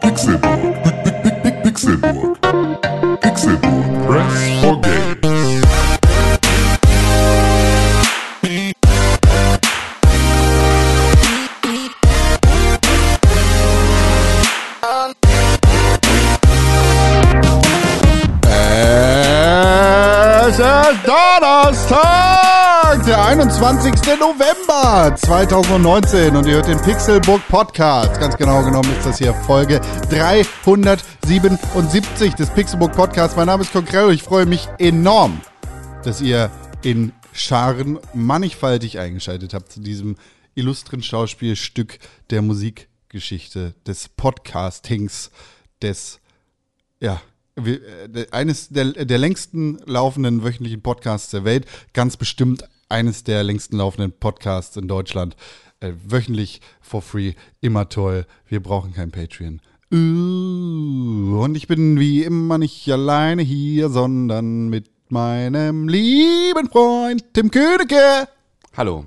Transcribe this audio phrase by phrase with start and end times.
[0.00, 0.89] Pixelburg.
[24.00, 24.18] 21.
[24.18, 28.18] November 2019 und ihr hört den Pixelbook Podcast.
[28.20, 33.36] Ganz genau genommen ist das hier Folge 377 des Pixelbook Podcasts.
[33.36, 35.42] Mein Name ist Konkrell und ich freue mich enorm,
[36.02, 36.50] dass ihr
[36.82, 40.16] in Scharen mannigfaltig eingeschaltet habt zu diesem
[40.54, 41.98] illustren Schauspielstück
[42.30, 45.30] der Musikgeschichte, des Podcastings,
[45.82, 46.20] des
[47.00, 47.20] ja,
[47.56, 53.76] äh, eines der, der längsten laufenden wöchentlichen Podcasts der Welt, ganz bestimmt eines der längsten
[53.76, 55.36] laufenden Podcasts in Deutschland.
[55.80, 58.26] Äh, wöchentlich for free, immer toll.
[58.46, 59.60] Wir brauchen kein Patreon.
[59.92, 67.50] Uh, und ich bin wie immer nicht alleine hier, sondern mit meinem lieben Freund Tim
[67.50, 68.28] Königke.
[68.76, 69.06] Hallo.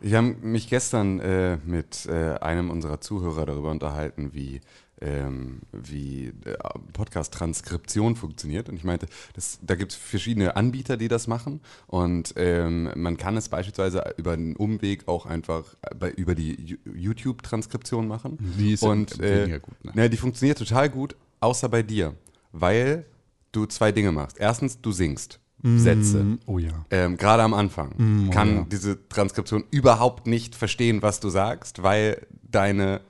[0.00, 4.60] Ich habe mich gestern äh, mit äh, einem unserer Zuhörer darüber unterhalten, wie,
[5.02, 6.56] ähm, wie äh,
[6.92, 8.68] Podcast-Transkription funktioniert.
[8.68, 11.60] Und ich meinte, das, da gibt es verschiedene Anbieter, die das machen.
[11.86, 18.06] Und ähm, man kann es beispielsweise über einen Umweg auch einfach bei, über die YouTube-Transkription
[18.06, 18.38] machen.
[18.58, 19.92] Die ist Und, weniger äh, gut, ne?
[19.94, 22.14] ne, die funktioniert total gut, außer bei dir.
[22.52, 23.06] Weil
[23.52, 24.38] du zwei Dinge machst.
[24.38, 26.38] Erstens, du singst Sätze.
[26.46, 26.84] Oh ja.
[26.90, 28.66] Ähm, Gerade am Anfang kann Mm, oh ja.
[28.68, 33.00] diese Transkription überhaupt nicht verstehen, was du sagst, weil deine,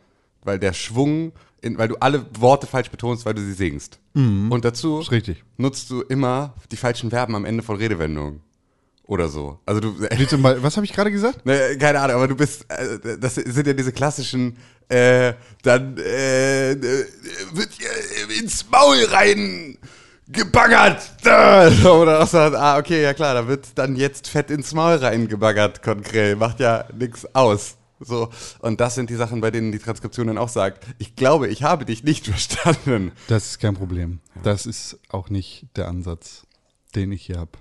[0.43, 3.99] weil der Schwung, in, weil du alle Worte falsch betonst, weil du sie singst.
[4.51, 5.03] Und dazu
[5.57, 8.41] nutzt du immer die falschen Verben am Ende von Redewendungen.
[9.05, 9.59] Oder so.
[9.67, 9.93] Also du,
[10.29, 11.45] zum Beispiel, was habe ich gerade gesagt?
[11.45, 14.57] ne, keine Ahnung, aber du bist, äh, das sind ja diese klassischen,
[14.89, 16.77] äh, dann äh, äh,
[17.53, 19.77] wird hier ins Maul rein
[20.29, 21.03] gebaggert.
[21.85, 25.83] Oder auch so, ah, okay, ja klar, da wird dann jetzt fett ins Maul reingebaggert,
[25.83, 26.39] konkret.
[26.39, 27.77] Macht ja nichts aus.
[28.05, 28.31] So,
[28.61, 31.63] und das sind die Sachen, bei denen die Transkription dann auch sagt, ich glaube, ich
[31.63, 33.13] habe dich nicht verstanden.
[33.29, 34.21] Das ist kein Problem.
[34.43, 36.47] Das ist auch nicht der Ansatz,
[36.95, 37.53] den ich hier habe.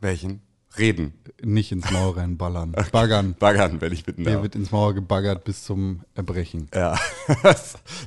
[0.00, 0.40] Welchen?
[0.76, 1.14] Reden.
[1.40, 2.72] Nicht ins Maul reinballern.
[2.92, 3.36] Baggern.
[3.38, 4.42] Baggern, wenn ich bitten Hier darf.
[4.42, 6.68] wird ins Maul gebaggert bis zum Erbrechen.
[6.74, 6.98] Ja,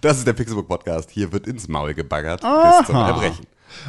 [0.01, 1.09] das ist der Pixelbook Podcast.
[1.11, 3.09] Hier wird ins Maul gebaggert bis zum Aha.
[3.11, 3.45] Erbrechen.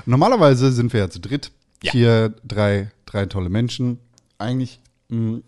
[0.07, 1.51] Normalerweise sind wir ja zu dritt.
[1.83, 1.91] Ja.
[1.93, 3.99] Hier drei, drei tolle Menschen.
[4.39, 5.41] Eigentlich, mh,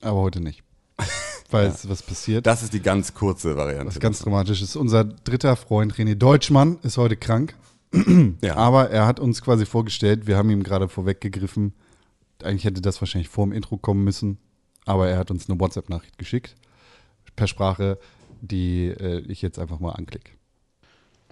[0.00, 0.62] aber heute nicht.
[1.52, 2.46] Weil es was passiert.
[2.46, 3.86] Das ist die ganz kurze Variante.
[3.86, 4.76] was ganz dramatisch ist.
[4.76, 7.54] Unser dritter Freund René Deutschmann ist heute krank.
[8.42, 8.56] ja.
[8.56, 11.74] Aber er hat uns quasi vorgestellt, wir haben ihm gerade vorweggegriffen.
[12.42, 14.38] Eigentlich hätte das wahrscheinlich vor dem Intro kommen müssen.
[14.84, 16.56] Aber er hat uns eine WhatsApp-Nachricht geschickt.
[17.36, 17.98] Per Sprache,
[18.40, 20.32] die äh, ich jetzt einfach mal anklicke.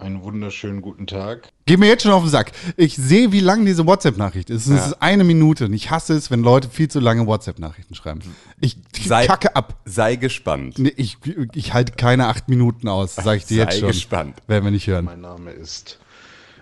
[0.01, 1.49] Einen wunderschönen guten Tag.
[1.67, 2.53] Geh mir jetzt schon auf den Sack.
[2.75, 4.65] Ich sehe, wie lang diese WhatsApp-Nachricht ist.
[4.65, 4.85] Es Ja.
[4.87, 8.21] ist eine Minute und ich hasse es, wenn Leute viel zu lange WhatsApp-Nachrichten schreiben.
[8.59, 9.79] Ich Sei- kacke ab.
[9.85, 10.79] Sei gespannt.
[10.79, 11.17] Nee, ich,
[11.53, 13.87] ich halte keine acht Minuten aus, sage ich dir Sei jetzt schon.
[13.89, 14.41] gespannt.
[14.47, 15.05] Werden wir nicht hören.
[15.05, 15.99] Mein Name ist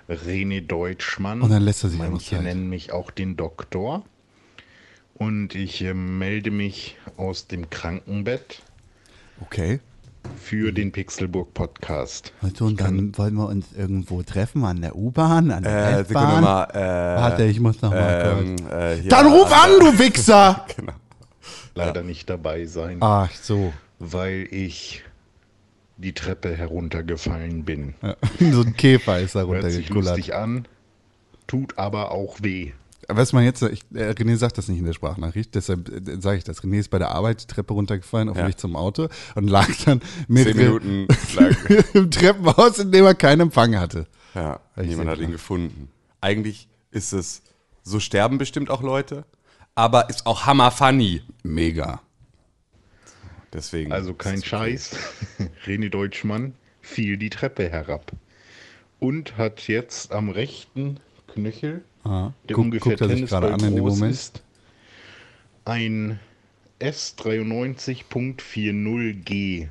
[0.09, 1.41] René Deutschmann.
[1.41, 2.43] Und dann lässt er sich auch Manche Zeit.
[2.43, 4.03] nennen mich auch den Doktor.
[5.13, 8.61] Und ich äh, melde mich aus dem Krankenbett
[9.41, 9.79] Okay.
[10.41, 12.33] Für den Pixelburg Podcast.
[12.41, 16.43] Also, und dann wollen wir uns irgendwo treffen, an der U-Bahn, an der Äh, S-Bahn.
[16.43, 20.65] Äh, Warte, ich muss noch mal ähm, äh, hier, Dann ruf an, du Wichser!
[20.75, 20.93] Genau.
[21.75, 23.71] Leider nicht dabei sein, Ach so.
[23.99, 25.03] weil ich
[25.97, 27.93] die Treppe heruntergefallen bin.
[28.01, 28.15] Ja.
[28.51, 30.17] So ein Käfer ist da Hört sich runtergekullert.
[30.17, 30.67] lustig an,
[31.47, 32.71] tut aber auch weh.
[33.11, 36.37] Was man jetzt, ich, äh, René sagt das nicht in der Sprachnachricht, deshalb äh, sage
[36.37, 36.63] ich das.
[36.63, 38.47] René ist bei der Arbeit die Treppe runtergefallen auf dem Ja.
[38.47, 41.57] Weg zum Auto und lag dann Zehn mehrere Minuten lang.
[41.93, 44.05] im Treppenhaus, in dem er keinen Empfang hatte.
[44.35, 45.31] Ja, niemand hat ihn klar.
[45.31, 45.89] gefunden.
[46.21, 47.41] Eigentlich ist es,
[47.83, 49.25] so sterben bestimmt auch Leute,
[49.73, 51.23] aber ist auch hammer funny.
[51.43, 52.01] Mega.
[53.53, 53.91] Deswegen.
[53.91, 54.43] Also kein.
[54.43, 54.95] Scheiß.
[55.65, 58.11] René Deutschmann fiel die Treppe herab
[58.99, 63.53] und hat jetzt am rechten Knöchel, Ah, der guck- ungefähr guckt er sich gerade Tennisball
[63.53, 64.13] an in dem groß Moment.
[64.13, 64.43] ist,
[65.65, 66.19] ein
[66.79, 69.67] S93.40G.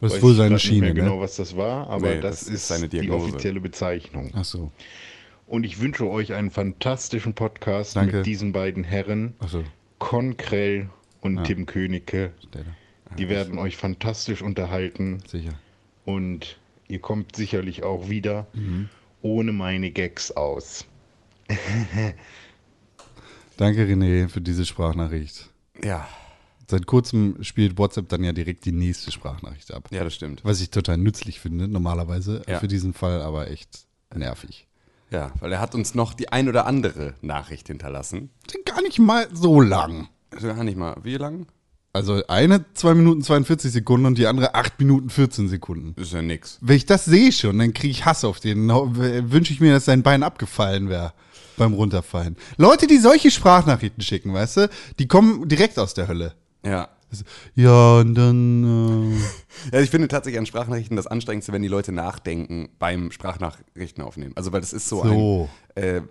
[0.00, 2.14] Das Weiß ist wohl ich seine grad nicht Schiene, mehr genau, was das war, aber
[2.16, 4.30] Nee, das, das ist seine die offizielle Bezeichnung.
[4.34, 4.70] Ach so.
[5.46, 8.18] Und ich wünsche euch einen fantastischen Podcast Danke.
[8.18, 9.64] mit diesen beiden Herren, Ach so.
[9.98, 12.32] Konkrell und Tim Königke.
[13.16, 15.20] Die werden euch fantastisch unterhalten.
[15.26, 15.54] Sicher.
[16.04, 16.58] Und
[16.88, 18.88] ihr kommt sicherlich auch wieder Mhm.
[19.22, 20.84] ohne meine Gags aus.
[23.56, 25.48] Danke, René, für diese Sprachnachricht.
[25.82, 26.06] Ja.
[26.68, 29.88] Seit kurzem spielt WhatsApp dann ja direkt die nächste Sprachnachricht ab.
[29.90, 30.44] Ja, das stimmt.
[30.44, 32.42] Was ich total nützlich finde, normalerweise.
[32.48, 32.58] Ja.
[32.58, 34.66] Für diesen Fall aber echt nervig.
[35.10, 38.30] Ja, weil er hat uns noch die ein oder andere Nachricht hinterlassen.
[38.64, 40.08] Gar nicht mal so lang.
[40.32, 40.96] Also gar nicht mal.
[41.04, 41.46] Wie lang?
[41.92, 45.98] Also eine 2 Minuten 42 Sekunden und die andere 8 Minuten 14 Sekunden.
[45.98, 46.58] Ist ja nix.
[46.60, 48.68] Wenn ich das sehe schon, dann kriege ich Hass auf den.
[48.68, 51.14] Wünsche ich mir, dass sein Bein abgefallen wäre
[51.56, 52.36] beim Runterfallen.
[52.56, 56.34] Leute, die solche Sprachnachrichten schicken, weißt du, die kommen direkt aus der Hölle.
[56.64, 56.88] Ja.
[57.54, 59.12] Ja, und dann.
[59.14, 59.16] Äh,
[59.76, 64.32] Ja, ich finde tatsächlich an Sprachnachrichten das Anstrengendste, wenn die Leute nachdenken beim Sprachnachrichten aufnehmen.
[64.36, 65.48] Also, weil das ist so, So.
[65.76, 65.82] ein.
[65.82, 66.02] Äh,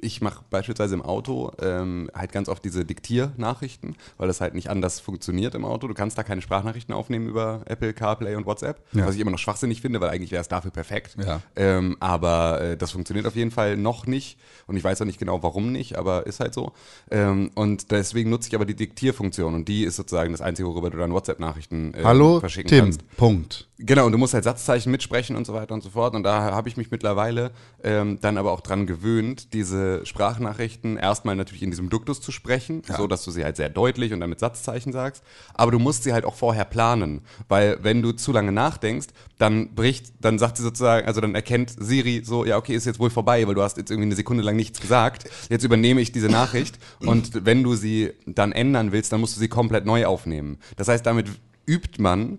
[0.00, 4.70] ich mache beispielsweise im Auto ähm, halt ganz oft diese Diktiernachrichten, weil das halt nicht
[4.70, 5.88] anders funktioniert im Auto.
[5.88, 9.06] Du kannst da keine Sprachnachrichten aufnehmen über Apple CarPlay und WhatsApp, Ja.
[9.06, 11.16] was ich immer noch schwachsinnig finde, weil eigentlich wäre es dafür perfekt.
[11.24, 11.40] Ja.
[11.56, 15.18] Ähm, aber äh, das funktioniert auf jeden Fall noch nicht und ich weiß auch nicht
[15.18, 16.72] genau, warum nicht, aber ist halt so.
[17.10, 20.90] Ähm, und deswegen nutze ich aber die Diktierfunktion und die ist sozusagen das Einzige, worüber
[20.90, 22.84] du dann WhatsApp-Nachrichten äh, Hallo, verschicken Tim.
[22.84, 23.16] kannst.
[23.16, 23.64] Punkt.
[23.80, 26.16] Genau, und du musst halt Satzzeichen mitsprechen und so weiter und so fort.
[26.16, 27.52] Und da habe ich mich mittlerweile
[27.84, 32.82] ähm, dann aber auch dran gewöhnt, diese Sprachnachrichten erstmal natürlich in diesem Duktus zu sprechen,
[32.96, 35.22] so dass du sie halt sehr deutlich und dann mit Satzzeichen sagst.
[35.54, 39.08] Aber du musst sie halt auch vorher planen, weil wenn du zu lange nachdenkst,
[39.38, 42.98] dann bricht, dann sagt sie sozusagen, also dann erkennt Siri so, ja okay, ist jetzt
[42.98, 45.28] wohl vorbei, weil du hast jetzt irgendwie eine Sekunde lang nichts gesagt.
[45.48, 49.40] Jetzt übernehme ich diese Nachricht und wenn du sie dann ändern willst, dann musst du
[49.40, 50.58] sie komplett neu aufnehmen.
[50.76, 51.28] Das heißt, damit
[51.66, 52.38] übt man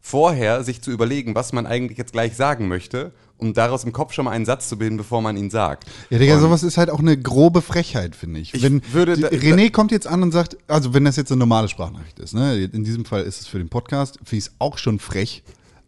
[0.00, 4.12] vorher sich zu überlegen, was man eigentlich jetzt gleich sagen möchte, um daraus im Kopf
[4.12, 5.84] schon mal einen Satz zu bilden, bevor man ihn sagt.
[6.10, 8.54] Ja, Digga, Und- sowas ist halt auch eine grobe Frechheit, finde ich.
[8.54, 11.38] Ich wenn würde da- René kommt jetzt an und sagt, also wenn das jetzt eine
[11.38, 14.52] normale Sprachnachricht ist, ne, in diesem Fall ist es für den Podcast, finde ich es
[14.58, 15.42] auch schon frech,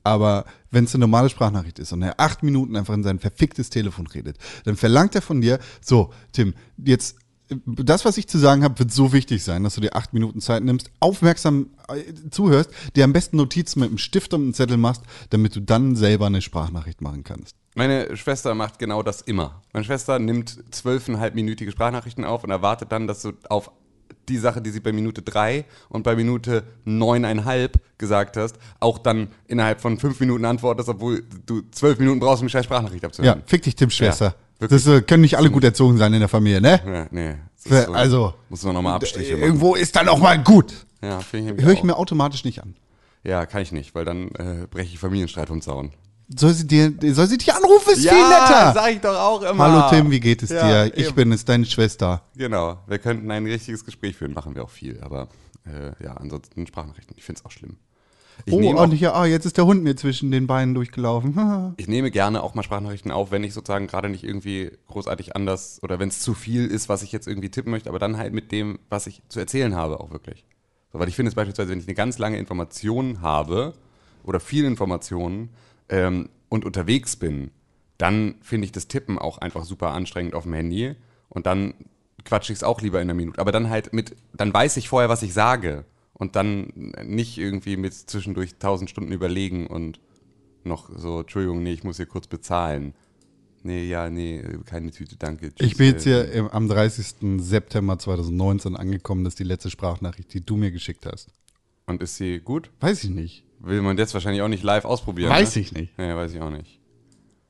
[0.04, 3.70] aber wenn es eine normale Sprachnachricht ist und er acht Minuten einfach in sein verficktes
[3.70, 7.16] Telefon redet, dann verlangt er von dir, so, Tim, jetzt
[7.66, 10.40] das, was ich zu sagen habe, wird so wichtig sein, dass du dir acht Minuten
[10.40, 14.76] Zeit nimmst, aufmerksam äh, zuhörst, dir am besten Notizen mit einem Stift und einem Zettel
[14.76, 17.56] machst, damit du dann selber eine Sprachnachricht machen kannst.
[17.74, 19.62] Meine Schwester macht genau das immer.
[19.72, 23.70] Meine Schwester nimmt zwölfeinhalbminütige Sprachnachrichten auf und erwartet dann, dass du auf
[24.28, 29.28] die Sache, die sie bei Minute drei und bei Minute neuneinhalb gesagt hast, auch dann
[29.48, 33.08] innerhalb von fünf Minuten antwortest, obwohl du zwölf Minuten brauchst, um die scheiß Sprachnachricht Ja,
[33.08, 33.42] abzuhören.
[33.46, 34.34] fick dich, Tim Schwester.
[34.60, 34.84] Wirklich.
[34.84, 36.80] das äh, können nicht alle gut erzogen sein in der Familie, ne?
[36.86, 37.34] Ja, nee.
[37.64, 39.42] das Für- also, Muss man nochmal Abstriche machen.
[39.42, 40.86] Irgendwo ist dann auch mal gut.
[41.02, 42.74] Ja, finde ich Höre ich mir automatisch nicht an.
[43.24, 45.92] Ja, kann ich nicht, weil dann äh, breche ich Familienstreit vom Zaun.
[46.34, 47.90] Soll sie dir, soll sie dich anrufen?
[47.92, 48.72] Ist viel netter.
[48.72, 49.64] sag ich doch auch immer.
[49.64, 50.96] Hallo Tim, wie geht es Ja, dir?
[50.96, 51.14] Ich eben.
[51.16, 52.22] bin es, deine Schwester.
[52.36, 55.28] Genau, wir könnten ein richtiges Gespräch führen, machen wir auch viel, aber
[55.66, 57.78] äh, ja, ansonsten Sprachnachrichten, ich finde es auch schlimm.
[58.46, 60.74] Ich, oh, nehme auch, und hier, ah, jetzt ist der Hund mir zwischen den Beinen
[60.74, 61.74] durchgelaufen.
[61.76, 65.80] ich nehme gerne auch mal Sprachnachrichten auf, wenn ich sozusagen gerade nicht irgendwie großartig anders
[65.82, 68.32] oder wenn es zu viel ist, was ich jetzt irgendwie tippen möchte, aber dann halt
[68.32, 70.44] mit dem, was ich zu erzählen habe, auch wirklich.
[70.92, 73.74] So, weil ich finde es beispielsweise, wenn ich eine ganz lange Information habe
[74.24, 75.50] oder viel Informationen
[75.88, 77.50] ähm, und unterwegs bin,
[77.98, 80.94] dann finde ich das Tippen auch einfach super anstrengend auf dem Handy
[81.28, 81.74] und dann
[82.24, 83.40] quatsche ich es auch lieber in einer Minute.
[83.40, 85.84] Aber dann halt mit, dann weiß ich vorher, was ich sage
[86.20, 90.00] und dann nicht irgendwie mit zwischendurch tausend Stunden überlegen und
[90.62, 92.94] noch so, Entschuldigung, nee, ich muss hier kurz bezahlen.
[93.62, 95.48] Nee, ja, nee, keine Tüte, danke.
[95.48, 97.38] Ich tschüss, bin jetzt äh, hier im, am 30.
[97.38, 101.30] September 2019 angekommen, das ist die letzte Sprachnachricht, die du mir geschickt hast.
[101.86, 102.70] Und ist sie gut?
[102.80, 103.44] Weiß ich nicht.
[103.58, 105.30] Will man jetzt wahrscheinlich auch nicht live ausprobieren.
[105.30, 105.62] Weiß ne?
[105.62, 105.98] ich nicht.
[105.98, 106.80] Nee, weiß ich auch nicht.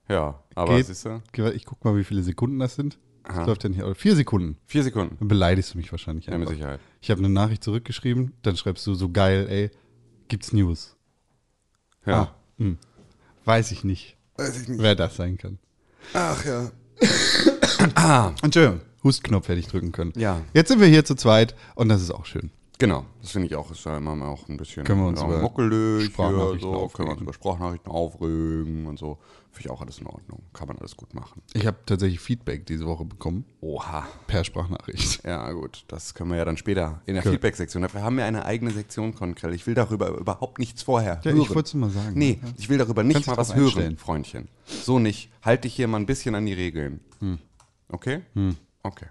[0.09, 0.87] Ja, aber Geht.
[0.87, 1.21] siehst du?
[1.55, 2.99] Ich guck mal, wie viele Sekunden das sind.
[3.31, 3.47] Das Aha.
[3.47, 3.83] läuft ja nicht.
[3.97, 4.57] Vier Sekunden.
[4.67, 5.17] Vier Sekunden.
[5.19, 6.55] Dann beleidigst du mich wahrscheinlich Ja, mit einfach.
[6.55, 6.81] Sicherheit.
[7.01, 9.71] Ich habe eine Nachricht zurückgeschrieben, dann schreibst du so geil, ey,
[10.29, 10.97] gibt's News?
[12.05, 12.23] Ja.
[12.23, 12.77] Ah, hm.
[13.45, 14.83] Weiß ich nicht, Weiß ich nicht.
[14.83, 15.59] wer das sein kann.
[16.13, 16.71] Ach ja.
[18.43, 20.13] Entschuldigung, Hustknopf hätte ich drücken können.
[20.17, 20.43] Ja.
[20.53, 22.51] Jetzt sind wir hier zu zweit und das ist auch schön.
[22.79, 23.71] Genau, das finde ich auch.
[23.71, 27.09] Ist ja immer mal auch ein bisschen Können wir uns ja, über hier, so, können
[27.09, 29.19] wir uns über Sprachnachrichten aufregen und so.
[29.53, 30.43] Finde ich auch alles in Ordnung.
[30.53, 31.43] Kann man alles gut machen.
[31.55, 34.07] Ich habe tatsächlich Feedback diese Woche bekommen, Oha.
[34.29, 35.25] per Sprachnachricht.
[35.25, 37.33] Ja, gut, das können wir ja dann später in der Cool.
[37.33, 37.83] Feedback-Sektion.
[37.83, 39.53] Dafür haben wir eine eigene Sektion, Konkrell.
[39.55, 41.41] Ich will darüber überhaupt nichts vorher Ja, hören.
[41.43, 42.13] ich wollte es mal sagen.
[42.17, 43.97] Nee, ich will darüber nicht Kannst mal was drauf hören, einstellen.
[43.99, 44.49] Freundchen.
[44.67, 45.31] So nicht.
[45.43, 47.01] Halt dich hier mal ein bisschen an die Regeln.
[47.19, 47.39] Hm.
[47.89, 48.23] Okay?
[48.83, 49.07] Okay.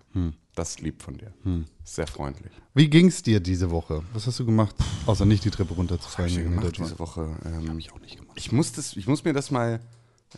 [0.56, 1.34] Das ist lieb von dir.
[1.44, 1.66] Hm.
[1.84, 2.52] Sehr freundlich.
[2.74, 4.04] Wie ging's dir diese Woche?
[4.14, 6.30] Was hast du gemacht, außer nicht die Treppe runterzufallen?
[6.32, 7.30] ich wegen der gemacht diese Woche?
[7.46, 8.36] Ähm, ich auch nicht gemacht.
[8.36, 9.80] ich, muss das, ich muss mir das mal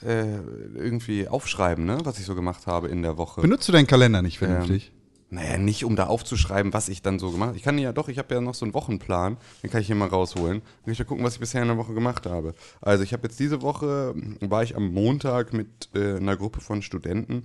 [0.06, 0.38] äh,
[0.76, 2.00] irgendwie aufschreiben, ne?
[2.04, 3.42] was ich so gemacht habe in der Woche.
[3.42, 4.92] Benutzt du deinen Kalender nicht vernünftig?
[5.34, 7.58] Naja, nicht um da aufzuschreiben, was ich dann so gemacht habe.
[7.58, 9.96] Ich kann ja doch, ich habe ja noch so einen Wochenplan, den kann ich hier
[9.96, 10.60] mal rausholen.
[10.60, 12.54] Dann kann ich ja gucken, was ich bisher in der Woche gemacht habe.
[12.82, 16.82] Also ich habe jetzt diese Woche, war ich am Montag mit äh, einer Gruppe von
[16.82, 17.44] Studenten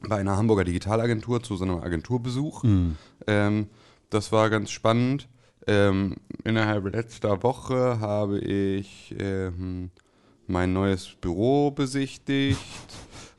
[0.00, 2.64] bei einer Hamburger Digitalagentur zu so einem Agenturbesuch.
[3.28, 3.68] Ähm,
[4.10, 5.28] das war ganz spannend.
[5.68, 9.90] Ähm, innerhalb letzter Woche habe ich ähm,
[10.48, 12.60] mein neues Büro besichtigt,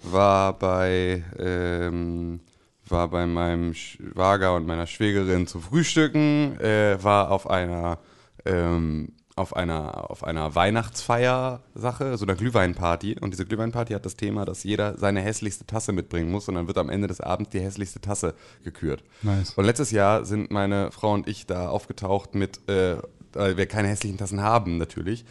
[0.04, 2.40] war bei, ähm,
[2.88, 8.00] war bei meinem Schwager und meiner Schwägerin zu frühstücken, äh, war auf einer
[8.46, 13.18] ähm, auf einer, auf einer Weihnachtsfeier-Sache, so einer Glühweinparty.
[13.22, 16.66] Und diese Glühweinparty hat das Thema, dass jeder seine hässlichste Tasse mitbringen muss und dann
[16.66, 18.34] wird am Ende des Abends die hässlichste Tasse
[18.64, 19.04] gekürt.
[19.22, 19.54] Nice.
[19.56, 22.98] Und letztes Jahr sind meine Frau und ich da aufgetaucht mit, äh,
[23.34, 25.24] weil wir keine hässlichen Tassen haben natürlich,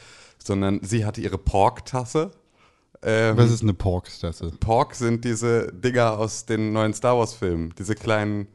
[0.47, 2.31] sondern sie hatte ihre Pork-Tasse.
[3.03, 4.53] Ähm, Was ist eine Pork-Tasse?
[4.61, 8.47] Pork sind diese Dinger aus den neuen Star Wars-Filmen, diese kleinen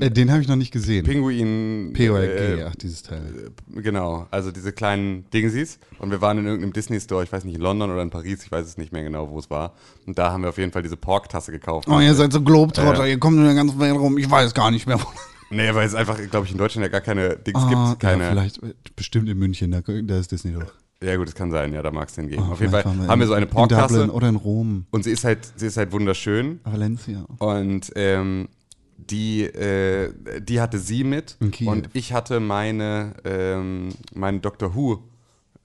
[0.00, 1.04] Äh, den habe ich noch nicht gesehen.
[1.04, 1.92] Pinguin.
[1.92, 3.50] POLG, äh, ach, dieses Teil.
[3.68, 5.80] Genau, also diese kleinen Dingsies.
[5.98, 8.50] Und wir waren in irgendeinem Disney-Store, ich weiß nicht, in London oder in Paris, ich
[8.52, 9.74] weiß es nicht mehr genau, wo es war.
[10.06, 11.88] Und da haben wir auf jeden Fall diese Pork-Tasse gekauft.
[11.90, 14.70] Oh, ihr seid so Globetrotter, ihr kommt in der ganzen Welt rum, ich weiß gar
[14.70, 15.00] nicht mehr.
[15.00, 15.06] wo-
[15.50, 18.00] Nee, weil es einfach, glaube ich, in Deutschland ja gar keine Dings Ah, gibt.
[18.00, 20.72] Keine, Ja, vielleicht, äh, bestimmt in München, da, da ist Disney doch.
[21.02, 22.44] Ja, gut, das kann sein, ja, da mag es den geben.
[22.48, 24.12] Oh, auf jeden Fall waren haben wir so eine In Dublin Pork-Tasse.
[24.12, 24.86] oder in Rom.
[24.90, 26.60] Und sie ist halt, sie ist halt wunderschön.
[26.64, 27.24] Valencia.
[27.38, 28.48] Und ähm,
[28.96, 31.36] die, äh, die hatte sie mit.
[31.38, 31.70] In Kiew.
[31.70, 35.04] Und ich hatte meine, ähm, meine Doctor Who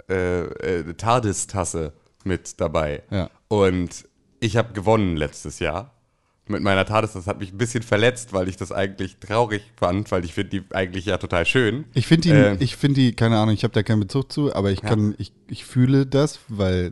[0.07, 1.93] äh, äh, TARDIS-Tasse
[2.25, 3.01] mit dabei.
[3.09, 3.29] Ja.
[3.47, 4.07] Und
[4.39, 5.92] ich habe gewonnen letztes Jahr.
[6.47, 10.11] Mit meiner TARDIS, das hat mich ein bisschen verletzt, weil ich das eigentlich traurig fand,
[10.11, 11.85] weil ich finde die eigentlich ja total schön.
[11.93, 14.53] Ich finde die, Ähm, ich finde die, keine Ahnung, ich habe da keinen Bezug zu,
[14.53, 16.91] aber ich kann, ich, ich fühle das, weil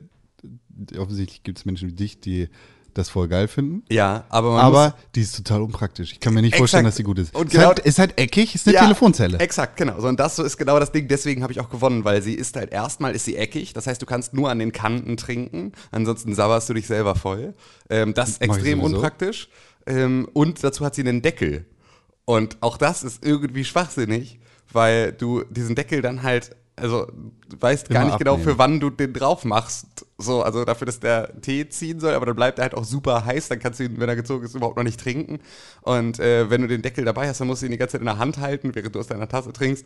[0.98, 2.48] offensichtlich gibt es Menschen wie dich, die
[2.94, 3.84] das voll geil finden.
[3.90, 6.12] Ja, aber man Aber die ist total unpraktisch.
[6.12, 6.94] Ich kann mir nicht vorstellen, Exakt.
[6.94, 7.36] dass sie gut ist.
[7.36, 9.40] Und ist, genau- halt, ist halt eckig, ist eine Ja, Telefonzelle.
[9.40, 10.00] Exakt, genau.
[10.00, 11.08] So, und das ist genau das Ding.
[11.08, 13.74] Deswegen habe ich auch gewonnen, weil sie ist halt erstmal ist sie eckig.
[13.74, 15.72] Das heißt, du kannst nur an den Kanten trinken.
[15.92, 17.54] Ansonsten sabberst du dich selber voll.
[17.90, 19.50] Ähm, das ist Mach extrem unpraktisch.
[19.88, 21.66] Ähm, und dazu hat sie einen Deckel.
[22.26, 24.40] Und auch das ist irgendwie schwachsinnig,
[24.72, 28.52] weil du diesen Deckel dann halt, also du weißt gar nicht genau, abnehmen.
[28.52, 30.06] für wann du den drauf machst.
[30.18, 33.26] So, also dafür, dass der Tee ziehen soll, aber dann bleibt er halt auch super
[33.26, 35.40] heiß, dann kannst du ihn, wenn er gezogen ist, überhaupt noch nicht trinken.
[35.82, 38.02] Und äh, wenn du den Deckel dabei hast, dann musst du ihn die ganze Zeit
[38.02, 39.86] in der Hand halten, während du aus deiner Tasse trinkst.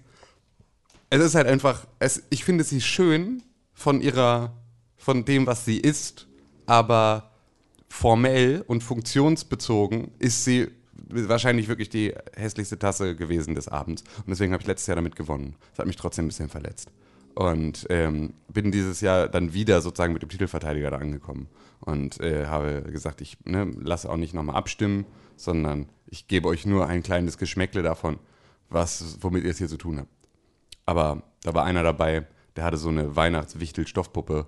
[1.10, 4.54] Es ist halt einfach, es, ich finde sie schön von ihrer,
[4.98, 6.28] von dem, was sie ist,
[6.66, 7.32] aber
[7.88, 10.68] formell und funktionsbezogen ist sie
[11.10, 14.04] wahrscheinlich wirklich die hässlichste Tasse gewesen des Abends.
[14.18, 15.56] Und deswegen habe ich letztes Jahr damit gewonnen.
[15.72, 16.92] Das hat mich trotzdem ein bisschen verletzt.
[17.36, 21.48] Und ähm, bin dieses Jahr dann wieder sozusagen mit dem Titelverteidiger da angekommen.
[21.82, 26.66] Und äh, habe gesagt, ich ne, lasse auch nicht nochmal abstimmen, sondern ich gebe euch
[26.66, 28.20] nur ein kleines Geschmäckle davon,
[28.70, 30.10] was, womit ihr es hier zu tun habt.
[30.86, 34.48] Aber da war einer dabei, der hatte so eine Weihnachtswichtel-Stoffpuppe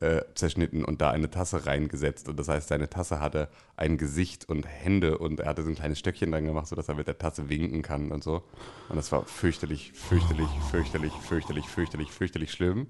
[0.00, 2.28] äh, zerschnitten und da eine Tasse reingesetzt.
[2.28, 5.74] Und das heißt, seine Tasse hatte ein Gesicht und Hände und er hatte so ein
[5.74, 8.42] kleines Stöckchen dran gemacht, sodass er mit der Tasse winken kann und so.
[8.88, 12.88] Und das war fürchterlich, fürchterlich, fürchterlich, fürchterlich, fürchterlich, fürchterlich schlimm.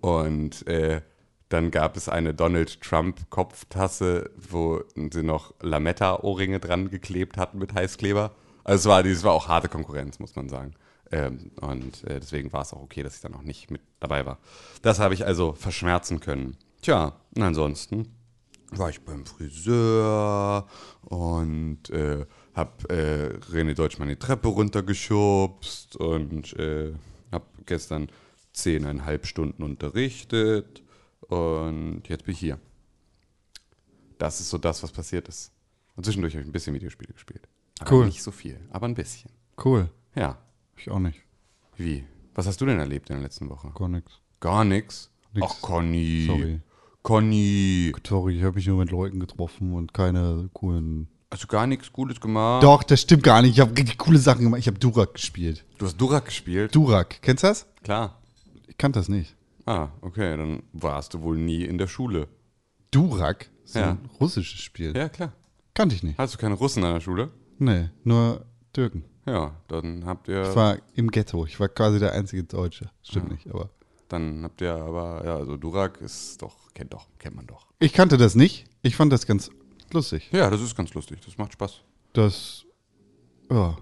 [0.00, 1.02] Und äh,
[1.48, 8.32] dann gab es eine Donald Trump-Kopftasse, wo sie noch Lametta-Ohrringe dran geklebt hatten mit Heißkleber.
[8.62, 10.74] Also es war, das war auch harte Konkurrenz, muss man sagen.
[11.12, 14.24] Ähm, und äh, deswegen war es auch okay, dass ich dann auch nicht mit dabei
[14.26, 14.38] war.
[14.82, 16.56] Das habe ich also verschmerzen können.
[16.82, 18.14] Tja, und ansonsten
[18.70, 20.66] war ich beim Friseur
[21.02, 22.24] und äh,
[22.54, 26.92] hab äh, René Deutschmann die Treppe runtergeschubst und äh,
[27.32, 28.08] hab gestern
[28.52, 30.82] zehneinhalb Stunden unterrichtet
[31.22, 32.58] und jetzt bin ich hier.
[34.18, 35.50] Das ist so das, was passiert ist.
[35.96, 37.48] Und zwischendurch habe ich ein bisschen Videospiele gespielt.
[37.80, 38.06] Aber Cool.
[38.06, 39.30] nicht so viel, aber ein bisschen.
[39.62, 39.88] Cool.
[40.14, 40.38] Ja.
[40.80, 41.20] Ich auch nicht.
[41.76, 42.04] Wie?
[42.34, 43.70] Was hast du denn erlebt in der letzten Woche?
[43.74, 44.12] Gar nichts.
[44.40, 45.10] Gar nichts.
[45.34, 45.46] Nix.
[45.48, 46.24] Ach, Conny.
[46.26, 46.60] Sorry.
[47.02, 47.92] Conny.
[48.06, 51.08] Sorry, ich habe mich nur mit Leuten getroffen und keine coolen.
[51.30, 52.62] Hast du gar nichts Gutes gemacht?
[52.62, 53.52] Doch, das stimmt gar nicht.
[53.52, 54.60] Ich habe richtig coole Sachen gemacht.
[54.60, 55.64] Ich habe Durak gespielt.
[55.78, 56.74] Du hast Durak gespielt?
[56.74, 57.66] Durak, kennst du das?
[57.84, 58.20] Klar.
[58.66, 59.36] Ich kannte das nicht.
[59.66, 62.26] Ah, okay, dann warst du wohl nie in der Schule.
[62.90, 63.50] Durak?
[63.64, 63.90] So Ja.
[63.90, 64.96] ein russisches Spiel.
[64.96, 65.32] Ja, klar.
[65.74, 66.18] Kannte ich nicht.
[66.18, 67.30] Hast du keine Russen an der Schule?
[67.58, 69.04] Nee, nur Türken.
[69.30, 70.42] Ja, dann habt ihr.
[70.42, 71.46] Ich war im Ghetto.
[71.46, 72.90] Ich war quasi der einzige Deutsche.
[73.02, 73.70] Stimmt nicht, aber.
[74.08, 77.68] Dann habt ihr aber, ja, also Durak ist doch, kennt doch, kennt man doch.
[77.78, 78.66] Ich kannte das nicht.
[78.82, 79.52] Ich fand das ganz
[79.92, 80.28] lustig.
[80.32, 81.80] Ja, das ist ganz lustig, das macht Spaß.
[82.12, 82.64] Das,
[83.48, 83.78] ja,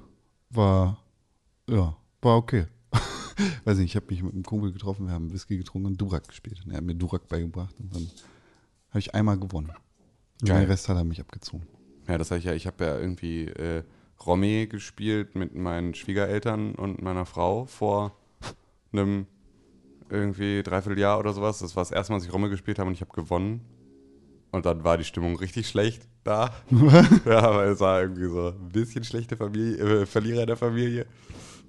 [0.50, 1.02] war,
[1.66, 2.66] ja, war okay.
[3.64, 6.28] Weiß nicht, ich habe mich mit einem Kumpel getroffen, wir haben Whisky getrunken und Durak
[6.28, 6.60] gespielt.
[6.62, 8.10] Und er hat mir Durak beigebracht und dann
[8.90, 9.72] habe ich einmal gewonnen.
[10.42, 10.60] Und Geil.
[10.60, 11.66] den Rest hat er mich abgezogen.
[12.06, 13.82] Ja, das sag ich ja, ich habe ja irgendwie äh,
[14.24, 18.16] Romy gespielt mit meinen Schwiegereltern und meiner Frau vor
[18.92, 19.26] einem
[20.10, 21.58] irgendwie Dreivierteljahr oder sowas.
[21.58, 23.60] Das war das erste Mal, dass ich Romy gespielt habe und ich habe gewonnen.
[24.50, 26.54] Und dann war die Stimmung richtig schlecht da.
[27.26, 31.06] ja, weil es war irgendwie so ein bisschen schlechte Familie, äh, Verlierer der Familie.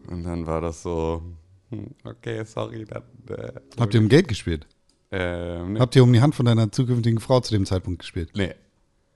[0.08, 1.22] Und dann war das so,
[1.70, 3.04] hm, okay, sorry, dann.
[3.30, 4.66] Äh, Habt ihr um Geld gespielt?
[5.12, 5.80] äh, nee.
[5.80, 8.32] Habt ihr um die Hand von deiner zukünftigen Frau zu dem Zeitpunkt gespielt?
[8.36, 8.54] nee.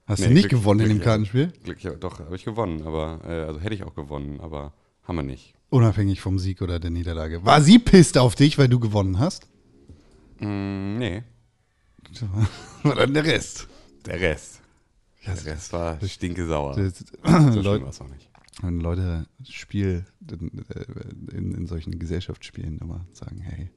[0.05, 1.53] Hast Nee, du nicht Glück- gewonnen in dem Glück- Kartenspiel?
[1.63, 5.23] Glücklich, doch, habe ich gewonnen, aber, äh, also hätte ich auch gewonnen, aber haben wir
[5.23, 5.53] nicht.
[5.69, 7.45] Unabhängig vom Sieg oder der Niederlage.
[7.45, 9.47] War sie pisst auf dich, weil du gewonnen hast?
[10.39, 11.23] Mm, nee,
[12.83, 13.67] War dann der Rest.
[14.05, 14.61] der Rest.
[15.25, 16.75] Ja, Der Rest war stinkesauer.
[16.75, 18.29] Das, so schlimm Leute, war es auch nicht.
[18.61, 20.65] wenn Leute Spiel in,
[21.31, 23.71] in, in solchen Gesellschaftsspielen immer sagen, hey,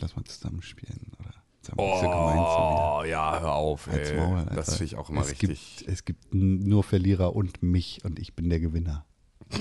[0.00, 1.32] lass mal zusammen spielen oder
[1.76, 4.16] Oh, ja, hör auf, ey.
[4.16, 5.76] Maul, Das finde ich auch immer es richtig.
[5.78, 9.06] Gibt, es gibt nur Verlierer und mich und ich bin der Gewinner.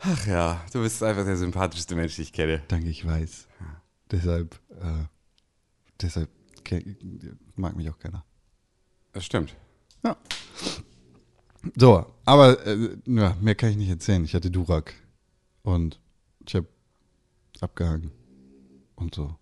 [0.00, 2.62] Ach ja, du bist einfach der sympathischste Mensch, den ich kenne.
[2.68, 3.48] Danke, ich weiß.
[4.10, 5.04] Deshalb, äh,
[6.00, 6.28] deshalb
[7.56, 8.24] mag mich auch keiner.
[9.12, 9.56] Das stimmt.
[10.04, 10.16] Ja.
[11.76, 14.24] So, aber äh, ja, mehr kann ich nicht erzählen.
[14.24, 14.94] Ich hatte Durak
[15.62, 16.00] und
[16.46, 16.66] ich habe
[17.60, 18.10] abgehangen
[18.96, 19.36] und so.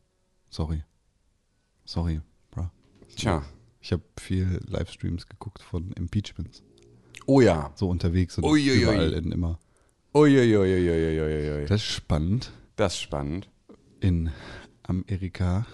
[0.51, 0.83] Sorry.
[1.85, 2.71] Sorry, bro.
[3.17, 3.43] Tja.
[3.81, 6.63] Ich habe viel Livestreams geguckt von Impeachments.
[7.27, 7.73] Oh ja.
[7.75, 8.83] So unterwegs und Uiuiui.
[8.83, 9.59] überall in immer.
[10.15, 11.67] Uiuiuiuiuiui.
[11.67, 12.53] Das ist spannend.
[12.77, 13.49] Das ist spannend.
[14.01, 14.31] In
[14.85, 15.67] Amerika,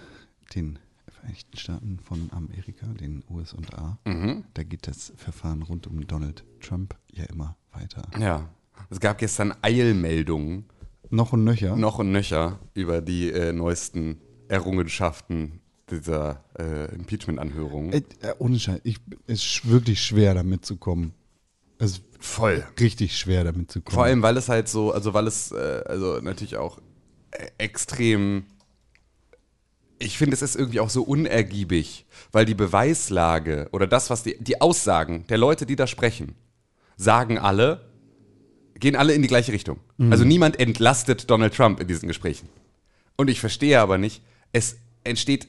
[0.54, 0.78] den
[1.08, 4.44] Vereinigten Staaten von Amerika, den USA, Mhm.
[4.54, 8.02] da geht das Verfahren rund um Donald Trump ja immer weiter.
[8.18, 8.48] Ja.
[8.90, 10.64] Es gab gestern Eilmeldungen,
[11.10, 11.76] Noch und nöcher.
[11.76, 15.60] noch und nöcher, über die äh, neuesten Errungenschaften
[15.90, 17.92] dieser äh, Impeachment-Anhörung.
[17.92, 18.02] Äh,
[18.38, 21.12] ohne Scheiß, ich, es ist wirklich schwer damit zu kommen.
[21.78, 22.64] Es ist Voll.
[22.80, 23.94] richtig schwer damit zu kommen.
[23.94, 26.78] Vor allem, weil es halt so, also weil es, äh, also natürlich auch
[27.32, 28.44] äh, extrem,
[29.98, 34.36] ich finde, es ist irgendwie auch so unergiebig, weil die Beweislage oder das, was die,
[34.40, 36.34] die Aussagen der Leute, die da sprechen,
[36.96, 37.90] sagen alle,
[38.74, 39.78] gehen alle in die gleiche Richtung.
[40.10, 42.48] Also niemand entlastet Donald Trump in diesen Gesprächen.
[43.16, 44.22] Und ich verstehe aber nicht,
[44.54, 45.46] es entsteht,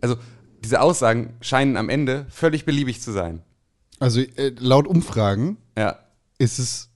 [0.00, 0.16] also
[0.64, 3.42] diese Aussagen scheinen am Ende völlig beliebig zu sein.
[3.98, 5.98] Also äh, laut Umfragen Ja.
[6.38, 6.88] ist es,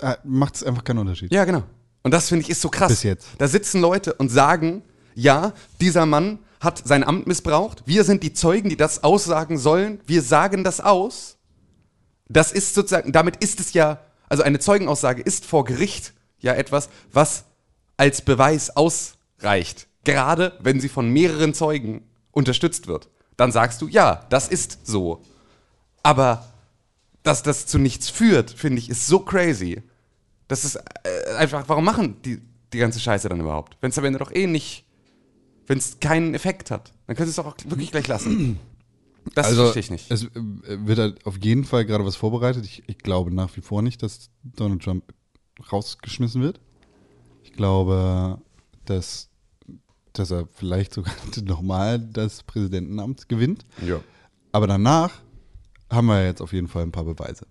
[0.00, 1.32] äh, macht es einfach keinen Unterschied.
[1.32, 1.64] Ja, genau.
[2.02, 2.88] Und das finde ich ist so krass.
[2.90, 3.26] Bis jetzt.
[3.38, 4.82] Da sitzen Leute und sagen,
[5.14, 7.82] ja, dieser Mann hat sein Amt missbraucht.
[7.86, 10.00] Wir sind die Zeugen, die das aussagen sollen.
[10.06, 11.36] Wir sagen das aus.
[12.28, 16.88] Das ist sozusagen, damit ist es ja, also eine Zeugenaussage ist vor Gericht ja etwas,
[17.12, 17.44] was
[17.96, 19.86] als Beweis ausreicht.
[20.04, 23.08] Gerade wenn sie von mehreren Zeugen unterstützt wird.
[23.36, 25.22] Dann sagst du, ja, das ist so.
[26.02, 26.46] Aber
[27.22, 29.82] dass das zu nichts führt, finde ich, ist so crazy.
[30.48, 32.40] Das ist äh, einfach, warum machen die
[32.72, 33.76] die ganze Scheiße dann überhaupt?
[33.80, 34.84] Wenn es am Ende doch eh nicht,
[35.66, 38.58] wenn es keinen Effekt hat, dann können sie es doch auch wirklich gleich lassen.
[39.34, 40.10] Das Also verstehe ich nicht.
[40.10, 42.64] es äh, wird halt auf jeden Fall gerade was vorbereitet.
[42.64, 45.04] Ich, ich glaube nach wie vor nicht, dass Donald Trump
[45.70, 46.58] rausgeschmissen wird.
[47.44, 48.40] Ich glaube,
[48.86, 49.28] dass,
[50.12, 51.12] dass er vielleicht sogar
[51.44, 53.64] nochmal das Präsidentenamt gewinnt.
[53.86, 54.00] ja.
[54.52, 55.12] Aber danach
[55.92, 57.46] haben wir jetzt auf jeden Fall ein paar Beweise.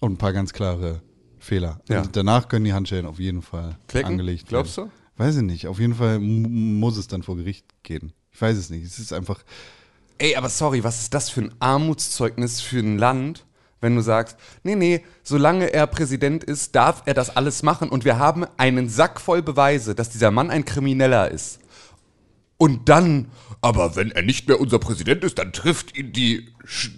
[0.00, 1.02] Und ein paar ganz klare
[1.40, 1.80] Fehler.
[1.88, 2.02] Ja.
[2.02, 4.12] Und danach können die Handschellen auf jeden Fall Klicken?
[4.12, 4.92] angelegt Glaubst werden.
[5.16, 5.24] du?
[5.24, 5.66] Weiß ich nicht.
[5.66, 8.12] Auf jeden Fall mu- muss es dann vor Gericht gehen.
[8.30, 8.84] Ich weiß es nicht.
[8.84, 9.42] Es ist einfach.
[10.18, 13.44] Ey, aber sorry, was ist das für ein Armutszeugnis für ein Land,
[13.80, 18.04] wenn du sagst, nee, nee, solange er Präsident ist, darf er das alles machen und
[18.04, 21.58] wir haben einen Sack voll Beweise, dass dieser Mann ein Krimineller ist.
[22.58, 26.48] Und dann, aber wenn er nicht mehr unser Präsident ist, dann trifft ihn die,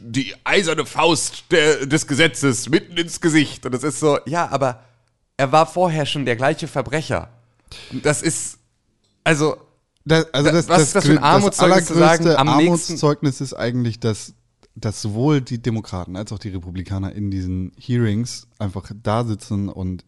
[0.03, 3.64] die eiserne Faust der, des Gesetzes mitten ins Gesicht.
[3.66, 4.83] Und das ist so, ja, aber
[5.37, 7.29] er war vorher schon der gleiche Verbrecher.
[7.92, 8.59] Und Das ist,
[9.23, 9.57] also,
[10.07, 13.40] Das, also Da- das, was ist das für ein das Armutszeugnis zu sagen, am Armutszeugnis
[13.42, 14.33] ist eigentlich, dass,
[14.75, 20.05] dass sowohl die Demokraten als auch die Republikaner in diesen Hearings einfach da sitzen und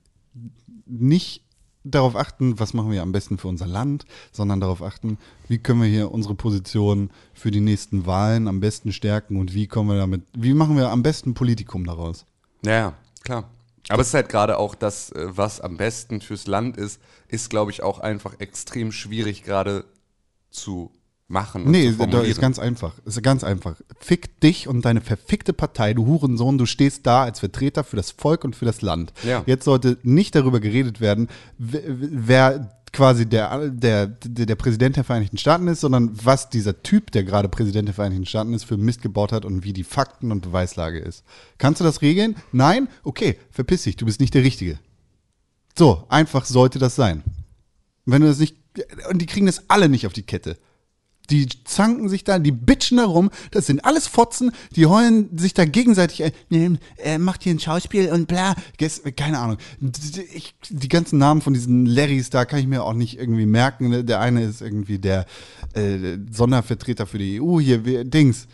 [0.87, 1.43] nicht
[1.85, 5.18] darauf achten, was machen wir am besten für unser Land, sondern darauf achten,
[5.49, 9.66] wie können wir hier unsere Position für die nächsten Wahlen am besten stärken und wie
[9.66, 12.27] kommen wir damit, wie machen wir am besten Politikum daraus?
[12.64, 13.51] Ja, klar.
[13.88, 17.51] Aber es ist halt gerade auch das, äh, was am besten fürs Land ist, ist,
[17.51, 19.85] glaube ich, auch einfach extrem schwierig gerade
[20.51, 20.92] zu
[21.27, 21.71] machen.
[21.71, 22.95] Nee, ist ganz einfach.
[23.05, 23.77] Ist ganz einfach.
[24.05, 26.59] Fick dich und deine verfickte Partei, du Hurensohn.
[26.59, 29.12] Du stehst da als Vertreter für das Volk und für das Land.
[29.23, 29.45] Ja.
[29.47, 35.38] Jetzt sollte nicht darüber geredet werden, wer- quasi der, der, der, der Präsident der Vereinigten
[35.38, 39.01] Staaten ist, sondern was dieser Typ, der gerade Präsident der Vereinigten Staaten ist, für Mist
[39.01, 41.25] gebaut hat und wie die Fakten und Beweislage ist.
[41.57, 42.37] Kannst du das regeln?
[42.53, 42.88] Nein?
[43.03, 44.79] Okay, verpiss dich, du bist nicht der Richtige.
[45.79, 47.23] So, einfach sollte das sein.
[48.05, 48.57] Wenn du das nicht,
[49.09, 50.59] und die kriegen das alle nicht auf die Kette.
[51.31, 53.31] Die zanken sich da, die bitchen da rum.
[53.51, 56.33] Das sind alles Fotzen, die heulen sich da gegenseitig.
[56.51, 58.55] Nee, Er macht hier ein Schauspiel und bla.
[59.17, 59.59] Keine Ahnung.
[60.35, 64.07] Ich, die ganzen Namen von diesen Larrys da kann ich mir auch nicht irgendwie merken.
[64.07, 65.27] Der eine ist irgendwie der
[65.75, 67.61] äh, Sondervertreter für die EU.
[67.61, 68.49] Hier, Dings.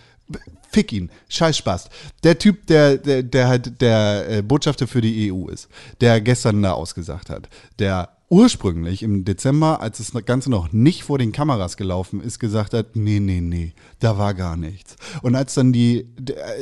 [0.70, 1.88] Fick ihn, scheiß Spaß.
[2.22, 5.68] Der Typ, der, der, der halt der äh, Botschafter für die EU ist,
[6.02, 11.18] der gestern da ausgesagt hat, der ursprünglich im Dezember, als das Ganze noch nicht vor
[11.18, 14.96] den Kameras gelaufen ist, gesagt hat, nee, nee, nee, da war gar nichts.
[15.22, 16.06] Und als dann die,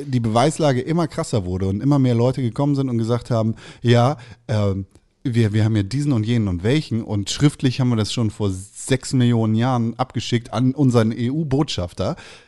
[0.06, 4.16] die Beweislage immer krasser wurde und immer mehr Leute gekommen sind und gesagt haben, ja,
[4.48, 4.86] ähm,
[5.34, 8.30] wir, wir haben ja diesen und jenen und welchen und schriftlich haben wir das schon
[8.30, 12.45] vor sechs Millionen Jahren abgeschickt an unseren EU-Botschafter, äh,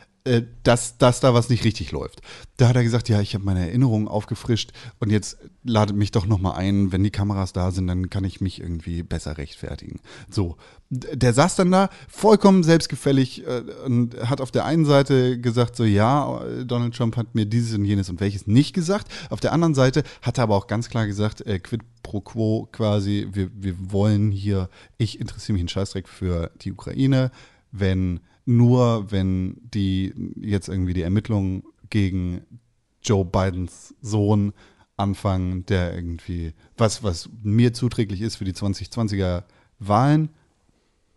[0.63, 2.21] dass, dass da was nicht richtig läuft.
[2.57, 6.25] Da hat er gesagt, ja, ich habe meine Erinnerungen aufgefrischt und jetzt ladet mich doch
[6.25, 10.01] nochmal ein, wenn die Kameras da sind, dann kann ich mich irgendwie besser rechtfertigen.
[10.29, 10.57] So,
[10.89, 15.83] der saß dann da vollkommen selbstgefällig äh, und hat auf der einen Seite gesagt, so
[15.83, 19.07] ja, äh, Donald Trump hat mir dieses und jenes und welches nicht gesagt.
[19.29, 22.67] Auf der anderen Seite hat er aber auch ganz klar gesagt, äh, quid pro quo
[22.71, 27.31] quasi, wir, wir wollen hier, ich interessiere mich einen Scheißdreck für die Ukraine,
[27.71, 32.41] wenn nur wenn die jetzt irgendwie die Ermittlungen gegen
[33.03, 34.53] Joe Bidens Sohn
[34.97, 39.43] anfangen, der irgendwie, was, was mir zuträglich ist für die 2020er
[39.77, 40.29] Wahlen,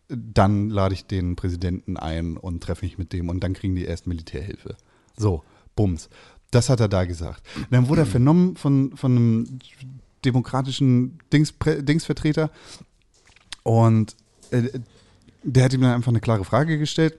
[0.09, 3.87] dann lade ich den Präsidenten ein und treffe mich mit dem und dann kriegen die
[3.87, 4.77] erst Militärhilfe.
[5.17, 5.43] So,
[5.75, 6.11] Bums.
[6.51, 7.43] Das hat er da gesagt.
[7.71, 9.59] Dann wurde er vernommen von, von einem
[10.23, 12.51] demokratischen Dings, Dingsvertreter
[13.63, 14.17] und
[14.51, 14.69] äh,
[15.43, 17.17] der hat ihm dann einfach eine klare Frage gestellt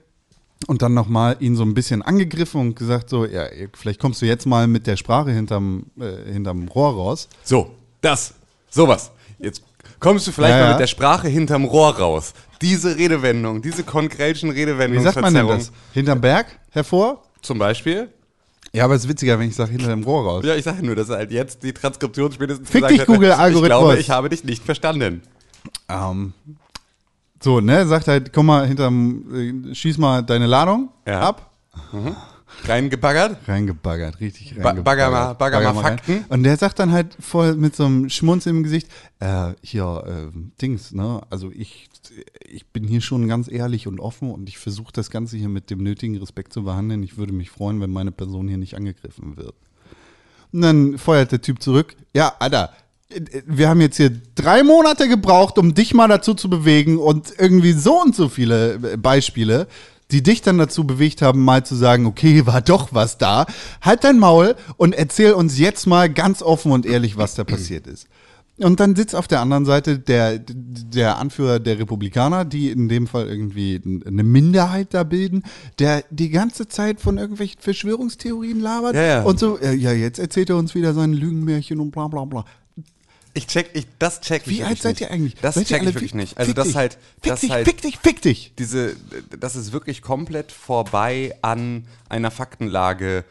[0.66, 4.26] und dann nochmal ihn so ein bisschen angegriffen und gesagt so, ja, vielleicht kommst du
[4.26, 7.28] jetzt mal mit der Sprache hinterm, äh, hinterm Rohr raus.
[7.42, 8.34] So, das,
[8.70, 9.10] sowas.
[9.38, 9.62] Jetzt
[10.00, 10.70] kommst du vielleicht Ja, mal ja.
[10.72, 12.34] mit der Sprache hinterm Rohr raus.
[12.62, 15.00] Diese Redewendung, diese konkreten Redewendung.
[15.00, 15.70] Wie sagt man denn das?
[15.92, 17.22] Hinterm Berg hervor?
[17.42, 18.08] Zum Beispiel?
[18.72, 20.44] Ja, aber es ist witziger, wenn ich sage hinterm Rohr raus.
[20.44, 23.62] Ja, ich sage nur, dass halt jetzt die Transkription spätestens Fick dich, Google-Algorithmus.
[23.62, 25.22] Ich glaube, ich habe dich nicht verstanden.
[25.88, 26.32] Ähm,
[27.44, 31.20] so, ne, sagt halt, komm mal hinterm, äh, schieß mal deine Ladung Ja.
[31.20, 31.50] ab.
[32.66, 33.46] Reingebaggert?
[33.48, 34.84] Reingebaggert, richtig Ba- reingebaggert.
[34.84, 35.98] bagger mal- bagger mal rein.
[35.98, 36.24] Fakten.
[36.28, 38.88] Und der sagt dann halt voll mit so einem Schmunz im Gesicht,
[39.20, 41.88] äh, hier, äh, Dings, ne, also ich,
[42.46, 45.68] ich bin hier schon ganz ehrlich und offen und ich versuche das Ganze hier mit
[45.70, 47.02] dem nötigen Respekt zu behandeln.
[47.02, 49.54] Ich würde mich freuen, wenn meine Person hier nicht angegriffen wird.
[50.52, 51.96] Und dann feuert der Typ zurück.
[52.14, 52.72] Ja, Alter,
[53.46, 57.72] wir haben jetzt hier drei Monate gebraucht, um dich mal dazu zu bewegen und irgendwie
[57.72, 59.66] so und so viele äh, Beispiele,
[60.10, 63.46] die dich dann dazu bewegt haben, mal zu sagen, okay, war doch was da.
[63.80, 67.86] Halt dein Maul und erzähl uns jetzt mal ganz offen und ehrlich, was da passiert
[67.86, 68.06] ist.
[68.58, 73.08] Und dann sitzt auf der anderen Seite der, der Anführer der Republikaner, die in dem
[73.08, 75.42] Fall irgendwie eine Minderheit da bilden,
[75.80, 79.22] der die ganze Zeit von irgendwelchen Verschwörungstheorien labert Ja, ja.
[79.22, 82.44] und so, äh, ja, jetzt erzählt er uns wieder seine Lügenmärchen und bla bla bla.
[83.36, 85.00] Ich check, ich, das check ich Wie alt seid nicht.
[85.02, 85.34] ihr eigentlich?
[85.34, 86.38] Das Seid check ich wirklich nicht.
[86.38, 86.76] Also das dich.
[86.76, 88.52] halt, Fick das dich, halt, fick dich, fick dich.
[88.58, 88.94] diese,
[89.38, 93.24] das ist wirklich komplett vorbei an einer Faktenlage.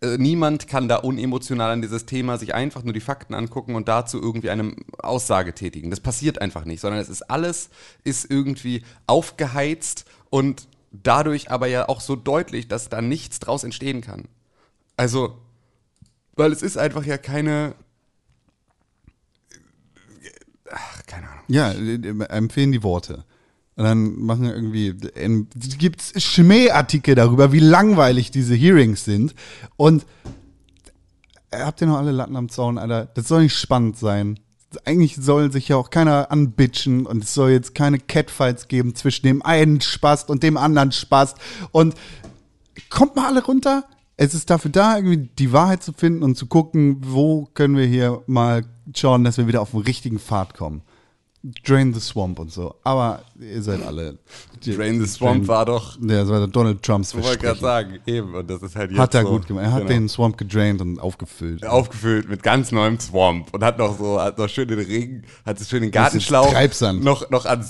[0.00, 3.86] Äh, Niemand kann da unemotional an dieses Thema sich einfach nur die Fakten angucken und
[3.86, 5.90] dazu irgendwie eine Aussage tätigen.
[5.90, 7.70] Das passiert einfach nicht, sondern es ist alles
[8.02, 14.00] ist irgendwie aufgeheizt und dadurch aber ja auch so deutlich, dass da nichts draus entstehen
[14.00, 14.24] kann.
[14.96, 15.38] Also,
[16.34, 17.76] weil es ist einfach ja keine.
[20.74, 21.44] Ach, keine Ahnung.
[21.48, 23.24] Ja, äh, empfehlen die Worte.
[23.76, 29.34] Und dann machen irgendwie, ähm, gibt's Schmähartikel darüber, wie langweilig diese Hearings sind.
[29.76, 30.04] Und
[31.50, 33.06] äh, habt ihr noch alle Latten am Zaun, Alter?
[33.14, 34.38] Das soll nicht spannend sein.
[34.84, 39.26] Eigentlich soll sich ja auch keiner anbitchen und es soll jetzt keine Catfights geben zwischen
[39.26, 41.38] dem einen Spast und dem anderen Spast.
[41.70, 41.94] Und
[42.90, 43.84] kommt mal alle runter.
[44.16, 47.86] Es ist dafür da, irgendwie die Wahrheit zu finden und zu gucken, wo können wir
[47.86, 50.82] hier mal schauen, dass wir wieder auf den richtigen Pfad kommen.
[51.62, 52.74] Drain the Swamp und so.
[52.84, 54.16] Aber ihr seid alle.
[54.64, 58.34] Drain the Swamp war doch Ja, das war Donald Trumps Ich wollte gerade sagen, eben.
[58.34, 59.64] Und das ist halt jetzt Hat er so, gut gemacht.
[59.64, 59.92] Er hat genau.
[59.92, 61.66] den Swamp gedraint und aufgefüllt.
[61.66, 65.58] aufgefüllt mit ganz neuem Swamp und hat noch so, hat noch schön den Ring, hat
[65.58, 67.04] so schön den Gartenschlauch Treibsand.
[67.04, 67.62] noch, noch an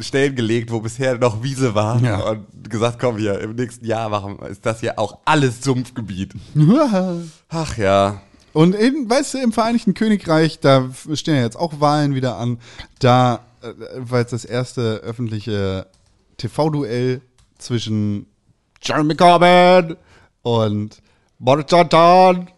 [0.00, 2.30] Stellen gelegt, wo bisher noch Wiese war Ja.
[2.30, 6.34] und gesagt, komm hier, im nächsten Jahr machen, ist das hier auch alles Sumpfgebiet.
[7.48, 8.22] Ach ja.
[8.52, 12.58] Und in, weißt du, im Vereinigten Königreich, da stehen ja jetzt auch Wahlen wieder an.
[12.98, 15.86] Da äh, war jetzt das erste öffentliche
[16.36, 17.20] TV-Duell
[17.58, 18.26] zwischen
[18.82, 19.96] Jeremy Corbyn
[20.42, 21.02] und
[21.38, 22.48] Boris Johnson.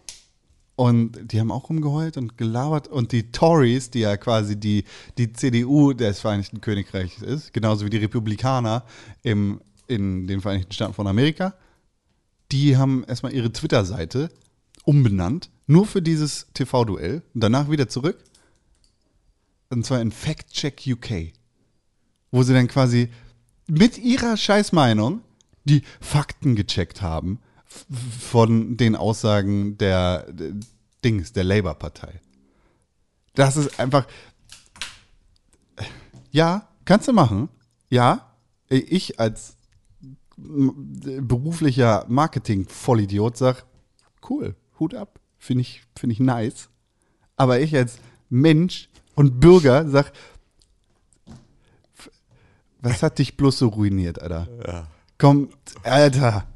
[0.75, 2.89] Und die haben auch rumgeheult und gelabert.
[2.89, 4.85] Und die Tories, die ja quasi die,
[5.19, 8.85] die CDU des Vereinigten Königreichs ist, genauso wie die Republikaner
[9.23, 11.55] im, in den Vereinigten Staaten von Amerika.
[12.51, 14.31] Die haben erstmal ihre Twitter-Seite
[14.85, 17.23] umbenannt, nur für dieses TV-Duell.
[17.35, 18.23] Und danach wieder zurück.
[19.71, 21.33] Und zwar in Fact Check UK.
[22.31, 23.09] Wo sie dann quasi
[23.69, 25.23] mit ihrer Scheißmeinung
[25.65, 27.41] die Fakten gecheckt haben
[28.21, 30.53] von den Aussagen der, der
[31.05, 32.21] Dings, der Labour-Partei.
[33.35, 34.07] Das ist einfach.
[36.31, 37.49] Ja, kannst du machen.
[37.89, 38.37] Ja,
[38.69, 39.57] ich als
[40.37, 43.67] beruflicher Marketing-Vollidiot sag,
[44.29, 46.69] cool, Hut ab, finde ich, finde ich nice.
[47.37, 47.99] Aber ich als
[48.31, 50.13] Mensch und Bürger sag,
[52.81, 54.89] was hat dich bloß so ruiniert, Alter?
[55.19, 56.47] Kommt, Alter,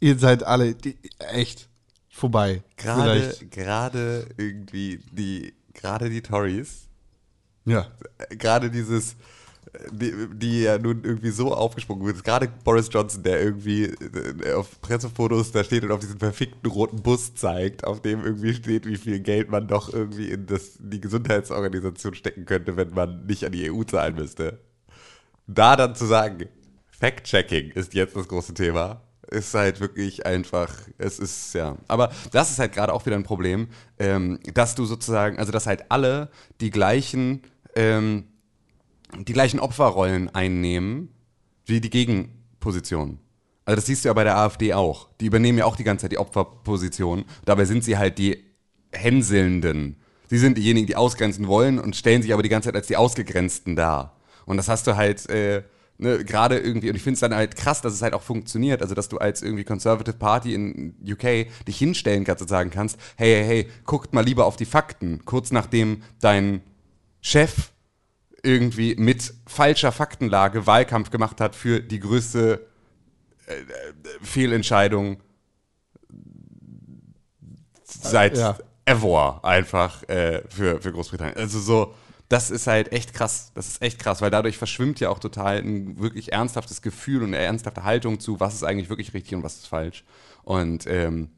[0.00, 1.68] ihr seid alle, die, echt,
[2.08, 2.62] vorbei.
[2.76, 6.88] Gerade, gerade irgendwie die, gerade die Tories,
[7.64, 7.88] Ja.
[8.18, 9.16] äh, gerade dieses,
[9.90, 14.80] die, die ja nun irgendwie so aufgesprungen wird, gerade Boris Johnson, der irgendwie äh, auf
[14.82, 18.96] Pressefotos da steht und auf diesen verfickten roten Bus zeigt, auf dem irgendwie steht, wie
[18.96, 23.52] viel Geld man doch irgendwie in das, die Gesundheitsorganisation stecken könnte, wenn man nicht an
[23.52, 24.60] die EU zahlen müsste.
[25.46, 26.48] Da dann zu sagen,
[26.90, 31.78] Fact-Checking ist jetzt das große Thema, ist halt wirklich einfach, es ist, ja.
[31.88, 35.66] Aber das ist halt gerade auch wieder ein Problem, ähm, dass du sozusagen, also dass
[35.66, 36.30] halt alle
[36.60, 37.42] die gleichen,
[37.74, 38.24] ähm,
[39.18, 41.08] die gleichen Opferrollen einnehmen,
[41.66, 43.18] wie die Gegenposition.
[43.64, 45.08] Also das siehst du ja bei der AfD auch.
[45.20, 47.24] Die übernehmen ja auch die ganze Zeit die Opferposition.
[47.44, 48.44] Dabei sind sie halt die
[48.92, 49.96] Hänselnden.
[50.28, 52.96] Sie sind diejenigen, die ausgrenzen wollen und stellen sich aber die ganze Zeit als die
[52.96, 54.16] Ausgegrenzten dar.
[54.46, 55.62] Und das hast du halt äh,
[55.98, 58.82] ne, gerade irgendwie, und ich finde es dann halt krass, dass es halt auch funktioniert.
[58.82, 62.98] Also, dass du als irgendwie Conservative Party in UK dich hinstellen kannst und sagen kannst,
[63.16, 65.24] hey, hey, hey, guckt mal lieber auf die Fakten.
[65.24, 66.62] Kurz nachdem dein
[67.20, 67.70] Chef
[68.42, 72.66] irgendwie mit falscher Faktenlage Wahlkampf gemacht hat für die größte
[73.46, 73.64] äh, äh,
[74.22, 75.22] Fehlentscheidung
[77.84, 78.58] seit Ja.
[78.84, 81.36] ever einfach äh, für, für Großbritannien.
[81.36, 81.94] Also so,
[82.28, 83.52] das ist halt echt krass.
[83.54, 87.28] Das ist echt krass, weil dadurch verschwimmt ja auch total ein wirklich ernsthaftes Gefühl und
[87.34, 90.04] eine ernsthafte Haltung zu, was ist eigentlich wirklich richtig und was ist falsch.
[90.42, 91.30] Und ähm,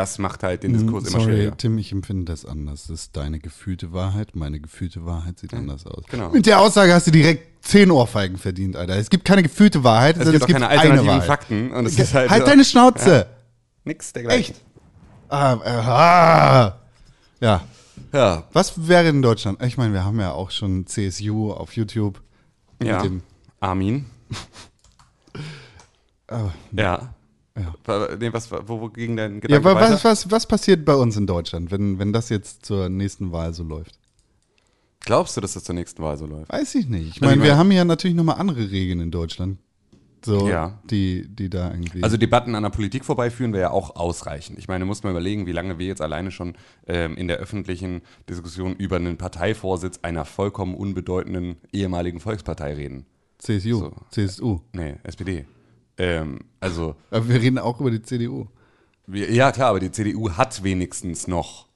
[0.00, 1.56] das macht halt den Diskurs immer Sorry, schwieriger.
[1.56, 2.82] Tim, ich empfinde das anders.
[2.88, 6.04] Das ist deine gefühlte Wahrheit, meine gefühlte Wahrheit sieht anders aus.
[6.08, 6.30] genau.
[6.30, 8.96] Mit der Aussage hast du direkt zehn Ohrfeigen verdient, Alter.
[8.96, 11.26] Es gibt keine gefühlte Wahrheit, Es sondern gibt auch keine eine alternativen Wahrheit.
[11.26, 13.26] Fakten und es ist halt, halt so, deine Schnauze!
[13.84, 14.54] nix dergleichen.
[14.54, 14.62] Echt?
[15.28, 16.78] Ah, äh, ah.
[17.40, 17.62] Ja.
[18.12, 19.62] Ja, Was wäre in Deutschland?
[19.62, 22.20] Ich meine, wir haben ja auch schon CSU auf YouTube.
[22.82, 22.96] ja.
[22.96, 23.22] Mit dem,
[23.60, 24.06] Armin.
[26.28, 27.14] Ah, Ja.
[27.56, 28.16] Ja.
[28.18, 29.92] Nee, was, wo, wo ging dein ja, Gedanke aber weiter?
[29.94, 33.52] was, was, was passiert bei uns in Deutschland, wenn, wenn das jetzt zur nächsten Wahl
[33.54, 33.98] so läuft?
[35.00, 36.52] Glaubst du, dass das zur nächsten Wahl so läuft?
[36.52, 37.16] Weiß ich nicht.
[37.16, 39.58] Ich Also meine, wir haben ja natürlich nochmal andere Regeln in Deutschland.
[40.22, 40.78] So, Ja.
[40.90, 42.02] die, die da irgendwie.
[42.02, 44.58] Also Debatten an der Politik vorbeiführen wäre ja auch ausreichend.
[44.58, 46.54] Ich meine, muss man überlegen, wie lange wir jetzt alleine schon
[46.86, 53.06] ähm, in der öffentlichen Diskussion über einen Parteivorsitz einer vollkommen unbedeutenden ehemaligen Volkspartei reden.
[53.38, 53.92] CSU, so.
[54.10, 54.60] CSU.
[54.74, 55.46] Nee, SPD.
[56.00, 58.46] Ähm, also, Aber wir reden auch über die CDU.
[59.06, 61.66] wir, ja klar, aber die CDU hat wenigstens noch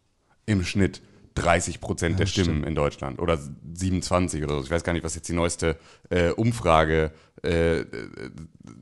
[0.47, 1.03] im Schnitt
[1.35, 3.39] 30 Prozent der Stimmen in Deutschland oder
[3.75, 4.63] 27 oder so.
[4.63, 5.77] Ich weiß gar nicht, was jetzt die neueste
[6.09, 7.11] äh, Umfrage
[7.43, 7.87] äh, äh,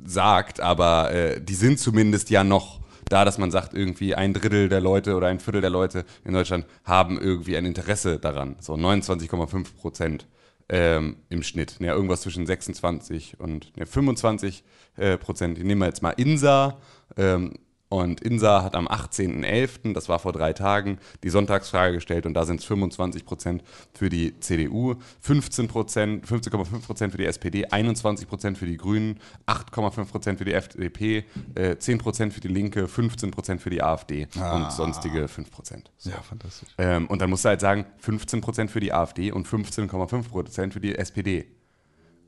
[0.04, 4.68] sagt, aber äh, die sind zumindest ja noch da, dass man sagt, irgendwie ein Drittel
[4.68, 8.56] der Leute oder ein Viertel der Leute in Deutschland haben irgendwie ein Interesse daran.
[8.60, 10.28] So 29,5 Prozent
[10.68, 11.76] ähm, im Schnitt.
[11.80, 14.64] Ja, irgendwas zwischen 26 und ja, 25
[14.96, 15.58] äh, Prozent.
[15.58, 16.78] Ich nehme jetzt mal INSA.
[17.16, 17.54] Ähm,
[17.92, 22.46] und INSA hat am 18.11., das war vor drei Tagen, die Sonntagsfrage gestellt und da
[22.46, 28.26] sind es 25 Prozent für die CDU, 15 Prozent, 15,5 Prozent für die SPD, 21
[28.26, 31.24] Prozent für die Grünen, 8,5 Prozent für die FDP,
[31.54, 35.90] äh, 10 Prozent für die Linke, 15 Prozent für die AfD und sonstige 5 Prozent.
[36.00, 36.70] Ja, fantastisch.
[36.78, 40.96] Ähm, und dann musst du halt sagen, 15% für die AfD und 15,5% für die
[40.96, 41.44] SPD.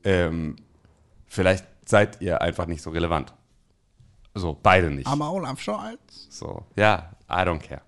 [0.03, 0.57] Ähm,
[1.25, 3.33] vielleicht seid ihr einfach nicht so relevant.
[4.35, 5.07] So, beide nicht.
[5.07, 6.27] Aber Olaf Scholz.
[6.29, 7.81] So, ja, I don't care.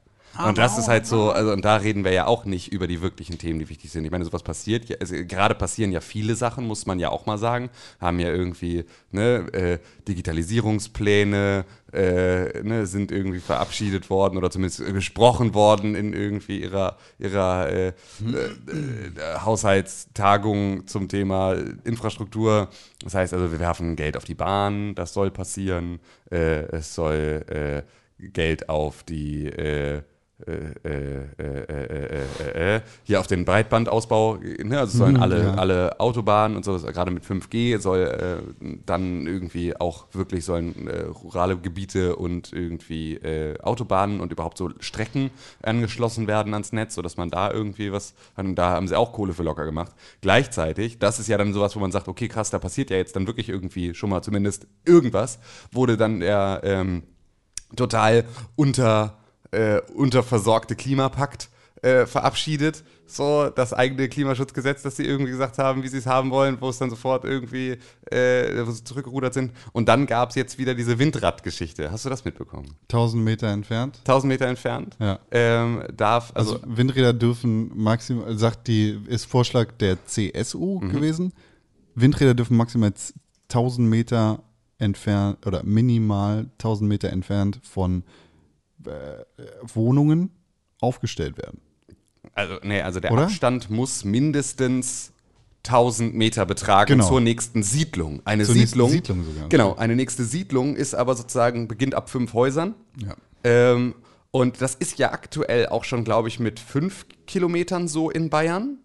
[0.45, 3.01] Und das ist halt so, also und da reden wir ja auch nicht über die
[3.01, 4.05] wirklichen Themen, die wichtig sind.
[4.05, 7.25] Ich meine, sowas passiert, ja, also gerade passieren ja viele Sachen, muss man ja auch
[7.25, 7.69] mal sagen.
[7.99, 14.91] Haben ja irgendwie ne, äh, Digitalisierungspläne, äh, ne, sind irgendwie verabschiedet worden oder zumindest äh,
[14.91, 22.69] gesprochen worden in irgendwie ihrer, ihrer äh, äh, äh, Haushaltstagung zum Thema Infrastruktur.
[23.03, 25.99] Das heißt also, wir werfen Geld auf die Bahn, das soll passieren.
[26.29, 27.81] Äh, es soll äh,
[28.19, 29.47] Geld auf die
[30.45, 30.51] äh,
[30.87, 34.79] äh, äh, äh, hier auf den Breitbandausbau, ne?
[34.79, 35.53] also sollen Mhm, alle, ja.
[35.55, 40.87] alle Autobahnen und so, gerade mit 5G soll dann irgendwie auch wirklich sollen
[41.23, 43.19] rurale Gebiete und irgendwie
[43.61, 45.31] Autobahnen und überhaupt so Strecken
[45.63, 49.43] angeschlossen werden ans Netz, sodass man da irgendwie was, da haben sie auch Kohle für
[49.43, 49.93] locker gemacht.
[50.21, 53.15] Gleichzeitig, das ist ja dann sowas, wo man sagt, okay, krass, da passiert ja jetzt
[53.15, 55.39] dann wirklich irgendwie schon mal zumindest irgendwas,
[55.71, 57.03] wurde dann der ähm,
[57.75, 59.17] total unter,
[59.51, 61.49] äh, unterversorgte Klimapakt
[61.81, 62.83] äh, verabschiedet.
[63.09, 66.67] So, das eigene Klimaschutzgesetz, das sie irgendwie gesagt haben, wie sie es haben wollen, wo
[66.69, 67.77] es dann sofort irgendwie,
[68.11, 69.53] äh, zurückgerudert sind.
[69.71, 71.89] Und dann gab es jetzt wieder diese Windradgeschichte.
[71.91, 72.75] Hast du das mitbekommen?
[72.89, 73.99] 1000 Meter entfernt.
[73.99, 74.97] 1000 Meter entfernt.
[74.99, 75.19] Ja.
[75.31, 80.89] Ähm, darf, also, Also, Windräder dürfen maximal, sagt die, ist Vorschlag der CSU Mhm.
[80.89, 81.33] gewesen.
[81.95, 83.13] Windräder dürfen maximal z-
[83.49, 84.43] 1000 Meter
[84.79, 88.03] entfernt oder minimal 1000 Meter entfernt von äh,
[89.63, 90.31] Wohnungen
[90.81, 91.59] aufgestellt werden.
[92.33, 93.23] also, nee, also der Oder?
[93.23, 95.11] Abstand muss mindestens
[95.65, 97.07] 1000 Meter betragen Genau.
[97.07, 98.21] zur nächsten Siedlung.
[98.25, 99.49] Eine Zur Siedlung, Siedlung sogar.
[99.49, 102.75] Genau, eine nächste Siedlung ist aber sozusagen, beginnt ab fünf Häusern.
[103.03, 103.15] Ja.
[103.43, 103.95] Ähm,
[104.31, 108.77] und das ist ja aktuell auch schon, glaube ich, mit fünf Kilometern so in Bayern.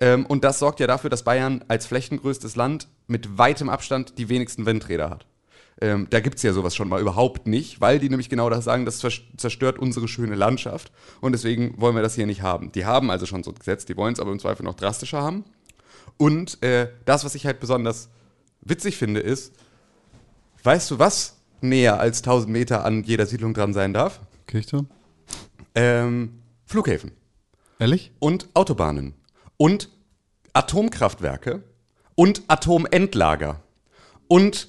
[0.00, 4.28] Ähm, und das sorgt ja dafür, dass Bayern als flächengrößtes Land mit weitem Abstand die
[4.28, 5.26] wenigsten Windräder hat.
[5.80, 8.64] Ähm, da gibt es ja sowas schon mal überhaupt nicht, weil die nämlich genau das
[8.64, 10.90] sagen, das zers- zerstört unsere schöne Landschaft.
[11.20, 12.72] Und deswegen wollen wir das hier nicht haben.
[12.72, 15.22] Die haben also schon so ein Gesetz, die wollen es aber im Zweifel noch drastischer
[15.22, 15.44] haben.
[16.16, 18.08] Und äh, das, was ich halt besonders
[18.60, 19.52] witzig finde, ist,
[20.64, 24.20] weißt du, was näher als 1000 Meter an jeder Siedlung dran sein darf?
[24.48, 24.88] Kirchturm?
[25.76, 27.12] Ähm, Flughäfen
[27.78, 28.10] Ehrlich?
[28.18, 29.14] und Autobahnen
[29.56, 29.90] und
[30.54, 31.62] Atomkraftwerke
[32.16, 33.62] und Atomendlager
[34.26, 34.68] und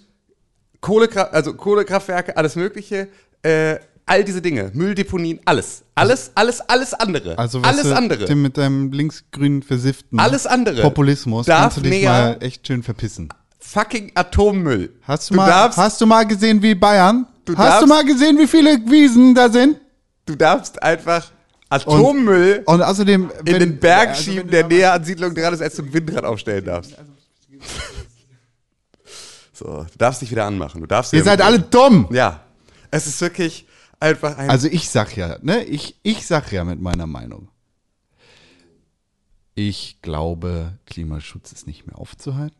[0.81, 3.07] Kohlekraft, also Kohlekraftwerke, alles Mögliche,
[3.43, 8.25] äh, all diese Dinge, Mülldeponien, alles, alles, alles, alles andere, Also was alles du, andere,
[8.25, 12.81] Tim, mit deinem linksgrünen versifften alles andere Populismus darf kannst du dich mal echt schön
[12.81, 13.29] verpissen.
[13.59, 14.89] fucking Atommüll.
[15.03, 17.27] Hast du, du mal, darfst, hast du mal gesehen, wie Bayern?
[17.45, 19.77] Du hast darfst- du mal gesehen, wie viele Wiesen da sind?
[20.25, 21.29] du darfst einfach
[21.69, 25.53] Atommüll Und außerdem, in wenn- den Berg also wenn schieben, der näher an Siedlung dran
[25.53, 26.95] ist, als du ein Windrad aufstellen darfst.
[29.59, 30.79] So, du darfst dich wieder anmachen.
[30.79, 32.07] Du darfst Ihr seid alle dumm.
[32.11, 32.45] Ja,
[32.91, 33.65] es ist wirklich
[33.99, 34.49] einfach ein.
[34.49, 37.49] Also ich sag ja, ne, ich, ich sag ja mit meiner Meinung.
[39.55, 42.55] Ich glaube, Klimaschutz ist nicht mehr aufzuhalten.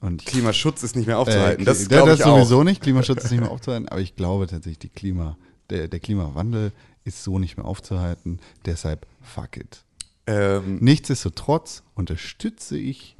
[0.00, 1.64] Und Klimaschutz ist nicht mehr äh, aufzuhalten.
[1.64, 2.36] das Kli- glaube das ich auch.
[2.38, 2.80] sowieso nicht.
[2.82, 3.88] Klimaschutz ist nicht mehr aufzuhalten.
[3.88, 5.36] Aber ich glaube tatsächlich, die Klima,
[5.70, 6.72] der, der Klimawandel
[7.04, 8.40] ist so nicht mehr aufzuhalten.
[8.64, 9.84] Deshalb fuck it.
[10.26, 13.16] Ähm, Nichtsdestotrotz unterstütze ich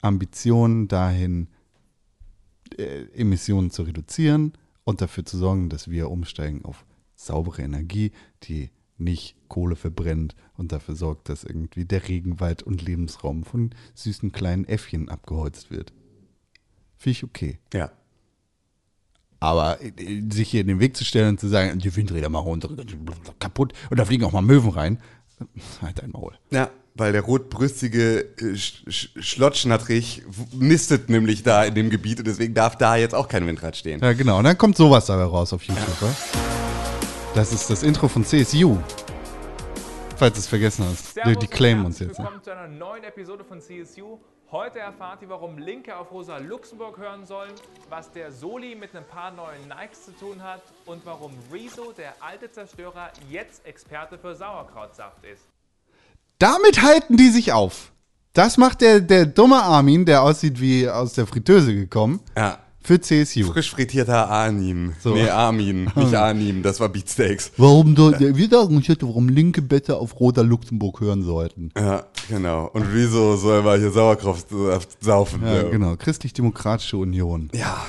[0.00, 1.48] Ambitionen dahin,
[2.78, 4.52] äh, Emissionen zu reduzieren
[4.84, 6.84] und dafür zu sorgen, dass wir umsteigen auf
[7.14, 13.44] saubere Energie, die nicht Kohle verbrennt und dafür sorgt, dass irgendwie der Regenwald und Lebensraum
[13.44, 15.92] von süßen kleinen Äffchen abgeholzt wird.
[16.96, 17.58] Finde ich okay.
[17.72, 17.92] ja.
[19.40, 22.50] Aber äh, sich hier in den Weg zu stellen und zu sagen, die Windräder machen
[22.50, 22.76] unsere
[23.38, 24.98] kaputt und da fliegen auch mal Möwen rein,
[25.82, 26.32] halt dein Maul.
[26.50, 32.18] Ja, weil der rotbrüstige äh, Sch Sch Schlotschnattrich w- nistet nämlich da in dem Gebiet
[32.20, 34.00] und deswegen darf da jetzt auch kein Windrad stehen.
[34.00, 34.38] Ja, genau.
[34.38, 35.86] Und dann kommt sowas dabei raus auf YouTube.
[36.00, 36.14] Ja.
[37.34, 38.78] Das ist das Intro von CSU.
[40.16, 41.08] Falls du es vergessen hast.
[41.08, 42.18] Die, Servus die und claimen uns jetzt.
[42.18, 42.24] Ne?
[42.24, 44.18] Willkommen zu einer neuen Episode von CSU.
[44.54, 47.50] Heute erfahrt ihr, warum Linke auf Rosa Luxemburg hören sollen,
[47.88, 52.14] was der Soli mit ein paar neuen Nikes zu tun hat und warum Rezo, der
[52.20, 55.42] alte Zerstörer, jetzt Experte für Sauerkrautsaft ist.
[56.38, 57.90] Damit halten die sich auf.
[58.32, 62.60] Das macht der, der dumme Armin, der aussieht wie aus der Fritteuse gekommen, Ja.
[62.84, 63.50] Für CSU.
[63.50, 64.92] Frisch frittierter Arnim.
[65.02, 65.14] So.
[65.14, 67.50] Nee, Armin, nicht Arnim, das war Beatsteaks.
[67.56, 71.70] Warum soll, wir sagen uns heute, warum linke Bette auf roter Luxemburg hören sollten.
[71.76, 72.66] Ja, genau.
[72.74, 74.44] Und wieso soll man hier Sauerkraut
[75.00, 75.40] saufen?
[75.42, 75.68] Ja, Ja.
[75.70, 75.96] genau.
[75.96, 77.48] Christlich-Demokratische Union.
[77.54, 77.84] Ja.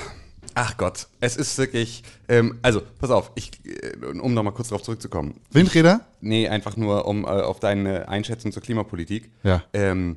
[0.58, 4.82] Ach Gott, es ist wirklich, ähm, also, pass auf, ich, äh, um nochmal kurz darauf
[4.82, 5.34] zurückzukommen.
[5.52, 6.00] Windräder?
[6.22, 9.30] Nee, einfach nur um äh, auf deine Einschätzung zur Klimapolitik.
[9.42, 9.62] Ja.
[9.74, 10.16] Ähm,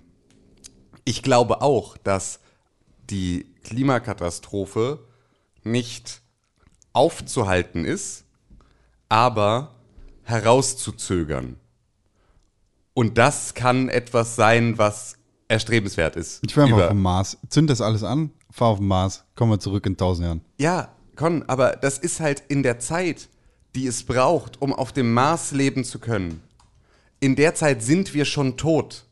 [1.04, 2.40] ich glaube auch, dass
[3.10, 5.00] die Klimakatastrophe
[5.64, 6.22] nicht
[6.94, 8.26] aufzuhalten ist,
[9.10, 9.76] aber
[10.24, 11.58] herauszuzögern.
[12.94, 15.16] Und das kann etwas sein, was
[15.48, 16.42] erstrebenswert ist.
[16.44, 17.38] Ich fahre Über- auf den Mars.
[17.50, 20.42] Zünd das alles an, fahr auf den Mars, kommen wir zurück in tausend Jahren.
[20.60, 23.30] Ja, Con, aber das ist halt in der Zeit,
[23.76, 26.42] die es braucht, um auf dem Mars leben zu können.
[27.20, 29.06] In der Zeit sind wir schon tot.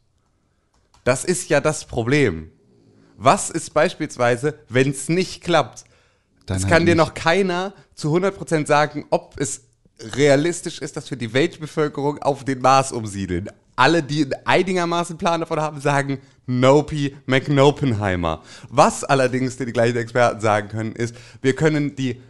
[1.04, 2.50] Das ist ja das Problem.
[3.18, 5.84] Was ist beispielsweise, wenn es nicht klappt?
[6.46, 9.64] Dann Es halt kann dir noch keiner zu 100% sagen, ob es
[10.16, 13.50] realistisch ist, dass wir die Weltbevölkerung auf den Mars umsiedeln.
[13.76, 18.42] Alle, die einigermaßen Plan davon haben, sagen Nopi McNopenheimer.
[18.70, 22.22] Was allerdings die gleichen Experten sagen können, ist, wir können die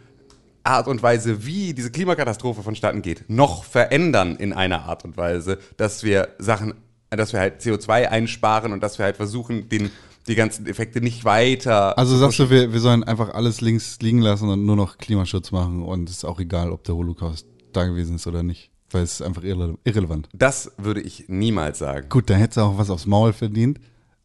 [0.64, 5.58] Art und Weise, wie diese Klimakatastrophe vonstatten geht, noch verändern in einer Art und Weise,
[5.76, 6.74] dass wir Sachen,
[7.10, 9.90] dass wir halt CO2 einsparen und dass wir halt versuchen, den,
[10.28, 11.96] die ganzen Effekte nicht weiter.
[11.98, 15.50] Also sagst du, wir, wir sollen einfach alles links liegen lassen und nur noch Klimaschutz
[15.50, 19.02] machen und es ist auch egal, ob der Holocaust da gewesen ist oder nicht, weil
[19.02, 20.28] es ist einfach irre irrelevant.
[20.32, 22.08] das würde ich niemals sagen.
[22.08, 23.80] Gut, da hätte es auch was aufs Maul verdient.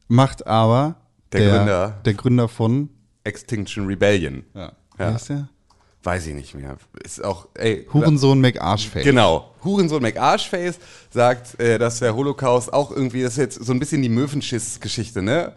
[0.08, 0.96] Macht aber
[1.32, 2.02] Der Gründer.
[2.06, 2.90] der Gründer von
[3.24, 4.44] Extinction Rebellion.
[4.54, 4.74] ja.
[4.98, 5.50] Wie heißt der?
[6.04, 6.76] Weiß ich nicht mehr.
[7.04, 7.88] Ist auch, ey.
[7.94, 9.06] Hurensohn McArschface.
[9.06, 9.50] Genau.
[9.64, 10.78] Hurensohn McArschface
[11.10, 15.22] sagt, äh, dass der Holocaust auch irgendwie, das ist jetzt so ein bisschen die Möwenschiss-Geschichte,
[15.22, 15.54] ne?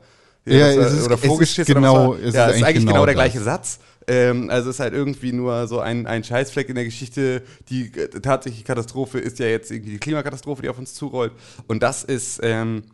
[0.46, 2.28] Ja, es ist- oder Vogelschiss genau- oder was?
[2.28, 3.22] es ja, ist ist eigentlich genau, genau der das.
[3.24, 3.78] gleiche Satz.
[4.08, 7.42] Ähm, also es ist halt irgendwie nur so ein, ein Scheißfleck in der Geschichte.
[7.68, 11.32] Die äh, tatsächliche Katastrophe ist ja jetzt irgendwie die Klimakatastrophe, die auf uns zurollt.
[11.66, 12.84] Und das ist, ähm,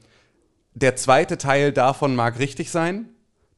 [0.75, 3.11] der zweite Teil davon mag richtig sein,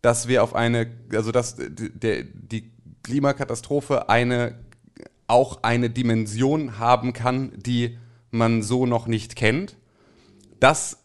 [0.03, 2.72] dass wir auf eine, also dass äh, die- der, die
[3.05, 4.57] Klimakatastrophe eine,
[5.28, 7.97] auch eine Dimension haben kann, die
[8.32, 9.76] man so noch nicht kennt.
[10.59, 10.99] Das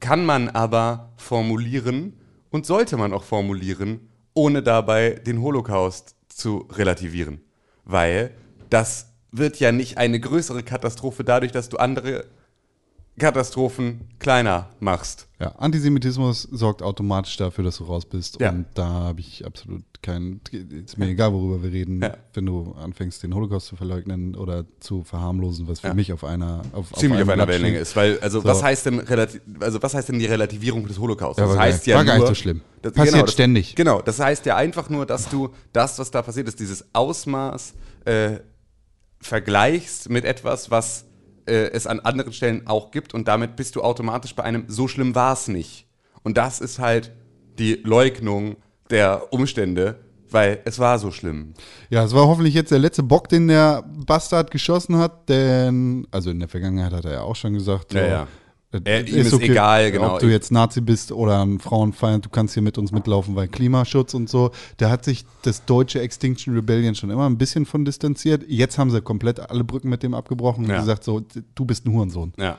[0.00, 2.12] kann man aber formulieren
[2.54, 7.40] und sollte man auch formulieren, ohne dabei den Holocaust zu relativieren.
[7.84, 8.30] Weil
[8.70, 12.26] das wird ja nicht eine größere Katastrophe dadurch, dass du andere
[13.18, 15.28] Katastrophen kleiner machst.
[15.38, 18.40] Ja, Antisemitismus sorgt automatisch dafür, dass du raus bist.
[18.40, 18.50] Ja.
[18.50, 20.40] Und da habe ich absolut keinen.
[20.50, 22.16] Ist mir egal, worüber wir reden, Ja.
[22.32, 25.94] wenn du anfängst, den Holocaust zu verleugnen oder zu verharmlosen, was für Ja.
[25.94, 26.62] mich auf einer.
[26.72, 28.48] Auf, Ziemlich auf einem einer Wellenlänge ist, weil, also, So.
[28.48, 29.00] was heißt denn
[29.60, 31.38] also, was heißt denn die Relativierung des Holocaust?
[31.38, 31.92] Ja, das war heißt geil.
[31.92, 32.62] ja War gar nicht so schlimm.
[32.82, 33.74] Das, Passiert genau, das, ständig.
[33.76, 37.74] Genau, das heißt ja einfach nur, dass du das, was da passiert ist, dieses Ausmaß
[38.06, 38.40] äh,
[39.20, 41.06] vergleichst mit etwas, was
[41.46, 44.88] äh, es an anderen Stellen auch gibt und damit bist du automatisch bei einem so
[44.88, 45.86] schlimm war es nicht.
[46.22, 47.12] Und das ist halt
[47.58, 48.56] die Leugnung
[48.90, 51.54] der Umstände, weil es war so schlimm.
[51.90, 56.30] Ja, es war hoffentlich jetzt der letzte Bock, den der Bastard geschossen hat, denn, also
[56.30, 58.28] in der Vergangenheit hat er ja auch schon gesagt, Ja, so, ja.
[58.74, 60.14] Äh, Er- ihm ist egal, genau.
[60.14, 63.48] Ob du jetzt Nazi bist oder ein Frauenfeind, du kannst hier mit uns mitlaufen, weil
[63.48, 64.50] Klimaschutz und so.
[64.76, 68.44] Da hat sich das deutsche Extinction Rebellion schon immer ein bisschen von distanziert.
[68.48, 70.74] Jetzt haben sie komplett alle Brücken mit dem abgebrochen Ja.
[70.74, 71.22] und gesagt, so,
[71.54, 72.32] du bist ein Hurensohn.
[72.36, 72.58] Ja.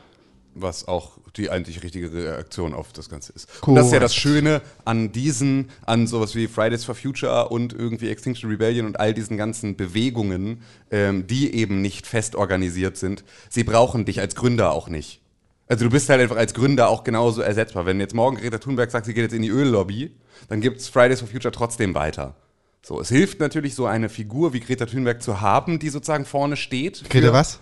[0.58, 3.50] Was auch die eigentlich richtige Reaktion auf das Ganze ist.
[3.64, 4.16] Und das ist ja das.
[4.16, 9.14] Schöne an diesen, an sowas wie Fridays for Future und irgendwie Extinction Rebellion und all
[9.14, 10.62] diesen ganzen Bewegungen,
[10.92, 13.26] ähm, die eben nicht fest organisiert sind.
[13.50, 15.20] Sie brauchen dich als Gründer auch nicht.
[15.68, 17.86] Also du bist halt einfach als Gründer auch genauso ersetzbar.
[17.86, 20.16] Wenn jetzt morgen Greta Thunberg sagt, sie geht jetzt in die Öllobby,
[20.48, 22.36] dann gibt's Fridays for Future trotzdem weiter.
[22.84, 26.56] So, es hilft natürlich, so eine Figur wie Greta Thunberg zu haben, die sozusagen vorne
[26.56, 27.10] steht.
[27.10, 27.60] Greta was?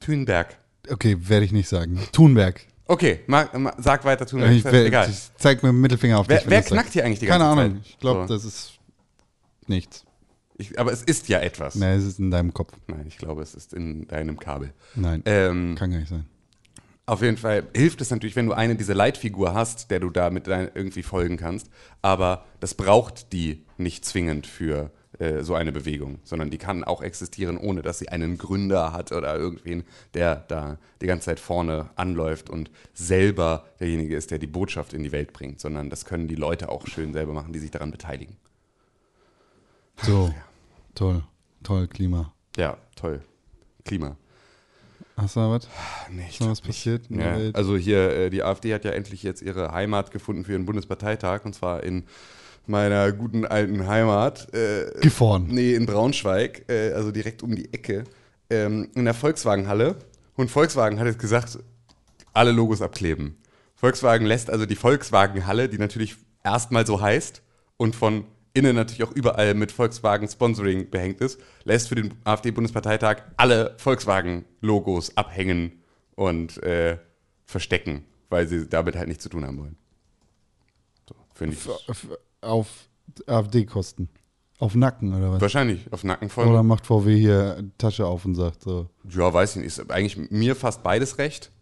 [0.00, 0.56] Thunberg.
[0.90, 2.00] Okay, werde ich nicht sagen.
[2.12, 2.60] Thunberg.
[2.86, 4.50] Okay, ma, ma, sag weiter, Thunberg.
[4.52, 5.08] Ich, wer, Egal.
[5.10, 6.50] ich zeig mit dem Mittelfinger auf Wer- dich.
[6.50, 7.76] wer knackt hier eigentlich die Keine ganze Ahnung.
[7.76, 7.86] Zeit?
[7.86, 8.34] Ich glaube, So.
[8.34, 8.72] das ist
[9.66, 10.04] nichts.
[10.56, 11.76] Ich, aber es ist ja etwas.
[11.76, 12.72] Nee, es ist in deinem Kopf.
[12.88, 14.72] Nein, ich glaube, es ist in deinem Kabel.
[14.96, 16.26] Nein, Ähm, kann gar nicht sein.
[17.08, 20.28] Auf jeden Fall hilft es natürlich, wenn du eine diese Leitfigur hast, der du da
[20.28, 21.70] mit dein, irgendwie folgen kannst.
[22.02, 27.00] Aber das braucht die nicht zwingend für äh, so eine Bewegung, sondern die kann auch
[27.00, 31.88] existieren, ohne dass sie einen Gründer hat oder irgendwen, der da die ganze Zeit vorne
[31.96, 36.28] anläuft und selber derjenige ist, der die Botschaft in die Welt bringt, sondern das können
[36.28, 38.36] die Leute auch schön selber machen, die sich daran beteiligen.
[40.02, 40.34] So,
[40.94, 41.24] toll.
[41.62, 42.34] Toll, Klima.
[42.56, 43.22] Ja, toll.
[43.84, 44.16] Klima.
[45.18, 45.68] Hast du da was?
[46.10, 49.42] Nee, Ist noch was passiert Ja, also hier, äh, die AfD hat ja endlich jetzt
[49.42, 52.04] ihre Heimat gefunden für ihren Bundesparteitag und zwar in
[52.66, 54.54] meiner guten alten Heimat.
[54.54, 55.46] Äh, Gifhorn.
[55.48, 58.04] Nee, in Braunschweig, äh, also direkt um die Ecke,
[58.48, 59.96] ähm, in der Volkswagenhalle.
[60.36, 61.58] Und Volkswagen hat jetzt gesagt,
[62.32, 63.36] alle Logos abkleben.
[63.74, 67.42] Volkswagen lässt also die Volkswagenhalle, die natürlich erstmal so heißt
[67.76, 73.22] und von innen natürlich auch überall mit Volkswagen Sponsoring behängt ist, lässt für den AfD-Bundesparteitag
[73.36, 75.82] alle Volkswagen-Logos abhängen
[76.16, 76.98] und äh,
[77.44, 79.76] verstecken, weil sie damit halt nichts zu tun haben wollen.
[81.08, 81.66] So, finde ich.
[81.88, 82.08] F-
[82.40, 82.68] Auf
[83.26, 84.08] AfD-Kosten.
[84.58, 85.40] Auf Nacken oder was?
[85.40, 86.48] Wahrscheinlich auf Nacken voll.
[86.48, 88.88] Oder macht VW hier Tasche auf und sagt so.
[89.08, 89.66] Ja, weiß ich nicht.
[89.78, 91.52] Ist eigentlich mir fast beides recht.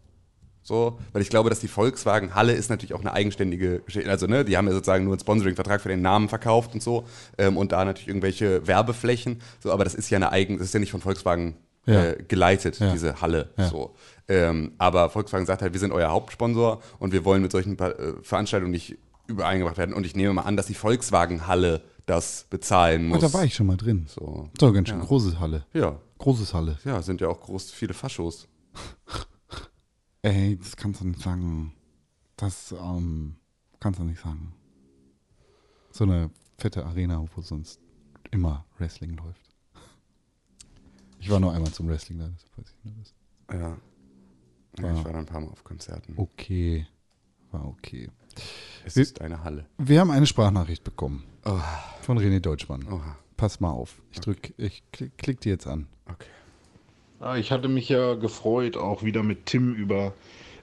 [0.67, 4.09] So, weil ich glaube, dass die Volkswagen Halle ist natürlich auch eine eigenständige Geschichte.
[4.09, 7.05] Also, ne, die haben ja sozusagen nur einen Sponsoring-Vertrag für den Namen verkauft und so.
[7.37, 9.41] Ähm, und da natürlich irgendwelche Werbeflächen.
[9.63, 11.55] So, aber das ist ja eine eigen, das ist ja nicht von Volkswagen
[11.85, 12.03] Ja.
[12.07, 12.91] äh, geleitet, Ja.
[12.91, 13.49] diese Halle.
[13.57, 13.69] Ja.
[13.69, 13.95] So.
[14.27, 17.91] Ähm, aber Volkswagen sagt halt, wir sind euer Hauptsponsor und wir wollen mit solchen Pa-
[17.91, 18.97] äh, Veranstaltungen nicht
[19.27, 19.93] übereingebracht werden.
[19.95, 23.21] Und ich nehme mal an, dass die Volkswagen Halle das bezahlen Oh, muss.
[23.21, 24.05] da war ich schon mal drin.
[24.09, 24.49] So.
[24.59, 25.65] So, ganz schön große Halle.
[25.71, 25.95] Ja.
[26.17, 26.77] Großes Halle.
[26.83, 28.49] Ja, sind ja auch groß viele Faschos.
[30.27, 31.71] Ey, das kannst du nicht sagen.
[32.35, 33.37] Das ähm,
[33.79, 34.53] kannst du nicht sagen.
[35.91, 37.79] So eine fette Arena, wo sonst
[38.31, 39.55] immer Wrestling läuft.
[41.19, 43.13] Ich war nur einmal zum Wrestling da, das weiß ich das.
[43.57, 43.69] Ja.
[43.69, 43.77] ja.
[44.75, 46.13] Ich war dann ein paar Mal auf Konzerten.
[46.17, 46.85] Okay.
[47.51, 48.11] War okay.
[48.83, 49.65] Es ist eine Halle.
[49.77, 51.23] Wir haben eine Sprachnachricht bekommen.
[51.45, 51.57] Oh.
[52.01, 52.85] Von René Deutschmann.
[52.91, 53.17] Oha.
[53.37, 54.01] Pass mal auf.
[54.11, 55.87] Ich drück, ich klick, klick die jetzt an.
[56.05, 56.27] Okay.
[57.19, 60.13] Ah, ich hatte mich ja gefreut, auch wieder mit Tim über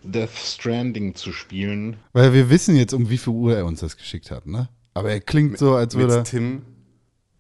[0.05, 1.97] Death Stranding zu spielen.
[2.13, 4.69] Weil wir wissen jetzt, um wie viel Uhr er uns das geschickt hat, ne?
[4.93, 6.63] Aber er klingt so, als würde Mit Tim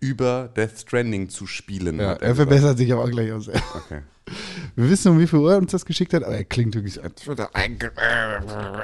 [0.00, 2.00] über Death Stranding zu spielen.
[2.00, 2.06] er.
[2.06, 2.36] Ja, er gesagt.
[2.36, 3.48] verbessert sich aber auch gleich aus.
[3.48, 4.00] Okay.
[4.74, 7.00] Wir wissen, um wie viel Uhr er uns das geschickt hat, aber er klingt wirklich,
[7.02, 7.54] als würde er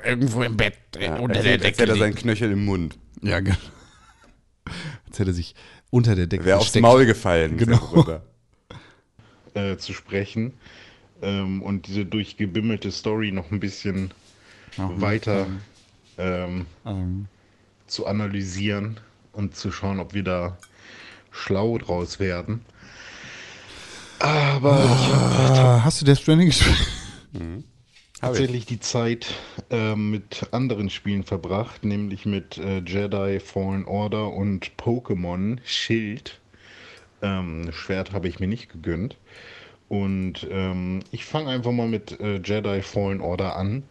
[0.05, 1.78] Irgendwo im Bett, äh, Ja, unter als, der als Decke.
[1.83, 2.99] hätte er seinen Knöchel im Mund.
[3.22, 3.57] Ja, genau.
[5.07, 5.55] Als hätte er sich
[5.91, 6.78] unter der Decke Wäre aufs.
[6.78, 7.57] Maul gefallen.
[7.57, 8.20] Genau.
[9.61, 10.52] Äh, zu sprechen
[11.22, 14.12] ähm, und diese durchgebimmelte Story noch ein bisschen
[14.76, 15.46] weiter
[16.18, 17.26] ähm, Ähm,
[17.86, 19.00] zu analysieren
[19.32, 20.56] und zu schauen, ob wir da
[21.30, 22.64] schlau draus werden.
[24.18, 26.76] Aber ah, hast du Death Stranding gespielt?
[27.32, 27.40] Ich.
[28.20, 29.34] tatsächlich die Zeit
[29.70, 36.38] ähm, mit anderen Spielen verbracht, nämlich mit äh, Jedi Fallen Order und Pokémon Schild.
[37.22, 39.16] Ähm, Schwert habe ich mir nicht gegönnt.
[39.91, 43.82] Und ähm, ich fange einfach mal mit äh, Jedi Fallen Order an.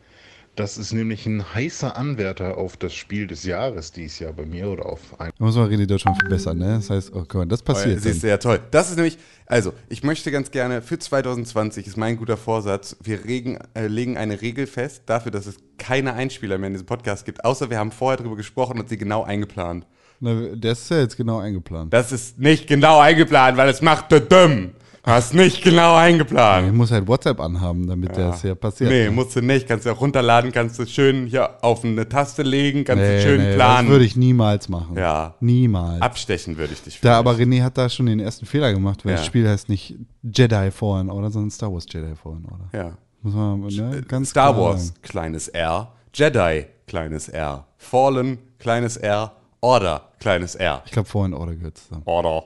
[0.56, 4.70] Das ist nämlich ein heißer Anwärter auf das Spiel des Jahres dies Jahr bei mir
[4.70, 5.32] oder auf ein.
[5.38, 6.76] Da muss man René Deutschmann verbessern, ne?
[6.78, 8.06] Das heißt, oh Gott, das passiert.
[8.06, 8.30] Du, Dann.
[8.30, 8.62] ja toll.
[8.72, 13.26] Das ist nämlich, also, ich möchte ganz gerne für 2020, ist mein guter Vorsatz, wir
[13.26, 17.26] regen, äh, legen eine Regel fest dafür, dass es keine Einspieler mehr in diesem Podcast
[17.26, 19.86] gibt, außer wir haben vorher drüber gesprochen und sie genau eingeplant.
[20.22, 21.93] Na, der ist ja jetzt genau eingeplant.
[21.93, 24.72] Das ist nicht genau eingeplant, weil es macht du dumm.
[25.04, 26.74] Hast nicht genau Ich eingeplant.
[26.74, 28.89] muss halt WhatsApp anhaben, damit das ja passiert.
[28.89, 29.68] Nee, musst du nicht.
[29.68, 33.22] Kannst du auch runterladen, kannst du schön hier auf eine Taste legen, kannst du Nee,
[33.22, 33.88] schön nee, planen.
[33.88, 34.97] Das würde ich niemals machen.
[34.97, 35.36] Ja.
[35.39, 36.02] Niemals.
[36.02, 37.00] Abstechen würde ich dich.
[37.02, 39.18] Da, aber René hat da schon den ersten Fehler gemacht, weil Ja.
[39.18, 42.70] das Spiel heißt nicht Jedi Fallen Order, sondern Star Wars Jedi Fallen Order.
[42.74, 42.97] Ja.
[43.22, 45.00] Muss man ne, ganz Star Wars, sagen.
[45.02, 45.93] kleines R.
[46.14, 47.66] Jedi, kleines R.
[47.78, 49.32] Fallen, kleines R.
[49.62, 50.84] Order, kleines R.
[50.86, 52.02] Ich glaube, Fallen Order gehört zusammen.
[52.06, 52.43] Order.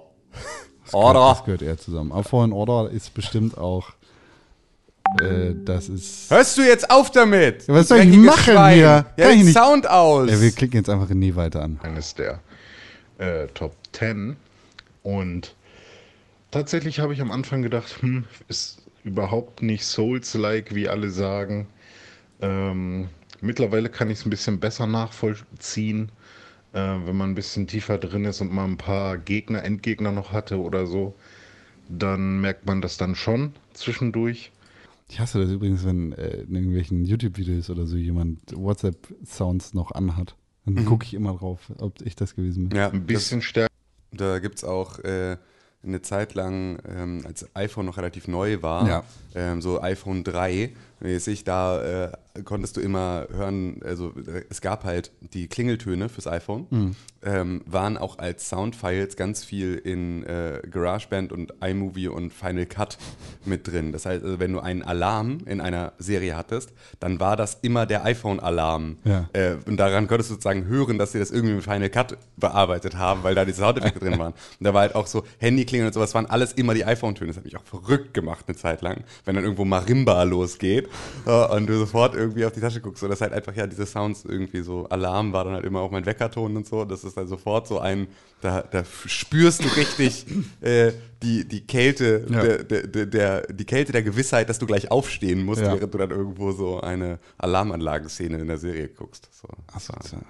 [0.86, 1.42] Das Order.
[1.46, 2.12] gehört eher zusammen.
[2.12, 3.92] Aber Fallen Order ist bestimmt auch.
[5.22, 6.32] Äh, das ist.
[6.32, 7.68] Hörst du jetzt auf damit?
[7.68, 8.74] Ja, was soll ich machen Schwein?
[8.76, 8.84] hier?
[8.84, 9.58] Ja, Kann ich den nicht.
[9.58, 10.30] Sound aus.
[10.30, 11.80] Ja, wir klicken jetzt einfach René weiter an.
[11.84, 12.40] eines der
[13.18, 14.36] äh, Top 10.
[15.04, 15.56] Und
[16.52, 21.68] tatsächlich habe ich am Anfang gedacht, hm, ist überhaupt nicht Souls-like, wie alle sagen.
[22.42, 23.10] Ähm,
[23.42, 26.12] mittlerweile kann ich es ein bisschen besser nachvollziehen,
[26.74, 30.32] äh, wenn man ein bisschen tiefer drin ist und mal ein paar Gegner, Endgegner noch
[30.32, 31.16] hatte oder so.
[31.90, 34.52] Dann merkt man das dann schon zwischendurch.
[35.10, 40.36] Ich hasse das übrigens, wenn äh, in irgendwelchen YouTube-Videos oder so jemand WhatsApp-Sounds noch anhat.
[40.66, 42.78] Dann gucke ich immer drauf, ob ich das gewesen bin.
[42.78, 43.74] ja, Ein bisschen stärker.
[44.12, 45.38] Da gibt es auch äh,
[45.84, 49.04] eine Zeit lang, ähm, als iPhone noch relativ neu war, Ja.
[49.36, 52.12] Ähm, so iPhone 3, mäßig, da äh,
[52.46, 56.96] konntest du immer hören, also äh, es gab halt die Klingeltöne fürs iPhone, Mhm.
[57.26, 62.98] ähm, waren auch als Soundfiles ganz viel in äh, GarageBand und iMovie und Final Cut
[63.46, 63.92] mit drin.
[63.92, 66.72] Das heißt, also, wenn du einen Alarm in einer Serie hattest,
[67.02, 68.98] dann war das immer der iPhone-Alarm.
[69.04, 69.30] Ja.
[69.34, 72.96] Äh, und daran konntest du sozusagen hören, dass sie das irgendwie mit Final Cut bearbeitet
[72.98, 74.34] haben, weil da diese Soundeffekte drin waren.
[74.34, 77.28] Und da war halt auch so Handyklingeln und sowas, waren alles immer die iPhone-Töne.
[77.28, 80.90] Das hat mich auch verrückt gemacht eine Zeit lang, wenn dann irgendwo Marimba losgeht
[81.26, 83.04] äh, und du sofort irgendwie auf die Tasche guckst.
[83.04, 85.92] Und das halt einfach, ja, diese Sounds irgendwie so, Alarm war dann halt immer auch
[85.92, 86.84] mein Weckerton und so.
[86.86, 88.08] Das ist dann sofort so ein,
[88.42, 90.26] da, da spürst du richtig
[90.62, 92.42] äh, die, die Kälte, Ja.
[92.42, 95.74] der, der, der, die Kälte der Gewissheit, dass du gleich aufstehen musst, Ja.
[95.74, 99.30] während du dann irgendwo so eine Alarmanlagenszene in der Serie guckst.
[99.32, 100.18] So, das so, war- so.
[100.18, 100.24] ja.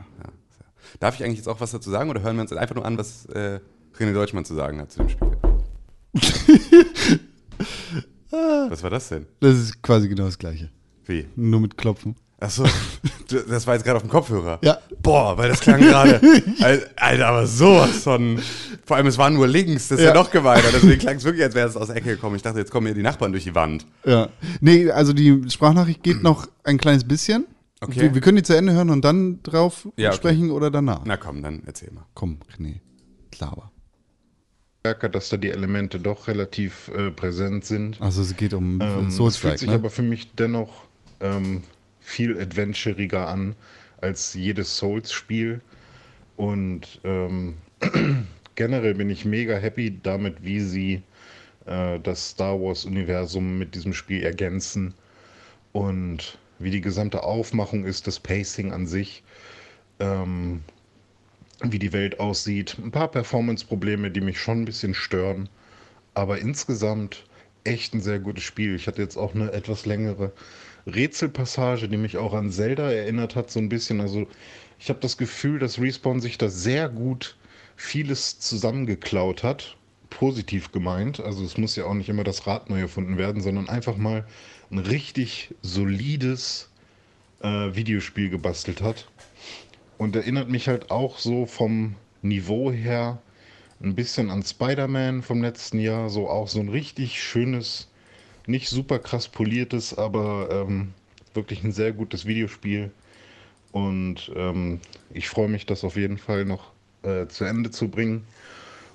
[1.00, 2.98] Darf ich eigentlich jetzt auch was dazu sagen oder hören wir uns einfach nur an,
[2.98, 3.60] was äh,
[3.98, 5.32] René Deutschmann zu sagen hat zu dem Spiel?
[8.70, 9.26] was war das denn?
[9.40, 10.70] Das ist quasi genau das Gleiche.
[11.06, 11.26] Wie?
[11.36, 12.16] Nur mit Klopfen.
[12.40, 12.66] Achso,
[13.48, 14.60] das war jetzt gerade auf dem Kopfhörer.
[14.64, 14.78] Ja.
[15.02, 16.20] Boah, weil das klang gerade.
[16.62, 18.40] Al- Alter, aber sowas von.
[18.86, 20.14] Vor allem, es war nur links, das ist ja, Ja.
[20.14, 20.68] noch gemeiner.
[20.74, 22.36] Deswegen klang es wirklich, als wäre es aus der Ecke gekommen.
[22.36, 23.86] Ich dachte, jetzt kommen hier die Nachbarn durch die Wand.
[24.06, 24.28] Ja.
[24.60, 27.46] Nee, also die Sprachnachricht geht noch ein kleines bisschen.
[27.80, 28.02] Okay.
[28.02, 30.18] Wir, wir können die zu Ende hören und dann drauf Ja, okay.
[30.18, 31.02] sprechen oder danach.
[31.06, 32.06] Na komm, dann erzähl mal.
[32.14, 32.80] Komm, René.
[33.40, 33.72] Laber.
[34.84, 38.02] Stärker, dass da die Elemente doch relativ äh, präsent sind.
[38.02, 39.76] Also es geht um Ähm, es Soulstrike, fühlt sich ne?
[39.76, 40.84] aber für mich dennoch
[41.22, 41.64] ähm,
[42.02, 43.56] viel adventuriger an
[44.02, 45.62] als jedes Souls-Spiel.
[46.36, 47.56] Und ähm,
[48.56, 51.02] generell bin ich mega happy damit, wie sie
[51.66, 54.94] äh, das Star Wars-Universum mit diesem Spiel ergänzen
[55.72, 59.24] und wie die gesamte Aufmachung ist, das Pacing an sich,
[60.02, 60.60] ähm,
[61.72, 62.78] wie die Welt aussieht.
[62.84, 65.50] Ein paar Performance-Probleme, die mich schon ein bisschen stören,
[66.14, 67.26] aber insgesamt
[67.64, 68.76] echt ein sehr gutes Spiel.
[68.76, 70.34] Ich hatte jetzt auch eine etwas längere
[70.86, 74.02] Rätselpassage, die mich auch an Zelda erinnert hat, so ein bisschen.
[74.02, 74.28] Also
[74.80, 77.38] ich habe das Gefühl, dass Respawn sich da sehr gut
[77.76, 79.78] vieles zusammengeklaut hat.
[80.10, 81.20] Positiv gemeint.
[81.20, 84.28] Also es muss ja auch nicht immer das Rad neu erfunden werden, sondern einfach mal
[84.70, 86.70] ein richtig solides
[87.42, 89.08] äh, Videospiel gebastelt hat.
[89.98, 93.20] Und erinnert mich halt auch so vom Niveau her
[93.82, 96.10] ein bisschen an Spider-Man vom letzten Jahr.
[96.10, 97.90] So auch so ein richtig schönes,
[98.48, 100.94] nicht super krass poliertes, aber ähm,
[101.34, 102.92] wirklich ein sehr gutes Videospiel.
[103.72, 104.80] Und ähm,
[105.12, 106.72] ich freue mich, das auf jeden Fall noch
[107.04, 108.26] äh, zu Ende zu bringen.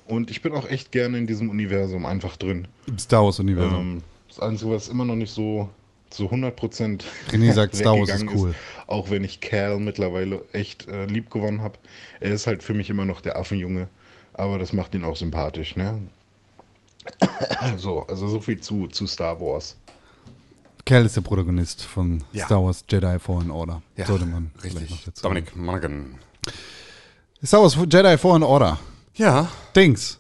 [0.07, 2.67] Und ich bin auch echt gerne in diesem Universum einfach drin.
[2.87, 3.81] Im Star Wars-Universum.
[3.81, 5.69] Ähm, das Einzige, was immer noch nicht so
[6.11, 8.55] zu 100% René sagt, Star Wars ist cool.
[8.87, 11.79] auch wenn ich Cal mittlerweile echt äh, lieb gewonnen habe.
[12.21, 13.89] Er ist halt für mich immer noch der Affenjunge.
[14.35, 16.01] Aber das macht ihn auch sympathisch, ne?
[17.77, 19.77] so, also so viel zu, zu Star Wars.
[20.85, 22.47] Cal ist der Protagonist von Ja.
[22.47, 23.83] Star Wars Jedi Fallen Order.
[24.07, 25.05] Sollte man richtig.
[25.05, 26.15] dazu Dominic Monaghan.
[27.45, 28.79] Star Wars Jedi Fallen Order.
[29.15, 30.19] Ja, Dings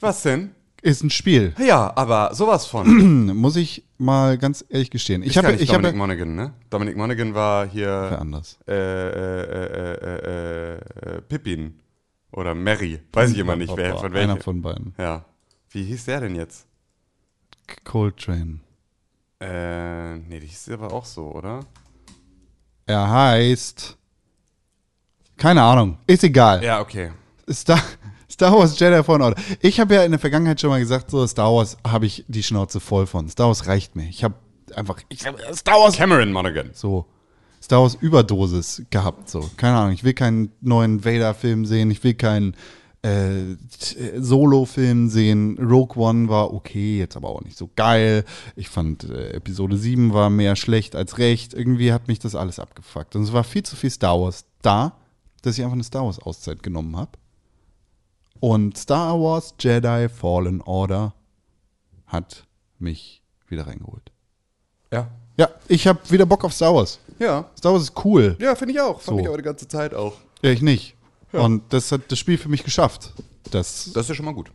[0.00, 0.54] was denn?
[0.82, 1.54] Ist ein Spiel.
[1.58, 3.26] Ja, aber sowas von.
[3.36, 5.22] Muss ich mal ganz ehrlich gestehen.
[5.22, 6.54] Ich Ist gar habe ich Dominic habe Monaghan, ne?
[6.70, 8.58] Dominic Monaghan war Wer hier anders.
[8.66, 11.80] äh, äh, äh, äh, äh, Pippin
[12.32, 13.00] oder Mary.
[13.12, 14.42] Weiß ich immer nicht, wer von Einer welchem.
[14.42, 14.94] von beiden.
[14.98, 15.24] Ja.
[15.70, 16.66] Wie hieß der denn jetzt?
[17.84, 18.60] Coltrane.
[19.40, 21.60] Äh, nee, die hieß aber auch so, oder?
[22.86, 23.96] Er heißt
[25.40, 26.62] keine Ahnung, ist egal.
[26.62, 27.12] Ja, okay.
[27.50, 27.80] Star,
[28.40, 29.42] Star Wars Jedi Fallen Order.
[29.60, 32.42] Ich habe ja in der Vergangenheit schon mal gesagt, so Star Wars habe ich die
[32.42, 33.28] Schnauze voll von.
[33.28, 34.08] Star Wars reicht mir.
[34.08, 34.34] Ich habe
[34.74, 36.70] einfach ich hab Star Wars Cameron Monaghan.
[36.72, 37.04] so
[37.62, 39.28] Star Wars Überdosis gehabt.
[39.28, 39.92] So, keine Ahnung.
[39.92, 41.90] Ich will keinen neuen Vader-Film sehen.
[41.90, 42.56] Ich will keinen
[43.02, 43.56] äh,
[44.16, 45.58] Solo-Film sehen.
[45.58, 48.24] Rogue One war okay, jetzt aber auch nicht so geil.
[48.56, 51.52] Ich fand äh, Episode 7 war mehr schlecht als recht.
[51.52, 53.16] Irgendwie hat mich das alles abgefuckt.
[53.16, 54.96] Und es war viel zu viel Star Wars da,
[55.42, 57.10] dass ich einfach eine Star Wars-Auszeit genommen habe.
[58.40, 61.14] Und Star Wars Jedi Fallen Order
[62.06, 62.44] hat
[62.78, 64.10] mich wieder reingeholt.
[64.92, 65.08] Ja.
[65.36, 66.98] Ja, ich habe wieder Bock auf Star Wars.
[67.18, 67.48] Ja.
[67.56, 68.36] Star Wars ist cool.
[68.40, 69.00] Ja, finde ich auch.
[69.00, 69.22] Fand So.
[69.24, 70.14] ich auch die ganze Zeit auch.
[70.42, 70.96] Ja, ich nicht.
[71.32, 73.12] Und das hat das Spiel für mich geschafft.
[73.50, 74.50] Das, Das ist ja schon mal gut.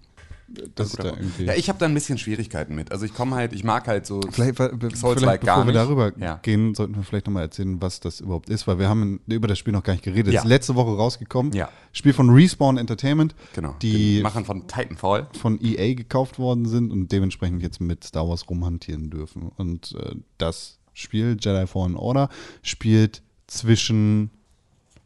[0.48, 1.46] Das ist da irgendwie.
[1.46, 2.92] Ja, ich habe da ein bisschen Schwierigkeiten mit.
[2.92, 5.76] Also ich komme halt, ich mag halt so vielleicht, be- Souls-like vielleicht bevor wir nicht.
[5.76, 6.36] darüber Ja.
[6.44, 9.58] gehen, sollten wir vielleicht nochmal erzählen, was das überhaupt ist, weil wir haben über das
[9.58, 10.34] Spiel noch gar nicht geredet.
[10.34, 10.42] Ja.
[10.42, 11.54] Ist letzte Woche rausgekommen.
[11.54, 11.70] Ja.
[11.94, 13.76] Spiel von Respawn Entertainment, Genau.
[13.82, 15.28] die Machern von Titanfall.
[15.40, 19.50] von EA gekauft worden sind und dementsprechend jetzt mit Star Wars rumhantieren dürfen.
[19.58, 22.30] Und äh, das Spiel, Jedi Fallen Order,
[22.62, 24.30] spielt zwischen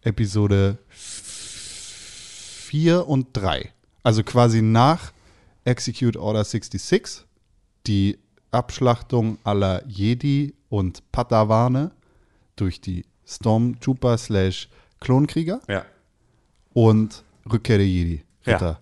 [0.01, 3.71] Episode 4 und 3.
[4.03, 5.11] Also quasi nach
[5.65, 7.25] Execute Order 66,
[7.87, 8.17] die
[8.51, 11.91] Abschlachtung aller Jedi und Padawane
[12.55, 15.85] durch die Stormtrooper slash Klonkrieger Ja.
[16.73, 18.23] und Rückkehr der Jedi.
[18.45, 18.53] Ja.
[18.53, 18.81] Ritter.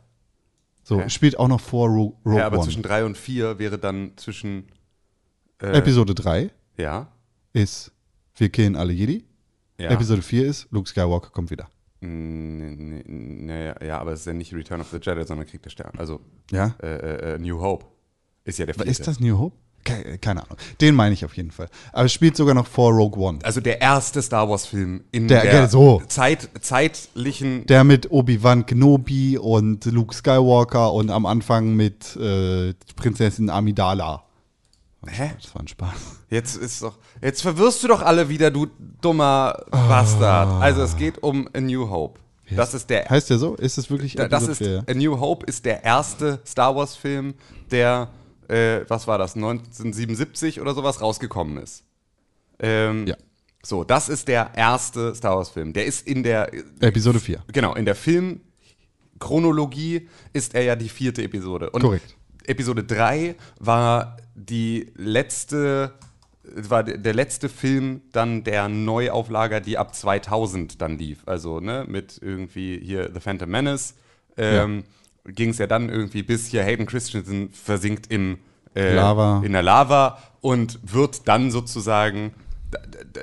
[0.84, 1.10] So, Ja.
[1.10, 2.66] spielt auch noch vor Ro Rogue ja, aber One.
[2.66, 4.68] zwischen drei und vier wäre dann zwischen.
[5.62, 7.12] Äh, Episode 3 Ja.
[7.54, 7.92] ist
[8.36, 9.26] Wir killen alle Jedi.
[9.80, 9.90] Ja.
[9.90, 11.68] Episode 4 ist Luke Skywalker kommt wieder.
[12.00, 15.70] Nee, nee, ja, aber es ist ja nicht Return of the Jedi, sondern Krieg der
[15.72, 15.98] Sterne.
[16.00, 16.20] Also
[16.52, 16.76] Ja?
[16.82, 17.86] äh, äh, äh, New Hope
[18.46, 18.90] ist ja der vierte.
[18.90, 19.56] Ist das New Hope?
[19.84, 20.58] Keine, keine Ahnung.
[20.82, 21.70] Den meine ich auf jeden Fall.
[21.94, 23.40] Aber es spielt sogar noch vor Rogue One.
[23.44, 26.02] Also der erste Star Wars-Film in Der- der, so.
[26.08, 27.66] Zeit, zeitlichen.
[27.68, 34.24] Der mit Obi-Wan Kenobi und Luke Skywalker und am Anfang mit äh, Prinzessin Amidala.
[35.06, 35.32] Hä?
[35.42, 35.94] Das war ein Spaß.
[36.30, 36.98] Jetzt ist doch.
[37.22, 38.68] Jetzt verwirrst du doch alle wieder, du
[39.02, 40.62] dummer Bastard.
[40.62, 42.20] Also es geht um A New Hope.
[42.50, 43.10] Das ist der.
[43.10, 43.56] Heißt der so?
[43.56, 44.62] Ist es wirklich da- das ist?
[44.62, 47.34] A New Hope ist der erste Star Wars-Film,
[47.72, 48.10] der,
[48.48, 51.84] äh, was war das, 1977 oder sowas rausgekommen ist.
[52.60, 53.16] Ähm, Ja.
[53.64, 55.74] So, das ist der erste Star Wars-Film.
[55.74, 57.44] Der ist in der Episode 4.
[57.52, 61.70] Genau, in der Filmchronologie ist er ja die vierte Episode.
[61.72, 62.16] Und Korrekt.
[62.46, 65.94] Episode 3 war die letzte,
[66.44, 71.24] war der letzte Film dann der Neuauflager, die ab 2000 dann lief.
[71.26, 73.96] Also, ne, mit irgendwie hier The Phantom Menace
[74.38, 74.84] ähm,
[75.26, 78.38] ging es ja dann irgendwie bis hier Hayden Christensen versinkt im
[78.76, 79.42] äh, Lava.
[79.44, 82.34] in der Lava und wird dann sozusagen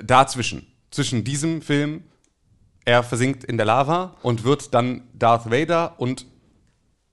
[0.03, 2.03] dazwischen, zwischen diesem Film
[2.85, 6.27] er versinkt in der Lava und wird dann Darth Vader und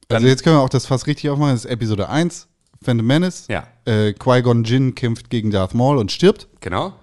[0.10, 1.54] Also jetzt können wir auch das fast richtig aufmachen.
[1.54, 2.48] Das ist Episode 1,
[2.84, 3.48] Phantom Menace.
[3.48, 3.68] Ja.
[3.86, 6.48] Äh, Qui-Gon Jinn kämpft gegen Darth Maul und stirbt.
[6.62, 6.94] Genau.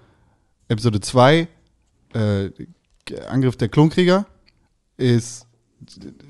[0.67, 1.47] Episode 2,
[2.13, 2.49] äh,
[3.29, 4.25] Angriff der Klonkrieger,
[4.97, 5.47] ist,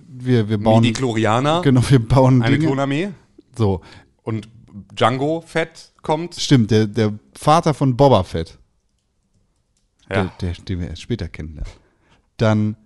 [0.07, 2.67] wir, wir bauen, Die Chlorianer, genau, wir bauen eine Dinge.
[2.67, 3.09] Klonarmee.
[3.57, 3.81] So,
[4.23, 4.47] Und
[4.95, 6.35] Django Fett kommt.
[6.35, 8.57] stimmt, der, der Vater von Boba Fett,
[10.09, 10.25] Ja.
[10.39, 11.71] der, der, den wir erst später kennenlernen.
[12.37, 12.77] Dann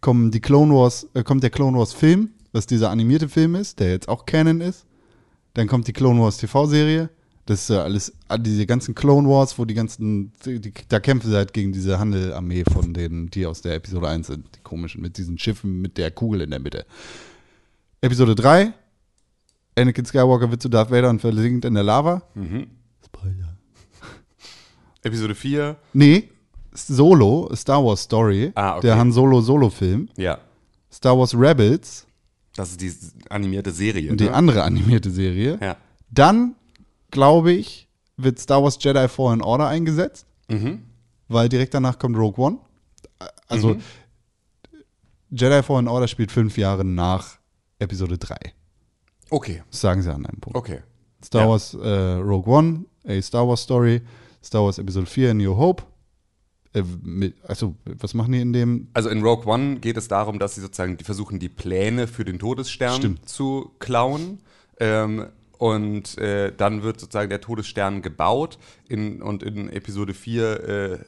[0.00, 3.80] kommen die Clone Wars, äh, kommt der Clone Wars Film, was dieser animierte Film ist,
[3.80, 4.86] der jetzt auch Canon ist.
[5.54, 7.10] Dann kommt die Clone Wars TV-Serie.
[7.46, 11.00] Das ist ja alles, all diese ganzen Clone Wars, wo die ganzen, die, die, da
[11.00, 14.60] kämpfen sie halt gegen diese Handelarmee von denen, die aus der Episode 1 sind, die
[14.62, 16.86] komischen, mit diesen Schiffen mit der Kugel in der Mitte.
[18.00, 18.72] Episode 3,
[19.76, 22.22] Anakin Skywalker wird zu Darth Vader und versinkt in der Lava.
[23.04, 23.56] Spoiler.
[25.02, 25.76] Episode 4.
[25.94, 26.28] Nee,
[26.72, 28.86] Solo, Star Wars Story, Ah, okay.
[28.86, 30.08] der Han Solo Solo-Film.
[30.16, 30.38] Ja.
[30.92, 32.06] Star Wars Rebels,
[32.54, 32.92] Das ist die
[33.30, 34.14] animierte Serie.
[34.14, 34.32] die ne?
[34.34, 35.58] andere animierte Serie.
[35.60, 35.76] Ja.
[36.10, 36.54] Dann,
[37.10, 40.82] glaube ich, wird Star Wars Jedi Fallen Order eingesetzt, Mhm.
[41.28, 42.58] weil direkt danach kommt Rogue One.
[43.48, 43.76] Also,
[45.30, 47.38] Jedi Fallen Order spielt fünf Jahre nach
[47.78, 48.36] Episode 3.
[49.30, 49.62] Okay.
[49.70, 50.56] Das sagen sie an einem Punkt.
[50.58, 50.80] Okay.
[51.24, 51.48] Star Ja.
[51.48, 54.02] Wars äh, Rogue One, a Star Wars Story,
[54.44, 55.84] Star Wars Episode 4, New Hope.
[56.74, 56.82] Äh,
[57.46, 58.88] also, was machen die in dem?
[58.94, 62.24] Also in Rogue One geht es darum, dass sie sozusagen die versuchen, die Pläne für
[62.24, 63.28] den Todesstern Stimmt.
[63.28, 64.40] zu klauen.
[64.80, 65.26] Ähm,
[65.58, 68.58] und äh, dann wird sozusagen der Todesstern gebaut.
[68.88, 70.98] In, und in Episode 4 äh, äh,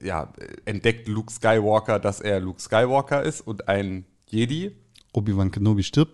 [0.00, 0.32] ja,
[0.64, 4.70] entdeckt Luke Skywalker, dass er Luke Skywalker ist und ein Jedi.
[5.12, 6.12] Obi-Wan Kenobi stirbt.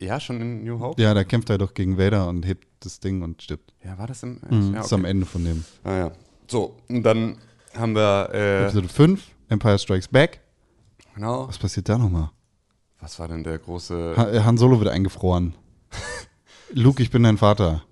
[0.00, 1.00] Ja, schon in New Hope?
[1.00, 3.74] Ja, da kämpft er doch gegen Vader und hebt das Ding und stirbt.
[3.84, 4.40] Ja, war das im.
[4.48, 5.64] Mhm, ja, Ist am Ende von dem.
[5.84, 6.12] Ah, ja.
[6.46, 7.36] So, und dann
[7.76, 8.30] haben wir.
[8.32, 10.40] Äh, Episode 5, Empire Strikes Back.
[11.14, 11.48] genau.
[11.48, 12.30] Was passiert da nochmal?
[13.00, 14.14] Was war denn der große.
[14.16, 15.54] Ha äh, Han Solo wird eingefroren.
[16.72, 17.82] Luke, ich bin dein Vater.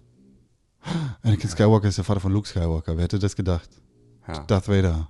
[1.23, 2.97] Anakin Skywalker ist der Vater von Luke Skywalker.
[2.97, 3.69] Wer hätte das gedacht?
[4.27, 4.39] Ja.
[4.41, 5.09] Darth Vader.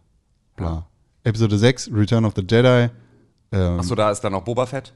[0.56, 0.86] Bla.
[1.24, 2.88] Episode 6, Return of the Jedi.
[3.52, 4.92] Ähm, Achso, da ist dann auch Boba Fett.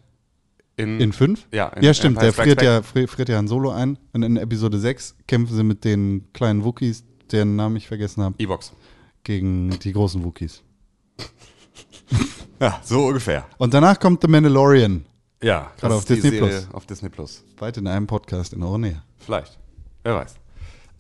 [0.76, 1.48] In, in 5?
[1.52, 2.16] Ja, in ja, stimmt.
[2.22, 3.98] Empire Der friert ja, fri- friert ja Han Solo ein.
[4.12, 8.34] Und in Episode 6 kämpfen sie mit den kleinen Wookies, deren Namen ich vergessen habe,
[8.38, 8.72] E-Box.
[9.24, 10.62] Gegen die großen Wookies.
[12.60, 13.46] Ja, so ungefähr.
[13.58, 15.04] Und danach kommt The Mandalorian.
[15.42, 16.68] Ja, Gerade auf Disney Plus.
[16.72, 17.42] Auf Disney Plus.
[17.58, 19.02] Weit in einem Podcast in eurer Nähe.
[19.18, 19.58] Vielleicht.
[20.04, 20.34] Wer weiß.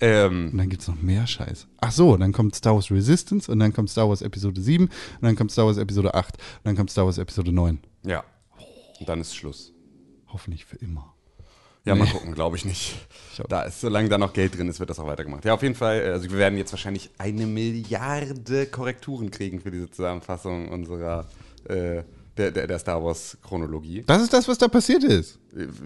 [0.00, 1.68] Ähm, Und dann gibt es noch mehr Scheiß.
[1.80, 4.92] Ach so, dann kommt Star Wars Resistance und dann kommt Star Wars Episode 7 und
[5.20, 7.78] dann kommt Star Wars Episode 8 und dann kommt Star Wars Episode 9.
[8.04, 8.24] ja.
[8.98, 9.72] Und dann ist Schluss.
[10.28, 11.11] Hoffentlich für immer.
[11.84, 12.10] Ja, mal Nee.
[12.12, 12.94] gucken, glaube ich nicht.
[13.32, 13.42] Ich.
[13.48, 15.44] Da ist, solange da noch Geld drin ist, wird das auch weitergemacht.
[15.44, 16.00] Ja, auf jeden Fall.
[16.12, 21.26] Also wir werden jetzt wahrscheinlich eine Milliarde Korrekturen kriegen für diese Zusammenfassung unserer
[21.64, 22.02] äh,
[22.36, 24.04] der, der, der Star Wars Chronologie.
[24.06, 25.38] Das ist das, was da passiert ist.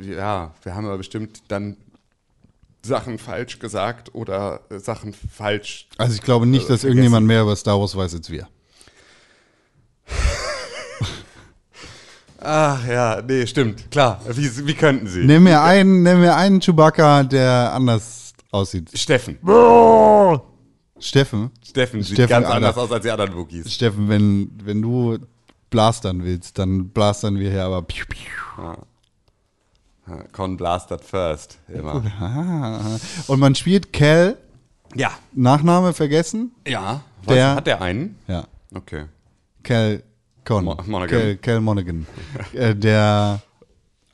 [0.03, 1.77] Ja, wir haben aber bestimmt dann
[2.85, 5.89] Sachen falsch gesagt oder äh, Sachen falsch.
[5.97, 6.89] Also ich glaube nicht, dass vergessen.
[6.89, 8.49] irgendjemand mehr über Star Wars weiß als wir.
[12.41, 14.21] Ach ja, nee, stimmt, klar.
[14.29, 15.25] Wie, wie könnten sie?
[15.25, 18.91] Nimm mir einen, nimm mir einen Chewbacca, der anders aussieht.
[18.95, 19.39] Steffen.
[20.99, 23.73] Steffen, Steffen sieht Steffen, ganz anders aus als die anderen Wookies.
[23.73, 25.19] Steffen, wenn, wenn du
[25.71, 27.83] blastern willst, dann blastern wir hier aber.
[27.83, 28.75] Piu, piu.
[30.33, 32.03] Con blasted first, immer.
[32.21, 32.97] Ah.
[33.27, 34.37] Und man spielt Cal,
[34.95, 35.11] Ja.
[35.33, 36.53] Nachname vergessen?
[36.67, 37.03] Ja.
[37.25, 38.17] Was, Der- hat der einen?
[38.29, 38.45] Ja.
[38.73, 39.07] Okay.
[39.65, 40.03] Cal
[40.47, 40.65] Con.
[40.65, 41.09] Mo- Monaghan.
[41.21, 42.07] Cal, Cal Monaghan.
[42.55, 43.43] äh, der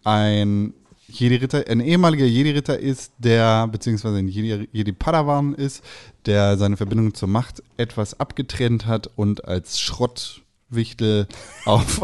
[0.03, 0.75] ein
[1.09, 5.85] Jedi-Ritter, ein ehemaliger Jedi-Ritter ist, der, beziehungsweise ein Jedi- Jedi-Padawan ist,
[6.27, 11.29] der seine Verbindung zur Macht etwas abgetrennt hat und als Schrottwichtel
[11.67, 12.01] auf,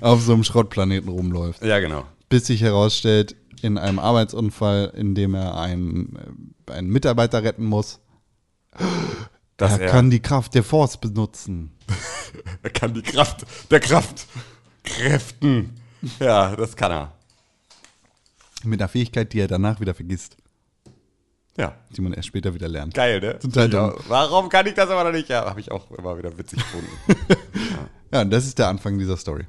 [0.00, 1.62] auf so einem Schrottplaneten rumläuft.
[1.62, 2.04] Ja, genau.
[2.30, 6.16] Bis sich herausstellt, in einem Arbeitsunfall, in dem er einen,
[6.68, 8.00] äh, einen Mitarbeiter retten muss,
[9.56, 11.72] Dass er kann die Kraft der Force benutzen.
[12.62, 14.26] er kann die Kraft der Kraft
[14.84, 15.74] Kräften.
[16.20, 17.12] Ja, das kann er.
[18.64, 20.36] Mit einer Fähigkeit, die er danach wieder vergisst,
[21.56, 21.74] Ja.
[21.90, 22.94] die man erst später wieder lernt.
[22.94, 23.38] Geil, ne?
[23.38, 24.00] Total Ja, dumm.
[24.08, 25.28] Warum kann ich das aber noch nicht?
[25.28, 27.36] Ja, habe ich auch immer wieder witzig gefunden.
[28.12, 29.46] Ja, und das ist der Anfang dieser Story.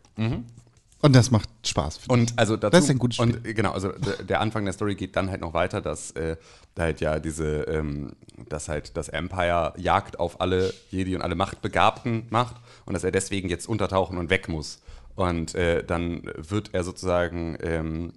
[1.02, 2.02] Und das macht Spaß.
[2.08, 3.92] Und also dazu, Das ist ein gutes Und äh, genau, also
[4.28, 6.38] der Anfang der Story geht dann halt noch weiter, dass äh,
[6.76, 8.14] da halt ja diese, ähm,
[8.50, 13.12] dass halt das Empire Jagd auf alle Jedi und alle Machtbegabten macht und dass er
[13.12, 14.82] deswegen jetzt untertauchen und weg muss.
[15.16, 18.14] Und äh, dann wird er sozusagen, ähm,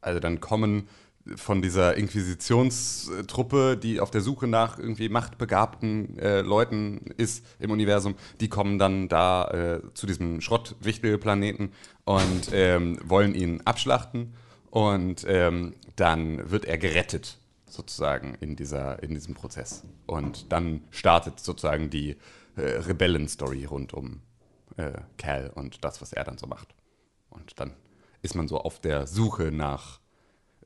[0.00, 0.88] also dann kommen
[1.36, 8.14] von dieser Inquisitionstruppe, die auf der Suche nach irgendwie machtbegabten äh, Leuten ist im Universum,
[8.40, 11.72] die kommen dann da äh, zu diesem Schrottwichtelplaneten
[12.04, 14.34] und ähm, wollen ihn abschlachten.
[14.70, 19.84] Und ähm, dann wird er gerettet sozusagen in, dieser, in diesem Prozess.
[20.06, 22.16] Und dann startet sozusagen die
[22.56, 24.22] äh, Rebellen-Story rund um
[24.76, 26.74] äh, Cal und das, was er dann so macht.
[27.30, 27.72] Und dann
[28.22, 30.00] ist man so auf der Suche nach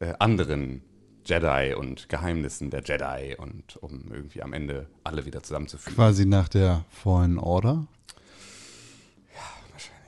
[0.00, 0.82] äh, anderen
[1.24, 5.94] Jedi und Geheimnissen der Jedi und um irgendwie am Ende alle wieder zusammenzuführen.
[5.94, 7.86] Quasi nach der Fallen Order.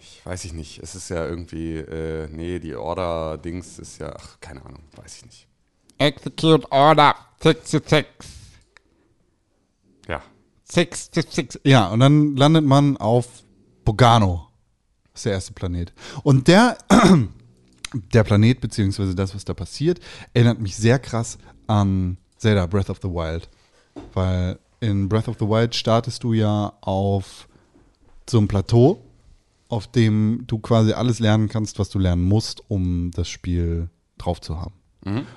[0.01, 0.83] Ich weiß ich nicht.
[0.83, 5.25] Es ist ja irgendwie, äh, nee, die Order-Dings ist ja, ach, keine Ahnung, weiß ich
[5.25, 5.49] nicht.
[5.97, 8.07] Execute Order 66.
[10.09, 10.23] Ja.
[10.65, 11.61] 66.
[11.65, 13.27] Ja, und dann landet man auf
[13.85, 14.49] Bogano.
[15.13, 15.93] Das ist der erste Planet.
[16.23, 16.77] Und der,
[17.93, 20.01] der Planet, beziehungsweise das, was da passiert,
[20.35, 23.49] erinnert mich sehr krass an Zelda Breath of the Wild.
[24.15, 27.49] Weil in Breath of the Wild startest du ja auf
[28.29, 29.03] so einem Plateau,
[29.69, 33.89] auf dem du quasi alles lernen kannst, was du lernen musst, um das Spiel
[34.19, 34.75] drauf zu haben.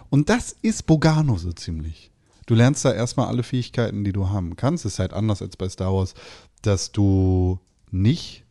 [0.09, 2.11] Und das ist Bogano so ziemlich.
[2.45, 4.85] Du lernst da erstmal alle Fähigkeiten, die du haben kannst.
[4.85, 6.13] Es ist halt anders als bei Star Wars,
[6.61, 7.59] dass du
[7.91, 8.43] nicht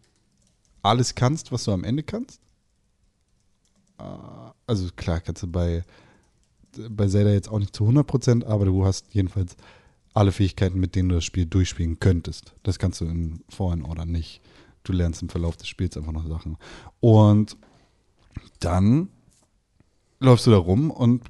[0.82, 2.40] alles kannst, was du am Ende kannst.
[4.02, 5.82] Äh, Also klar kannst du bei,
[6.90, 9.56] bei Zelda jetzt auch nicht zu 100%, aber du hast jedenfalls
[10.14, 12.54] alle Fähigkeiten, mit denen du das Spiel durchspielen könntest.
[12.62, 14.40] Das kannst du in Fallen Order nicht.
[14.84, 16.58] Du lernst im Verlauf des Spiels einfach noch Sachen.
[17.00, 17.56] Und
[18.60, 19.08] dann
[20.20, 21.22] läufst du da rum und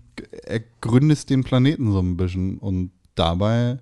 [0.45, 3.79] ergründest den Planeten so ein bisschen und dabei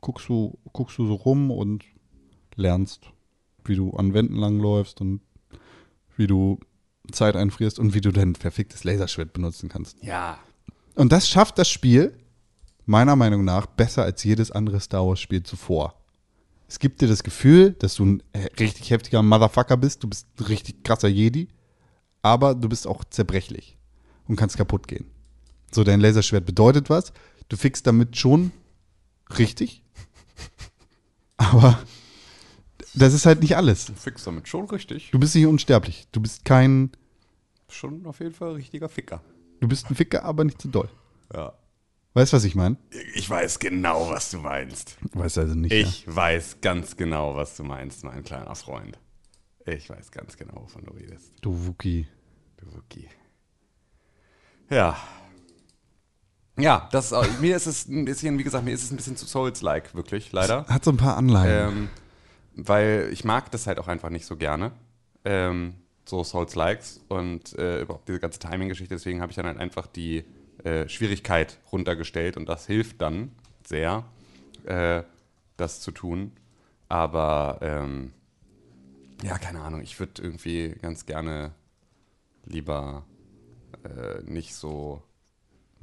[0.00, 1.84] guckst du, guckst du so rum und
[2.56, 3.12] lernst,
[3.64, 5.20] wie du an Wänden langläufst und
[6.16, 6.58] wie du
[7.12, 10.02] Zeit einfrierst und wie du dein verficktes Laserschwert benutzen kannst.
[10.02, 10.38] Ja.
[10.94, 12.16] Und das schafft das Spiel
[12.86, 15.94] meiner Meinung nach besser als jedes andere Star Wars Spiel zuvor.
[16.68, 20.26] Es gibt dir das Gefühl, dass du ein äh, richtig heftiger Motherfucker bist, du bist
[20.38, 21.48] ein richtig krasser Jedi,
[22.22, 23.76] aber du bist auch zerbrechlich
[24.26, 25.04] und kannst kaputt gehen.
[25.70, 27.12] So, dein Laserschwert bedeutet was,
[27.48, 28.52] du fixst damit schon
[29.38, 29.82] richtig,
[31.36, 31.78] aber
[32.94, 33.86] das ist halt nicht alles.
[33.86, 35.10] Du fixst damit schon richtig.
[35.10, 36.06] Du bist nicht unsterblich.
[36.12, 36.90] Du bist kein,
[37.72, 39.22] Schon auf jeden Fall ein richtiger Ficker.
[39.60, 40.88] du bist ein Ficker, aber nicht zu doll.
[41.34, 41.52] Ja.
[42.14, 42.76] Weißt du, was ich meine?
[43.14, 44.98] Ich weiß genau, was du meinst.
[45.14, 45.72] Weiß also nicht.
[45.72, 48.98] Ich weiß ganz genau, was du meinst, mein kleiner Freund.
[49.64, 51.32] Ich weiß ganz genau, wovon du redest.
[51.40, 52.06] Du Wookie.
[52.58, 53.08] Du Wookie.
[54.68, 54.96] Ja.
[56.58, 58.96] Ja, das ist auch, mir ist es ein bisschen, wie gesagt, mir ist es ein
[58.96, 60.66] bisschen zu Souls-like, wirklich, leider.
[60.66, 61.68] Hat so ein paar Anleihen.
[61.68, 61.88] Ähm,
[62.54, 64.72] weil ich mag das halt auch einfach nicht so gerne.
[65.24, 65.74] Ähm,
[66.04, 68.94] so Souls-Likes und äh, überhaupt diese ganze Timing-Geschichte.
[68.94, 70.24] Deswegen habe ich dann halt einfach die
[70.64, 73.32] äh, Schwierigkeit runtergestellt und das hilft dann
[73.66, 74.04] sehr,
[74.64, 75.02] äh,
[75.56, 76.32] das zu tun.
[76.88, 78.12] Aber ähm,
[79.22, 81.52] ja, keine Ahnung, ich würde irgendwie ganz gerne
[82.44, 83.04] lieber
[83.84, 85.02] äh, nicht so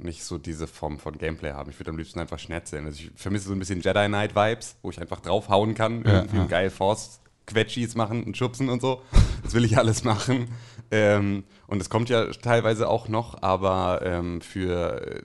[0.02, 1.68] nicht so diese Form von Gameplay haben.
[1.70, 2.86] Ich würde am liebsten einfach schnetzeln.
[2.86, 6.20] Also ich vermisse so ein bisschen Jedi Knight Vibes, wo ich einfach draufhauen kann, Ja,
[6.20, 6.46] irgendwie ja.
[6.46, 7.20] geil Force
[7.50, 9.02] Quetschis machen und schubsen und so.
[9.42, 10.48] Das will ich alles machen.
[10.90, 15.22] Ähm, und es kommt ja teilweise auch noch, aber ähm, für äh,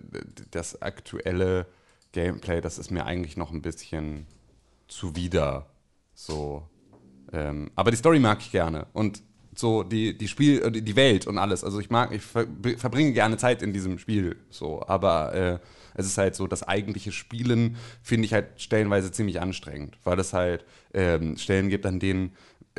[0.52, 1.68] das aktuelle
[2.12, 4.26] Gameplay, das ist mir eigentlich noch ein bisschen
[4.88, 5.68] zuwider.
[6.14, 6.68] So.
[7.32, 8.88] Ähm, aber die Story mag ich gerne.
[8.94, 9.22] Und
[9.56, 11.64] so die, die Spiel, äh, die Welt und alles.
[11.64, 12.48] Also ich mag, ich ver
[12.78, 14.38] verbringe gerne Zeit in diesem Spiel.
[14.50, 15.60] So, aber äh,
[15.96, 20.34] es ist halt so, das eigentliche Spielen finde ich halt stellenweise ziemlich anstrengend, weil es
[20.34, 22.34] halt ähm, Stellen gibt, an denen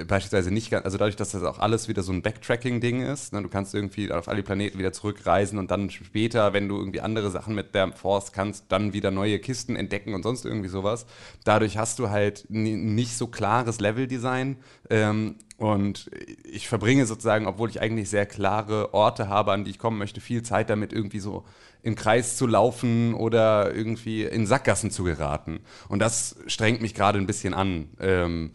[0.04, 3.40] beispielsweise nicht ganz, also dadurch, dass das auch alles wieder so ein Backtracking-Ding ist, ne,
[3.42, 7.30] du kannst irgendwie auf alle Planeten wieder zurückreisen und dann später, wenn du irgendwie andere
[7.30, 11.06] Sachen mit der Force kannst, dann wieder neue Kisten entdecken und sonst irgendwie sowas.
[11.44, 14.58] Dadurch hast du halt ni- nicht so klares Leveldesign
[14.90, 16.10] ähm, und
[16.44, 20.20] ich verbringe sozusagen, obwohl ich eigentlich sehr klare Orte habe, an die ich kommen möchte,
[20.20, 21.44] viel Zeit damit, irgendwie so
[21.82, 25.60] im Kreis zu laufen oder irgendwie in Sackgassen zu geraten.
[25.88, 27.88] Und das strengt mich gerade ein bisschen an.
[28.00, 28.50] Ähm,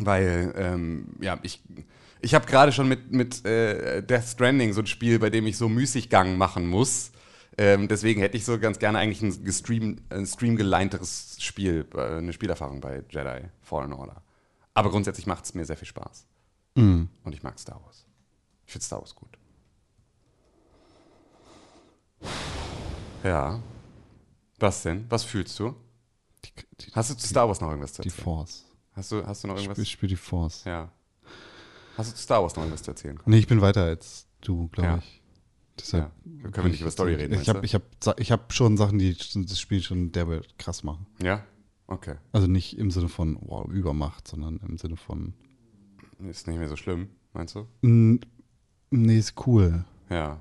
[0.00, 1.62] weil, ähm, ja, ich,
[2.20, 5.56] ich habe gerade schon mit, mit äh, Death Stranding so ein Spiel, bei dem ich
[5.56, 7.12] so Müßiggang machen muss.
[7.56, 12.32] Ähm, deswegen hätte ich so ganz gerne eigentlich ein, gestream, ein streamgeleinteres Spiel, äh, eine
[12.32, 14.22] Spielerfahrung bei Jedi Fallen Order.
[14.74, 16.26] Aber grundsätzlich macht es mir sehr viel Spaß.
[17.24, 18.06] Und ich mag Star Wars.
[18.64, 19.36] Ich finde Star Wars gut.
[23.24, 23.60] Ja.
[24.60, 25.06] Was denn?
[25.08, 25.74] Was fühlst du?
[26.44, 28.24] Die, die, Hast du zu Star Wars noch irgendwas zu die erzählen?
[28.24, 28.64] Force.
[28.98, 29.76] Hast du, hast du noch Ich irgendwas?
[29.76, 30.64] spiele spiel die Force.
[30.64, 30.90] Ja.
[31.96, 33.16] Hast du zu Star Wars noch irgendwas zu erzählen?
[33.26, 34.98] Nee, ich bin weiter als du, glaube Ja.
[34.98, 35.22] ich.
[35.78, 36.50] Deshalb Ja.
[36.50, 37.82] Können wir nicht über Story reden, Ich habe ich hab,
[38.18, 41.06] ich hab schon Sachen, die das Spiel schon derbe krass machen.
[41.22, 41.44] Ja?
[41.86, 42.16] Okay.
[42.32, 45.32] Also nicht im Sinne von wow, Übermacht, sondern im Sinne von
[46.28, 47.68] Ist nicht mehr so schlimm, meinst du?
[48.90, 49.84] nee, ist cool.
[50.10, 50.40] Ja.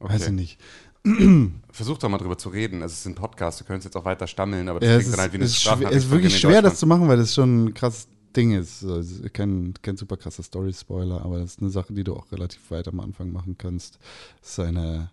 [0.00, 0.60] Weiß ich nicht.
[1.70, 2.82] Versuch doch mal drüber zu reden.
[2.82, 5.02] Also es ist ein Podcast, du könntest jetzt auch weiter stammeln, aber das Ja, klingt
[5.02, 7.08] es ist, dann halt wie eine es ist, es ist wirklich schwer, das zu machen,
[7.08, 8.80] weil das schon ein krasses Ding ist.
[8.80, 12.14] So, es ist kein, kein super krasser Story-Spoiler, aber das ist eine Sache, die du
[12.14, 13.98] auch relativ weit am Anfang machen kannst.
[14.42, 15.10] Es ist eine,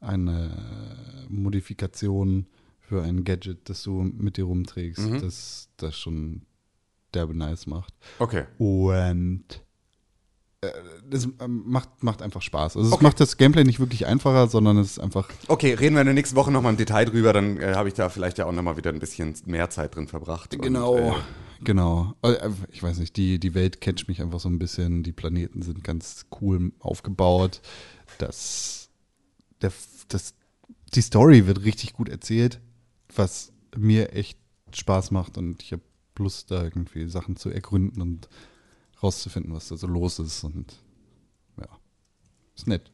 [0.00, 2.46] eine Modifikation
[2.80, 5.20] für ein Gadget, das du mit dir rumträgst, Mhm.
[5.20, 6.42] das das schon
[7.14, 7.94] derbe nice macht.
[8.18, 8.44] Okay.
[8.58, 9.44] Und
[11.08, 12.76] das ähm, macht, macht einfach Spaß.
[12.76, 13.04] Also es Okay.
[13.04, 16.14] macht das Gameplay nicht wirklich einfacher, sondern es ist einfach Okay, reden wir in der
[16.14, 18.76] nächsten Woche nochmal im Detail drüber, dann äh, habe ich da vielleicht ja auch nochmal
[18.76, 20.54] wieder ein bisschen mehr Zeit drin verbracht.
[20.54, 21.12] Und, äh,
[21.62, 22.14] Genau.
[22.22, 25.02] Äh, Ich weiß nicht, die, die Welt catcht mich einfach so ein bisschen.
[25.02, 27.62] Die Planeten sind ganz cool aufgebaut.
[28.18, 28.90] Das,
[29.62, 29.72] der,
[30.08, 30.34] das,
[30.94, 32.60] die Story wird richtig gut erzählt,
[33.14, 34.38] was mir echt
[34.74, 35.82] Spaß macht und ich habe
[36.18, 38.28] Lust, da irgendwie Sachen zu ergründen und
[39.02, 40.44] rauszufinden, was da so los ist.
[40.44, 40.76] Und
[41.58, 41.68] ja,
[42.56, 42.90] ist nett.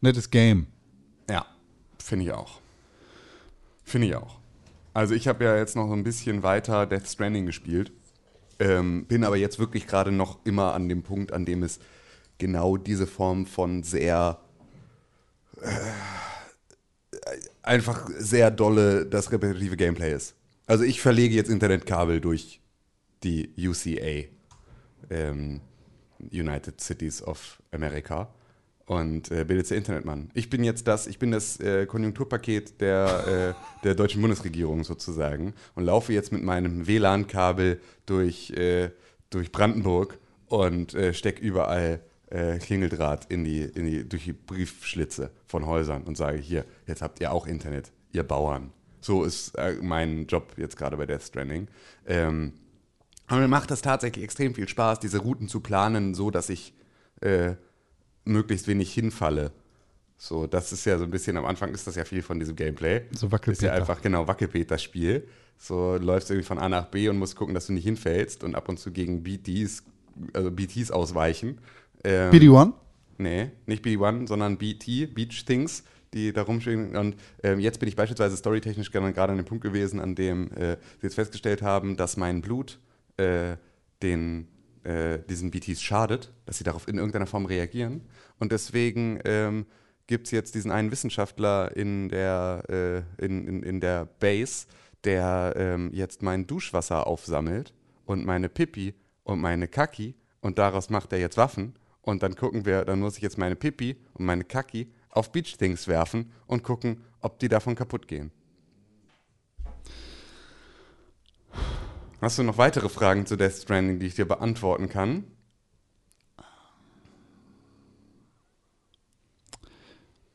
[0.00, 0.66] Nettes Game.
[1.28, 1.46] Ja,
[1.98, 2.60] finde ich auch.
[3.84, 4.38] Finde ich auch.
[4.94, 7.92] Also ich habe ja jetzt noch ein bisschen weiter Death Stranding gespielt.
[8.58, 11.78] Ähm, bin aber jetzt wirklich gerade noch immer an dem Punkt, an dem es
[12.38, 14.40] genau diese Form von sehr
[15.60, 15.68] äh,
[17.62, 20.34] einfach sehr dolle das repetitive Gameplay ist.
[20.66, 22.60] Also ich verlege jetzt Internetkabel durch
[23.22, 24.28] die UCA,
[25.10, 25.60] ähm,
[26.32, 28.28] United Cities of America
[28.86, 30.30] und äh, bin jetzt der Internetmann.
[30.34, 35.54] Ich bin jetzt das, ich bin das äh, Konjunkturpaket der, äh, der deutschen Bundesregierung sozusagen
[35.74, 38.90] und laufe jetzt mit meinem WLAN-Kabel durch, äh,
[39.30, 42.00] durch Brandenburg und äh, stecke überall
[42.30, 47.02] äh, Klingeldraht in die, in die, durch die Briefschlitze von Häusern und sage, hier, jetzt
[47.02, 48.72] habt ihr auch Internet, ihr Bauern.
[49.00, 51.68] So ist äh, mein Job jetzt gerade bei Death Stranding.
[52.06, 52.52] Ähm,
[53.26, 56.74] aber mir macht das tatsächlich extrem viel Spaß, diese Routen zu planen, so dass ich
[57.20, 57.54] äh,
[58.24, 59.52] möglichst wenig hinfalle.
[60.18, 62.56] So, das ist ja so ein bisschen, am Anfang ist das ja viel von diesem
[62.56, 63.02] Gameplay.
[63.10, 63.72] So Ist ja Wackelpeter.
[63.74, 65.28] einfach, genau, Wackelpeter-Spiel.
[65.58, 68.42] So, du läufst irgendwie von A nach B und musst gucken, dass du nicht hinfällst
[68.44, 69.84] und ab und zu gegen BTs,
[70.32, 71.58] also BTs ausweichen.
[72.04, 72.72] Ähm, BD1?
[73.18, 76.96] Nee, nicht BD1, sondern BT, Beach Things, die da rumstehen.
[76.96, 80.50] Und ähm, jetzt bin ich beispielsweise storytechnisch gerade gerade an dem Punkt gewesen, an dem
[80.52, 82.78] äh, sie jetzt festgestellt haben, dass mein Blut
[83.16, 83.56] äh,
[84.02, 84.48] den,
[84.84, 88.02] äh, diesen BTs schadet, dass sie darauf in irgendeiner Form reagieren.
[88.38, 89.66] Und deswegen ähm,
[90.06, 92.62] gibt es jetzt diesen einen Wissenschaftler in der,
[93.18, 94.66] äh, in, in, in der Base,
[95.04, 98.94] der ähm, jetzt mein Duschwasser aufsammelt und meine Pipi
[99.24, 101.74] und meine Kaki und daraus macht er jetzt Waffen.
[102.02, 105.56] Und dann gucken wir, dann muss ich jetzt meine Pipi und meine Kaki auf Beach
[105.56, 108.30] Things werfen und gucken, ob die davon kaputt gehen.
[112.20, 115.24] Hast du noch weitere Fragen zu Death Stranding, die ich dir beantworten kann?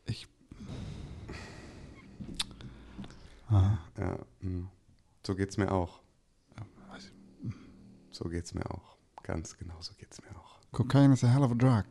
[0.05, 0.27] Ich,
[3.49, 4.67] Ja, mm.
[5.25, 6.01] so geht's mir auch.
[8.11, 8.97] So geht's mir auch.
[9.23, 10.59] Ganz genau so geht's mir auch.
[10.71, 11.85] Kokain is a hell of a drug.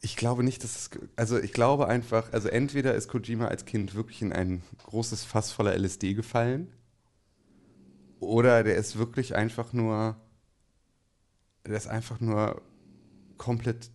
[0.00, 0.90] Ich glaube nicht, dass es.
[1.16, 5.52] Also, ich glaube einfach, also entweder ist Kojima als Kind wirklich in ein großes Fass
[5.52, 6.72] voller LSD gefallen.
[8.20, 10.16] Oder der ist wirklich einfach nur.
[11.66, 12.62] Der ist einfach nur
[13.36, 13.90] komplett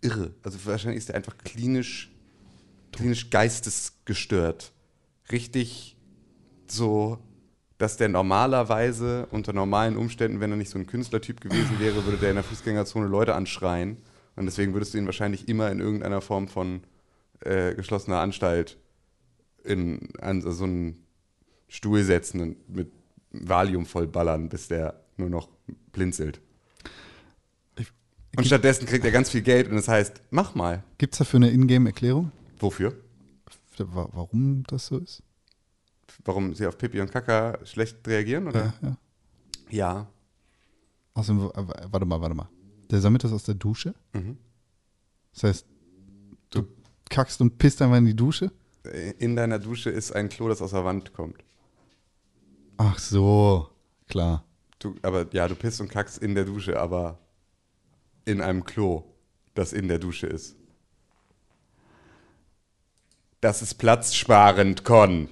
[0.00, 0.34] irre.
[0.42, 2.12] Also, wahrscheinlich ist er einfach klinisch.
[2.92, 4.72] klinisch geistesgestört.
[5.32, 5.96] Richtig
[6.66, 7.18] so,
[7.78, 12.18] dass der normalerweise unter normalen Umständen, wenn er nicht so ein Künstlertyp gewesen wäre, würde
[12.18, 13.98] der in der Fußgängerzone Leute anschreien.
[14.36, 16.82] Und deswegen würdest du ihn wahrscheinlich immer in irgendeiner Form von
[17.40, 18.78] äh, geschlossener Anstalt
[19.64, 21.06] in an so einen
[21.68, 22.92] Stuhl setzen und mit
[23.42, 25.48] Valium vollballern, bis der nur noch
[25.92, 26.40] blinzelt.
[28.36, 30.82] Und stattdessen kriegt er ganz viel Geld und das heißt, mach mal.
[30.98, 32.96] Gibt es dafür eine Ingame-Erklärung, Wofür?
[33.78, 35.22] wa- warum das so ist?
[36.24, 38.48] Warum sie auf Pipi und Kaka schlecht reagieren?
[38.48, 38.74] Oder?
[38.82, 38.96] Ja, ja.
[39.70, 40.06] Ja.
[41.14, 41.50] Außerdem,
[41.90, 42.48] warte mal, warte mal.
[42.90, 43.94] Der sammelt das aus der Dusche?
[44.12, 44.36] Mhm.
[45.32, 45.66] Das heißt,
[46.50, 46.66] du
[47.08, 48.50] kackst und pisst einfach in die Dusche?
[49.18, 51.36] In deiner Dusche ist ein Klo, das aus der Wand kommt.
[52.76, 53.68] Ach so,
[54.08, 54.44] klar.
[54.78, 57.18] Du, aber ja, du pisst und kackst in der Dusche, aber
[58.24, 59.04] in einem Klo,
[59.54, 60.56] das in der Dusche ist.
[63.40, 65.28] Das ist platzsparend, Con.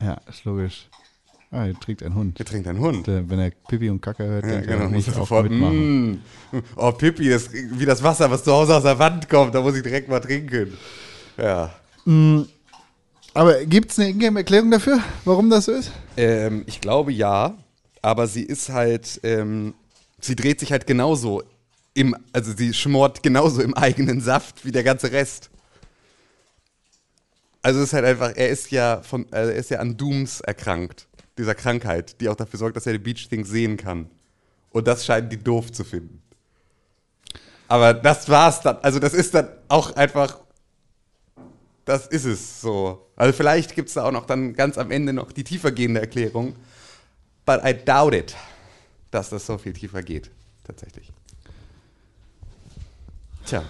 [0.00, 0.88] Ja, ist logisch.
[1.50, 2.36] Ah, hier trägt ein Hund.
[2.38, 3.06] Hier trinkt ein Hund.
[3.06, 6.12] Der, wenn er Pipi und Kacke hört, Ja, er, genau, muss er sofort, mitmachen.
[6.12, 6.22] mm,
[6.76, 9.76] oh Pippi, das, wie das Wasser, was zu Hause aus der Wand kommt, da muss
[9.76, 10.76] ich direkt mal trinken.
[11.36, 11.74] Ja.
[13.32, 15.92] Aber gibt es eine Ingame-Erklärung dafür, warum das so ist?
[16.16, 17.56] Ähm, ich glaube ja,
[18.02, 19.74] aber sie ist halt, ähm,
[20.20, 21.42] sie dreht sich halt genauso
[21.94, 25.50] im, also sie schmort genauso im eigenen Saft wie der ganze Rest.
[27.62, 30.40] Also es ist halt einfach, er ist ja von, also er ist ja an Dooms
[30.40, 31.06] erkrankt.
[31.38, 34.10] Dieser Krankheit, die auch dafür sorgt, dass er die Beach Things sehen kann.
[34.70, 36.22] Und das scheinen die doof zu finden.
[37.68, 38.78] Aber das war's dann.
[38.82, 40.40] Also das ist dann auch einfach.
[41.84, 43.06] Das ist es so.
[43.16, 46.54] Also vielleicht gibt es da auch noch dann ganz am Ende noch die tiefergehende Erklärung.
[47.44, 48.36] But I doubt it,
[49.10, 50.30] dass das so viel tiefer geht.
[50.64, 51.10] Tatsächlich.
[53.44, 53.64] Tja.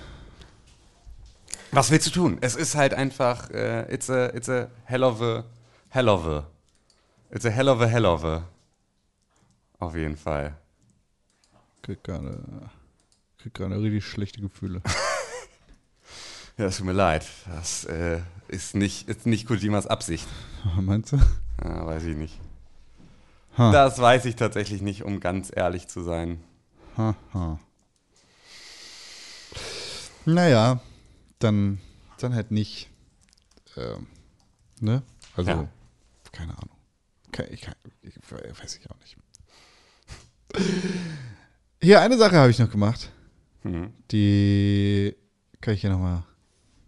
[1.72, 2.38] Was willst du tun?
[2.40, 5.44] Es ist halt einfach, äh, it's, a, it's a hell of a,
[5.88, 6.46] hell of a,
[7.30, 8.44] it's a hell of a hell of a.
[9.78, 10.56] Auf jeden Fall.
[11.82, 12.70] Krieg gerade,
[13.38, 14.82] krieg gerade richtig schlechte Gefühle.
[16.60, 17.24] Ja, es tut mir leid.
[17.46, 20.28] Das äh, ist, nicht, ist nicht Kojimas Absicht.
[20.78, 21.16] Meinst du?
[21.64, 22.38] Ja, weiß ich nicht.
[23.56, 23.72] Ha.
[23.72, 26.44] Das weiß ich tatsächlich nicht, um ganz ehrlich zu sein.
[26.98, 27.58] Ha, ha.
[30.26, 30.80] Naja,
[31.38, 31.80] dann,
[32.18, 32.90] dann halt nicht.
[33.78, 34.06] Ähm,
[34.80, 35.02] ne?
[35.36, 35.68] Also, Ja.
[36.30, 36.76] keine Ahnung.
[37.52, 39.16] Ich, kann- ich, weiß ich auch nicht.
[41.82, 43.10] Hier, eine Sache habe ich noch gemacht.
[43.62, 43.94] Mhm.
[44.10, 45.16] Die
[45.62, 46.22] kann ich hier nochmal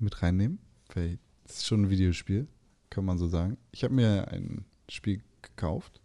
[0.03, 0.59] mit reinnehmen.
[0.95, 2.47] Weil das ist schon ein Videospiel,
[2.91, 3.57] kann man so sagen.
[3.73, 6.01] Ich habe mir ein Spiel gekauft,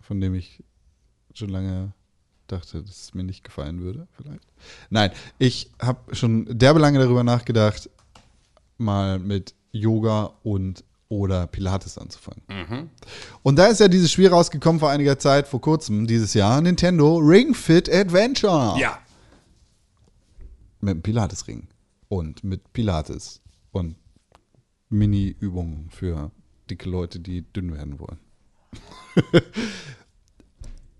[0.00, 0.62] von dem ich
[1.34, 1.92] schon lange
[2.48, 4.42] dachte, dass es mir nicht gefallen würde, vielleicht.
[4.90, 7.88] Nein, ich habe schon derbe lange darüber nachgedacht,
[8.78, 12.90] mal mit Yoga und oder Pilates anzufangen.
[13.42, 17.16] Und da ist ja dieses Spiel rausgekommen vor einiger Zeit, vor kurzem, dieses Jahr, Nintendo
[17.18, 18.98] Ring Fit Adventure Ja.
[20.80, 21.66] mit dem Pilates-Ring
[22.10, 23.40] und mit Pilates
[23.70, 23.94] und
[24.88, 26.32] Mini-Übungen für
[26.68, 28.18] dicke Leute, die dünn werden wollen.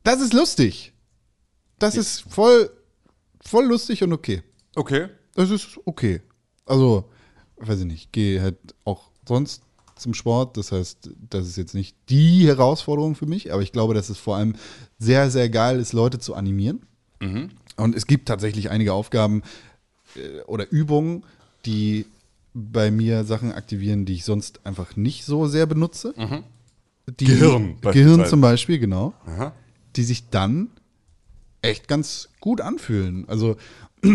[0.04, 0.94] das ist lustig.
[1.80, 2.70] Das ist voll,
[3.40, 4.42] voll lustig und okay.
[4.76, 5.08] Okay.
[5.34, 6.22] Das ist okay.
[6.64, 7.11] Also,
[7.56, 9.62] weiß ich nicht, gehe halt auch sonst
[9.96, 10.56] zum Sport.
[10.56, 14.18] Das heißt, das ist jetzt nicht die Herausforderung für mich, aber ich glaube, dass es
[14.18, 14.54] vor allem
[14.98, 16.86] sehr, sehr geil ist, Leute zu animieren.
[17.76, 19.42] Und es gibt tatsächlich einige Aufgaben
[20.46, 21.24] oder Übungen,
[21.66, 22.06] die
[22.54, 26.14] bei mir Sachen aktivieren, die ich sonst einfach nicht so sehr benutze.
[27.06, 29.14] Die, Gehirn Gehirn zum Beispiel, genau.
[29.26, 29.52] Aha.
[29.96, 30.68] Die sich dann
[31.62, 33.28] echt ganz gut anfühlen.
[33.28, 33.56] Also,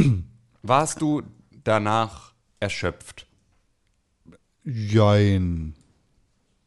[0.64, 1.22] Warst du
[1.64, 3.28] danach erschöpft?
[4.64, 5.76] Jein.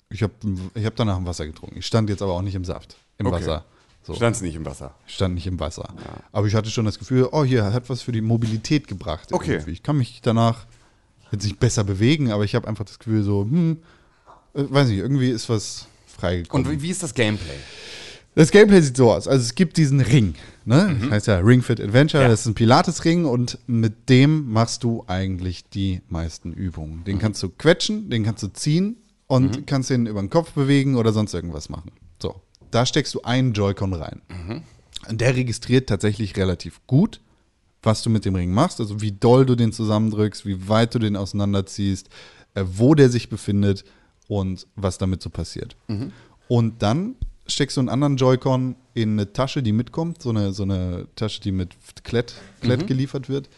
[0.09, 0.33] Ich habe
[0.75, 1.79] ich hab danach Wasser getrunken.
[1.79, 3.37] Ich stand jetzt aber auch nicht im Saft, im Okay.
[3.37, 3.65] Wasser.
[4.09, 4.15] So.
[4.15, 4.95] Standst nicht im Wasser?
[5.07, 5.87] Stand nicht im Wasser.
[6.33, 9.35] Aber ich hatte schon das Gefühl, oh, hier hat was für die Mobilität gebracht.
[9.35, 9.53] Okay.
[9.57, 9.73] irgendwie.
[9.73, 10.65] Ich kann mich danach
[11.31, 13.77] jetzt nicht besser bewegen, aber ich habe einfach das Gefühl so, hm,
[14.55, 16.67] äh, weiß nicht, irgendwie ist was freigekommen.
[16.67, 17.59] Und wie, ist das Gameplay?
[18.35, 19.29] Das Gameplay sieht so aus.
[19.29, 20.35] Also es gibt diesen Ring,
[20.65, 20.97] ne?
[21.03, 22.31] Das heißt ja Ring Fit Adventure, Ja.
[22.31, 27.05] das ist ein Pilates-Ring und mit dem machst du eigentlich die meisten Übungen.
[27.05, 28.97] Den kannst du quetschen, den kannst du ziehen
[29.27, 31.91] und kannst den über den Kopf bewegen oder sonst irgendwas machen.
[32.23, 32.41] So,
[32.71, 34.23] da steckst du einen Joy-Con rein.
[35.09, 37.21] Und der registriert tatsächlich relativ gut,
[37.83, 40.99] was du mit dem Ring machst, also wie doll du den zusammendrückst, wie weit du
[40.99, 42.09] den auseinanderziehst,
[42.55, 43.85] äh, wo der sich befindet
[44.27, 45.77] und was damit so passiert.
[46.49, 47.15] Und dann
[47.47, 51.41] steckst du einen anderen Joy-Con in eine Tasche, die mitkommt, so eine, so eine Tasche,
[51.41, 53.49] die mit Klett, Klett geliefert wird,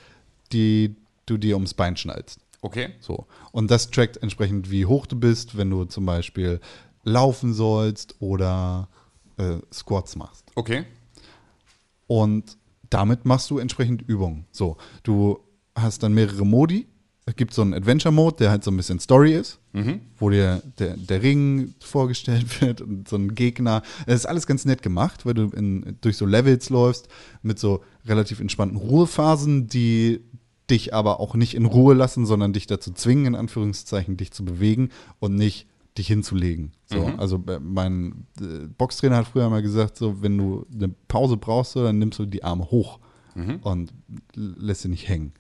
[0.53, 0.95] die
[1.27, 2.41] du dir ums Bein schnallst.
[2.63, 2.91] Okay.
[3.01, 3.27] So.
[3.53, 6.61] Und das trackt entsprechend, wie hoch du bist, wenn du zum Beispiel
[7.05, 8.89] laufen sollst oder
[9.41, 10.45] äh, Squats machst.
[10.55, 10.85] Okay.
[12.07, 12.57] Und
[12.91, 14.47] damit machst du entsprechend Übungen.
[14.51, 15.41] So, du
[15.75, 16.87] hast dann mehrere Modi.
[17.27, 19.61] Es gibt so einen Adventure-Mode, der halt so ein bisschen Story ist,
[20.19, 23.83] wo dir der, der Ring vorgestellt wird und so ein Gegner.
[24.07, 27.09] Das ist alles ganz nett gemacht, weil du in, durch so Levels läufst
[27.43, 30.25] mit so relativ entspannten Ruhephasen, die
[30.71, 34.45] dich aber auch nicht in Ruhe lassen, sondern dich dazu zwingen, in Anführungszeichen, dich zu
[34.45, 34.91] bewegen
[35.21, 35.69] und nicht
[36.01, 36.73] dich hinzulegen.
[36.87, 41.37] So, Also äh, mein äh, Boxtrainer hat früher mal gesagt, so wenn du eine Pause
[41.37, 42.99] brauchst, so, dann nimmst du die Arme hoch
[43.63, 43.93] und
[44.37, 45.33] l- lässt sie nicht hängen.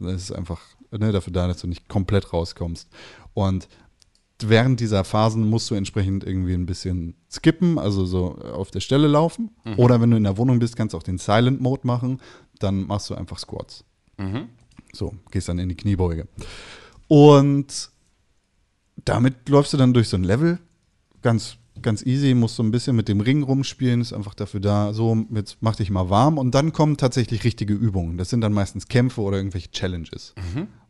[0.00, 0.60] Das ist einfach
[0.90, 2.88] ne, dafür da, dass du nicht komplett rauskommst.
[3.34, 3.68] Und
[4.42, 9.06] während dieser Phasen musst du entsprechend irgendwie ein bisschen skippen, also so auf der Stelle
[9.06, 9.50] laufen.
[9.78, 12.20] Oder wenn du in der Wohnung bist, kannst du auch den Silent Mode machen.
[12.58, 13.84] Dann machst du einfach Squats.
[14.92, 16.26] So, gehst dann in die Kniebeuge.
[17.08, 17.90] Und
[19.04, 20.58] damit läufst du dann durch so ein Level.
[21.22, 24.92] Ganz, ganz easy, musst so ein bisschen mit dem Ring rumspielen, ist einfach dafür da,
[24.92, 26.38] so, jetzt mach dich mal warm.
[26.38, 28.16] Und dann kommen tatsächlich richtige Übungen.
[28.18, 30.34] Das sind dann meistens Kämpfe oder irgendwelche Challenges.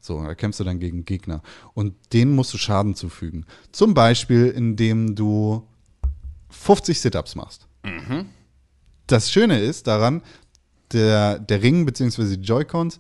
[0.01, 1.43] So, da kämpfst du dann gegen Gegner.
[1.75, 3.45] Und denen musst du Schaden zufügen.
[3.73, 5.67] Zum Beispiel, indem du
[6.51, 7.67] 50 Sit-Ups machst.
[9.09, 10.23] Das Schöne ist daran,
[10.93, 12.37] der, der Ring bzw.
[12.37, 12.99] die Joy-Cons.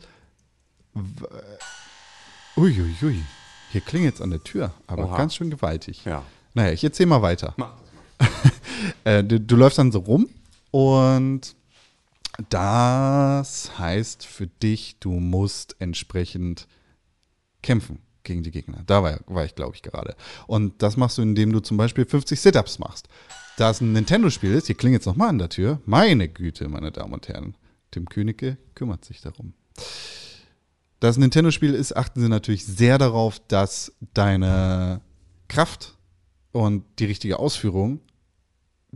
[2.57, 3.23] Uiuiui.
[3.77, 5.19] Hier klingelt's an der Tür, aber Oha.
[5.19, 6.03] ganz schön gewaltig.
[6.07, 6.23] Ja.
[6.55, 7.53] Naja, ich erzähl mal weiter.
[7.59, 7.75] Mach
[9.05, 10.31] Äh, du, du läufst dann so rum
[10.71, 11.55] und
[12.49, 16.69] das heißt für dich, du musst entsprechend
[17.61, 18.83] kämpfen gegen die Gegner.
[18.87, 20.17] Da war, war ich, glaube ich, gerade.
[20.47, 23.09] Und das machst du, indem du zum Beispiel 50 Sit-Ups machst.
[23.59, 25.83] Da es ein Nintendo-Spiel ist, hier klingelt es nochmal an der Tür.
[25.85, 27.55] Meine Güte, meine Damen und Herren.
[27.91, 29.53] Tim Königke kümmert sich darum.
[31.01, 35.03] Da es ein Nintendo-Spiel ist, achten sie natürlich sehr darauf, dass deine
[35.49, 35.97] Kraft
[36.53, 38.01] und die richtige Ausführung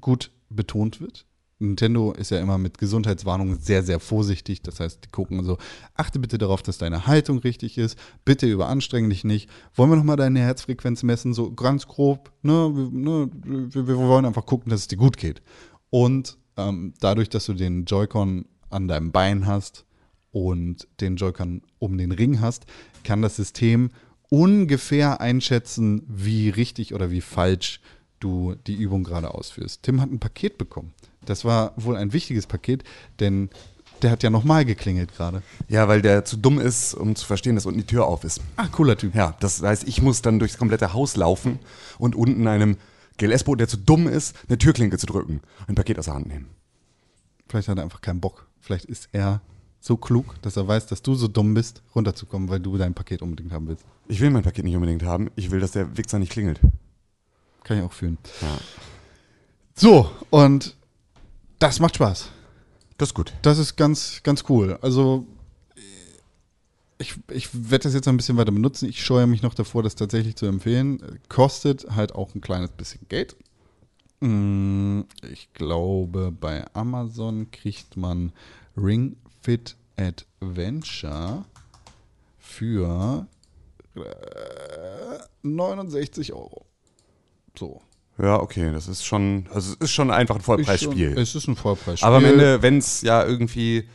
[0.01, 1.27] gut betont wird.
[1.59, 4.63] Nintendo ist ja immer mit Gesundheitswarnungen sehr, sehr vorsichtig.
[4.63, 5.59] Das heißt, die gucken so,
[5.95, 7.99] achte bitte darauf, dass deine Haltung richtig ist.
[8.25, 9.51] Bitte überanstreng dich nicht.
[9.75, 11.35] Wollen wir nochmal deine Herzfrequenz messen?
[11.35, 12.33] So ganz grob.
[12.41, 12.53] Ne?
[12.53, 13.31] Wir, ne?
[13.45, 15.43] Wir, wir wollen einfach gucken, dass es dir gut geht.
[15.91, 19.85] Und ähm, dadurch, dass du den Joy-Con an deinem Bein hast
[20.33, 22.67] und den Joy-Con um den Ring hast,
[23.05, 23.91] kann das System
[24.29, 27.81] ungefähr einschätzen, wie richtig oder wie falsch
[28.21, 29.83] du die Übung gerade ausführst.
[29.83, 30.93] Tim hat ein Paket bekommen.
[31.25, 32.85] Das war wohl ein wichtiges Paket,
[33.19, 33.51] denn
[34.03, 35.43] der hat ja nochmal geklingelt gerade.
[35.69, 38.41] Ja, weil der zu dumm ist, um zu verstehen, dass unten die Tür auf ist.
[38.57, 39.15] Ah, cooler Typ.
[39.15, 41.59] Ja, das heißt, ich muss dann durchs komplette Haus laufen
[41.99, 42.77] und unten einem
[43.19, 46.47] GLS-Boot, der zu dumm ist, eine Türklinke zu drücken, ein Paket aus der Hand nehmen.
[47.49, 48.47] Vielleicht hat er einfach keinen Bock.
[48.61, 49.43] Vielleicht ist er
[49.81, 53.23] so klug, dass er weiß, dass du so dumm bist, runterzukommen, weil du dein Paket
[53.23, 53.85] unbedingt haben willst.
[54.09, 55.31] Ich will mein Paket nicht unbedingt haben.
[55.37, 56.61] Ich will, dass der Wichser nicht klingelt.
[57.65, 58.19] Kann ich auch fühlen.
[58.43, 58.59] Ja.
[59.75, 60.77] So, und
[61.59, 62.31] das macht Spaß.
[62.99, 63.33] Das ist gut.
[63.43, 64.79] Das ist ganz, ganz cool.
[64.83, 65.27] Also,
[66.99, 68.87] ich, ich werde das jetzt ein bisschen weiter benutzen.
[68.89, 71.19] Ich scheue mich noch davor, das tatsächlich zu empfehlen.
[71.31, 73.37] Kostet halt auch ein kleines bisschen Geld.
[74.21, 78.33] Mm, Ich glaube, bei Amazon kriegt man
[78.77, 81.45] Ring Fit Adventure
[82.39, 83.27] für
[83.97, 86.67] äh, 69 Euro.
[87.59, 87.81] So.
[88.19, 91.19] Ja, okay, das ist schon, also es ist schon einfach ein Vollpreisspiel.
[91.19, 92.07] Es ist ein Vollpreisspiel.
[92.07, 93.89] Aber am Ende, wenn es ja irgendwie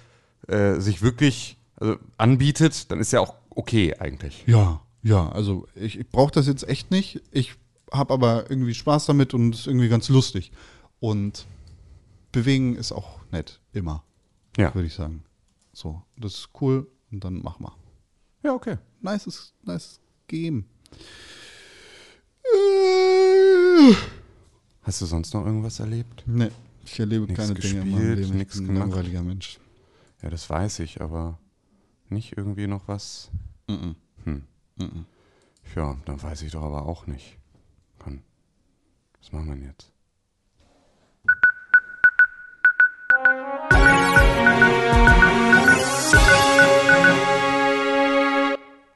[0.47, 4.43] äh, sich wirklich also, anbietet, dann ist ja auch okay eigentlich.
[4.47, 7.21] Ja, ja, also ich, ich brauche das jetzt echt nicht.
[7.31, 7.53] Ich
[7.91, 10.51] habe aber irgendwie Spaß damit und es ist irgendwie ganz lustig.
[10.99, 11.45] Und
[12.31, 14.03] bewegen ist auch nett, immer,
[14.57, 14.73] Ja.
[14.73, 15.23] würde ich sagen.
[15.75, 17.73] So, das ist cool und dann mach mal.
[18.43, 18.77] Ja, okay.
[19.01, 20.63] Nices, nice Game.
[24.83, 26.23] Hast du sonst noch irgendwas erlebt?
[26.25, 26.49] nee,
[26.85, 28.39] ich erlebe Nix keine Dinge in meinem gespielt, Leben.
[28.39, 29.59] Ich bin ein langweiliger Mensch.
[30.21, 31.39] Ja, das weiß ich, aber
[32.07, 33.29] nicht irgendwie noch was.
[33.67, 33.95] Mhm.
[34.23, 34.43] Hm.
[35.75, 37.37] Ja, dann weiß ich doch aber auch nicht.
[37.99, 38.23] Kann.
[39.19, 39.91] Was machen wir denn jetzt?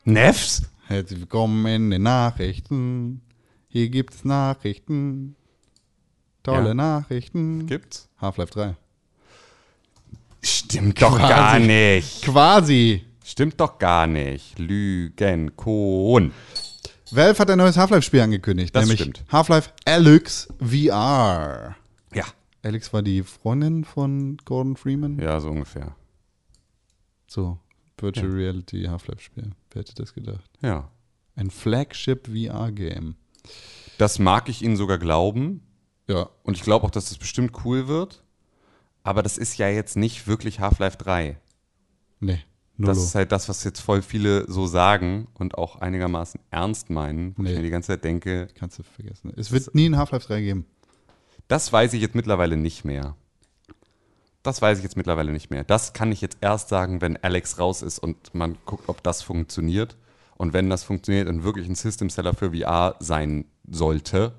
[0.05, 0.63] Nefs?
[0.87, 3.21] Herzlich willkommen in den Nachrichten.
[3.67, 5.35] Hier gibt es Nachrichten.
[6.43, 6.73] Tolle Ja.
[6.73, 7.67] Nachrichten.
[7.67, 8.09] Gibt's?
[8.19, 8.75] Half-Life 3.
[10.41, 11.29] Stimmt doch Quasi.
[11.29, 12.21] gar nicht.
[12.23, 13.05] Quasi.
[13.23, 14.57] Stimmt doch gar nicht.
[14.57, 16.31] Lügen, Kohn.
[17.11, 19.23] Valve hat ein neues Half-Life-Spiel angekündigt, Das nämlich stimmt.
[19.31, 21.75] Half-Life Alyx VR.
[22.13, 22.25] Ja.
[22.63, 25.19] Alex war die Freundin von Gordon Freeman.
[25.19, 25.95] Ja, so ungefähr.
[27.27, 27.59] So,
[27.97, 29.51] Virtual Reality Half-Life-Spiel.
[29.71, 30.49] Wer hätte das gedacht?
[30.61, 30.89] Ja.
[31.35, 33.15] Ein Flagship VR-Game.
[33.97, 35.61] Das mag ich Ihnen sogar glauben.
[36.07, 38.23] Ja, Und ich glaube auch, dass das bestimmt cool wird.
[39.03, 41.37] Aber das ist ja jetzt nicht wirklich Half-Life 3.
[42.19, 42.43] nee,
[42.77, 43.07] Das Nullo.
[43.07, 47.43] ist halt das, was jetzt voll viele so sagen und auch einigermaßen ernst meinen, wo
[47.43, 47.51] Nee.
[47.51, 49.31] ich mir die ganze Zeit denke, Kannst du vergessen.
[49.37, 50.65] Es wird nie ein Half-Life 3 geben.
[51.47, 53.15] das weiß ich jetzt mittlerweile nicht mehr.
[54.43, 55.63] Das weiß ich jetzt mittlerweile nicht mehr.
[55.63, 59.21] Das kann ich jetzt erst sagen, wenn Alex raus ist und man guckt, ob das
[59.21, 59.97] funktioniert.
[60.37, 64.33] Und wenn das funktioniert und wirklich ein System-Seller für VR sein sollte,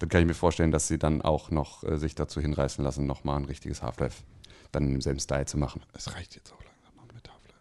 [0.00, 3.06] dann kann ich mir vorstellen, dass sie dann auch noch äh, sich dazu hinreißen lassen,
[3.06, 4.24] nochmal ein richtiges Half-Life
[4.72, 5.82] dann im selben Style zu machen.
[5.92, 7.56] Es reicht jetzt auch langsam mal mit Half-Life.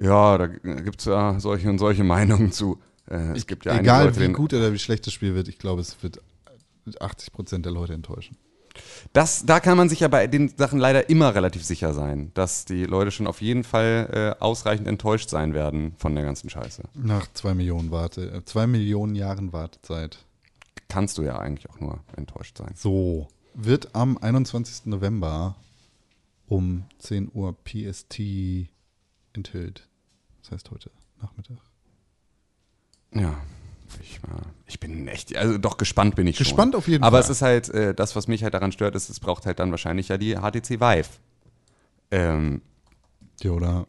[0.00, 0.46] Ja, da
[0.82, 2.82] gibt es ja solche und solche Meinungen zu.
[3.08, 5.58] Äh, es gibt ja Egal Leute, wie gut oder wie schlecht das Spiel wird, ich
[5.58, 6.20] glaube, es wird
[6.86, 8.36] 80% der Leute enttäuschen.
[9.12, 12.64] Das, da kann man sich ja bei den Sachen leider immer relativ sicher sein, dass
[12.64, 16.82] die Leute schon auf jeden Fall äh, ausreichend enttäuscht sein werden von der ganzen Scheiße.
[16.94, 20.24] Nach zwei Millionen Warte, äh, zwei Millionen Jahren Wartezeit.
[20.88, 22.72] Kannst du ja eigentlich auch nur enttäuscht sein.
[22.74, 24.86] So, wird am 21.
[24.86, 25.56] November
[26.46, 28.20] um 10 Uhr PST
[29.32, 29.88] enthüllt.
[30.42, 30.90] Das heißt heute
[31.20, 31.58] Nachmittag.
[33.14, 33.40] Ja.
[34.00, 34.20] Ich,
[34.66, 36.44] ich bin echt, also doch gespannt bin ich schon.
[36.44, 37.24] Gespannt auf jeden Aber Fall.
[37.24, 39.70] es ist halt, äh, das, was mich halt daran stört, ist, es braucht halt dann
[39.70, 41.08] wahrscheinlich ja die HTC Vive.
[42.10, 42.62] Ähm,
[43.42, 43.86] Ja, oder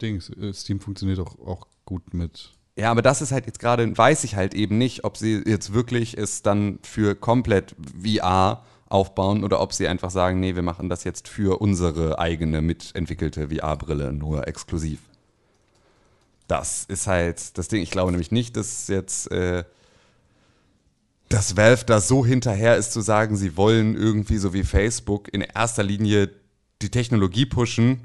[0.00, 3.96] Dings, äh, Steam funktioniert auch, auch gut mit Ja, aber das ist halt jetzt gerade,
[3.96, 9.42] weiß ich halt eben nicht, ob sie jetzt wirklich es dann für komplett VR aufbauen
[9.42, 14.12] oder ob sie einfach sagen, nee, wir machen das jetzt für unsere eigene mitentwickelte VR-Brille
[14.12, 15.00] nur exklusiv.
[16.48, 17.82] Das ist halt das Ding.
[17.82, 19.64] Ich glaube nämlich nicht, dass jetzt äh,
[21.28, 25.40] dass Valve da so hinterher ist zu sagen, sie wollen irgendwie so wie Facebook in
[25.40, 26.30] erster Linie
[26.82, 28.00] die Technologie pushen,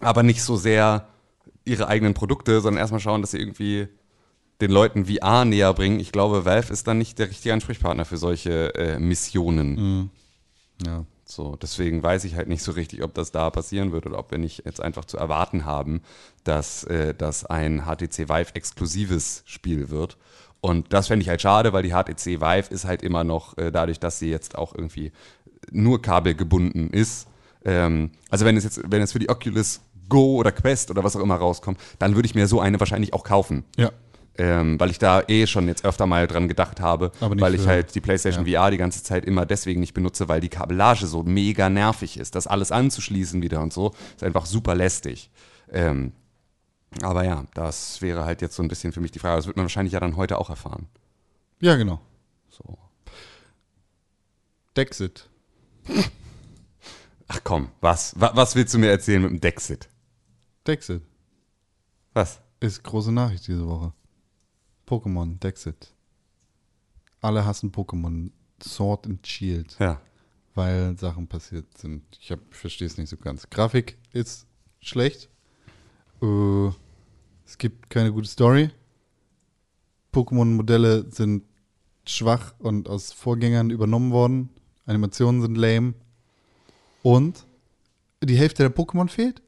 [0.00, 1.08] aber nicht so sehr
[1.64, 3.88] ihre eigenen Produkte, sondern erstmal schauen, dass sie irgendwie
[4.60, 6.00] den Leuten VR näher bringen.
[6.00, 10.10] Ich glaube, Valve ist dann nicht der richtige Ansprechpartner für solche äh, Missionen.
[10.86, 11.04] Ja.
[11.26, 14.30] So, deswegen weiß ich halt nicht so richtig, ob das da passieren wird oder ob
[14.30, 16.02] wir nicht jetzt einfach zu erwarten haben,
[16.44, 20.18] dass äh, das ein HTC Vive exklusives Spiel wird.
[20.60, 23.70] Und das fände ich halt schade, weil die HTC Vive ist halt immer noch, äh,
[23.70, 25.12] dadurch, dass sie jetzt auch irgendwie
[25.70, 27.26] nur kabelgebunden ist.
[27.64, 31.16] Ähm, also wenn es jetzt, wenn es für die Oculus Go oder Quest oder was
[31.16, 33.64] auch immer rauskommt, dann würde ich mir so eine wahrscheinlich auch kaufen.
[33.76, 33.90] Ja.
[34.36, 37.60] Ähm, weil ich da eh schon jetzt öfter mal dran gedacht habe, Aber weil ich
[37.62, 41.06] für- halt die PlayStation VR die ganze Zeit immer deswegen nicht benutze, weil die Kabellage
[41.06, 42.34] so mega nervig ist.
[42.34, 45.30] Das alles anzuschließen wieder und so, ist einfach super lästig.
[45.70, 46.12] Ähm,
[47.02, 49.36] aber ja, das wäre halt jetzt so ein bisschen für mich die Frage.
[49.36, 50.88] Das wird man wahrscheinlich ja dann heute auch erfahren.
[51.60, 52.00] Ja, genau.
[52.50, 52.76] So.
[54.76, 55.28] Dexit.
[57.28, 58.18] Ach komm, was?
[58.20, 59.88] Wa- Was willst du mir erzählen mit dem Dexit?
[60.66, 61.02] Dexit
[62.12, 62.40] Was?
[62.60, 63.92] ist große Nachricht diese Woche.
[64.86, 65.92] Pokémon, Dexit.
[67.20, 68.30] Alle hassen Pokémon
[68.62, 70.00] Sword and Shield, Ja.
[70.54, 72.02] weil Sachen passiert sind.
[72.20, 73.48] Ich, verstehe es nicht so ganz.
[73.50, 74.46] Grafik ist
[74.80, 75.28] schlecht.
[76.22, 76.68] Äh,
[77.46, 78.70] es gibt keine gute Story.
[80.12, 81.44] Pokémon-Modelle sind
[82.06, 84.50] schwach und aus Vorgängern übernommen worden.
[84.86, 85.94] Animationen sind lame.
[87.02, 87.46] Und
[88.22, 89.42] die Hälfte der Pokémon fehlt?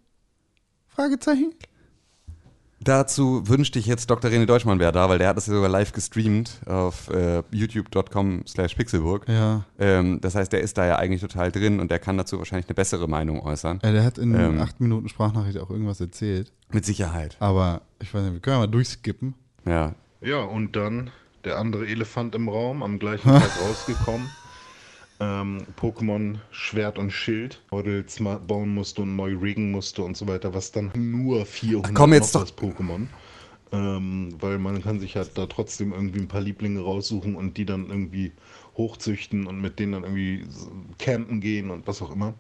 [0.89, 1.55] Fragezeichen?
[2.87, 4.31] Dazu wünschte ich jetzt Dr.
[4.31, 8.45] René Deutschmann wäre da, weil der hat das ja sogar live gestreamt auf äh, youtube.com
[8.47, 9.29] slash pixelburg.
[9.29, 9.65] Ja.
[9.81, 12.69] Ähm, das heißt, der ist da ja eigentlich total drin und der kann dazu wahrscheinlich
[12.69, 13.81] eine bessere Meinung äußern.
[13.83, 14.61] Ja, der hat in Ähm.
[14.61, 16.53] acht Minuten Sprachnachricht auch irgendwas erzählt.
[16.71, 17.37] Mit Sicherheit.
[17.41, 19.35] Aber ich weiß nicht, wir können ja mal durchskippen.
[19.67, 19.95] Ja.
[20.21, 21.11] Ja, und dann
[21.45, 24.29] der andere Elefant im Raum, am gleichen Tag rausgekommen.
[25.19, 30.53] Ähm, Pokémon Schwert und Schild, Models bauen musste und neu riggen musste und so weiter,
[30.53, 33.07] was dann nur 400 Ach komm, jetzt noch doch- Pokémon.
[33.73, 37.65] Ähm, weil man kann sich halt da trotzdem irgendwie ein paar Lieblinge raussuchen und die
[37.67, 38.33] dann irgendwie
[38.77, 40.45] hochzüchten und mit denen dann irgendwie
[40.99, 42.35] campen gehen und was auch immer.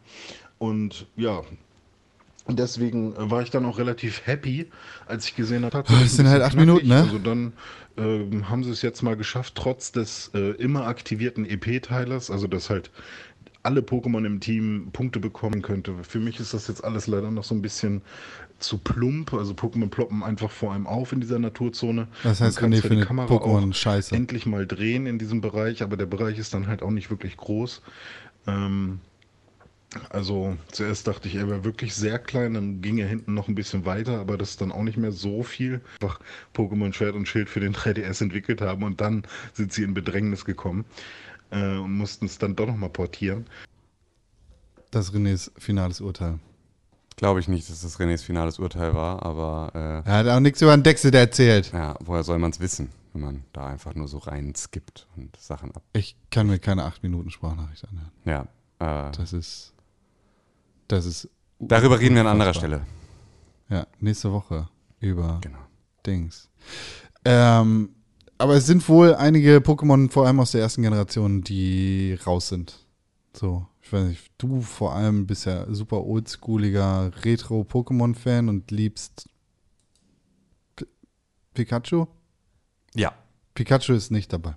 [0.59, 1.43] Und ja,
[2.47, 4.70] und deswegen äh, war ich dann auch relativ happy,
[5.06, 7.02] als ich gesehen habe, das sind halt acht Minuten, ne?
[7.02, 7.52] Also dann
[7.97, 12.70] ähm, haben sie es jetzt mal geschafft, trotz des äh, immer aktivierten EP-Teilers, also dass
[12.70, 12.90] halt
[13.62, 15.93] alle Pokémon im Team Punkte bekommen könnte.
[16.02, 18.02] Für mich ist das jetzt alles leider noch so ein bisschen
[18.60, 19.35] zu plump.
[19.35, 22.06] Also Pokémon ploppen einfach vor einem auf in dieser Naturzone.
[22.23, 24.14] Das heißt, Man kann zwar die Kamera Pokémon auch scheiße.
[24.14, 27.36] endlich mal drehen in diesem Bereich, aber der Bereich ist dann halt auch nicht wirklich
[27.36, 27.82] groß.
[28.47, 29.01] Ähm,
[30.10, 33.55] also zuerst dachte ich, er wäre wirklich sehr klein, dann ging er hinten noch ein
[33.55, 35.81] bisschen weiter, aber das ist dann auch nicht mehr so viel.
[36.01, 36.20] Einfach
[36.55, 40.44] Pokémon Schwert und Schild für den 3DS entwickelt haben und dann sind sie in Bedrängnis
[40.44, 40.85] gekommen
[41.51, 43.47] äh, und mussten es dann doch nochmal portieren.
[44.90, 46.39] Das ist Renés finales Urteil.
[47.16, 49.70] Glaube ich nicht, dass das Renés finales Urteil war, aber
[50.05, 51.73] äh, Er hat auch nichts über den Dexit erzählt.
[51.73, 55.35] ja, woher soll man es wissen, wenn man da einfach nur so rein skippt und
[55.36, 55.82] Sachen ab.
[55.94, 58.12] Ich kann mir keine acht Minuten Sprachnachricht anhören.
[58.27, 59.09] Ja.
[59.09, 59.73] Äh, Das ist.
[60.88, 61.28] Das ist.
[61.58, 62.54] darüber reden wir an anderer.
[62.54, 62.86] Stelle.
[63.68, 64.68] Ja, nächste Woche
[65.00, 65.58] über Genau.
[66.06, 66.48] Dings.
[67.24, 67.90] Ähm,
[68.38, 72.86] aber es sind wohl einige Pokémon, vor allem aus der ersten Generation, die raus sind.
[73.32, 79.28] So, ich weiß nicht, du vor allem bist ja super oldschooliger Retro-Pokémon-Fan und liebst
[80.76, 80.84] P
[81.54, 82.06] Pikachu?
[82.94, 83.12] Ja.
[83.54, 84.56] Pikachu ist nicht dabei.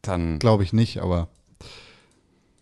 [0.00, 1.28] Dann Glaube ich nicht, aber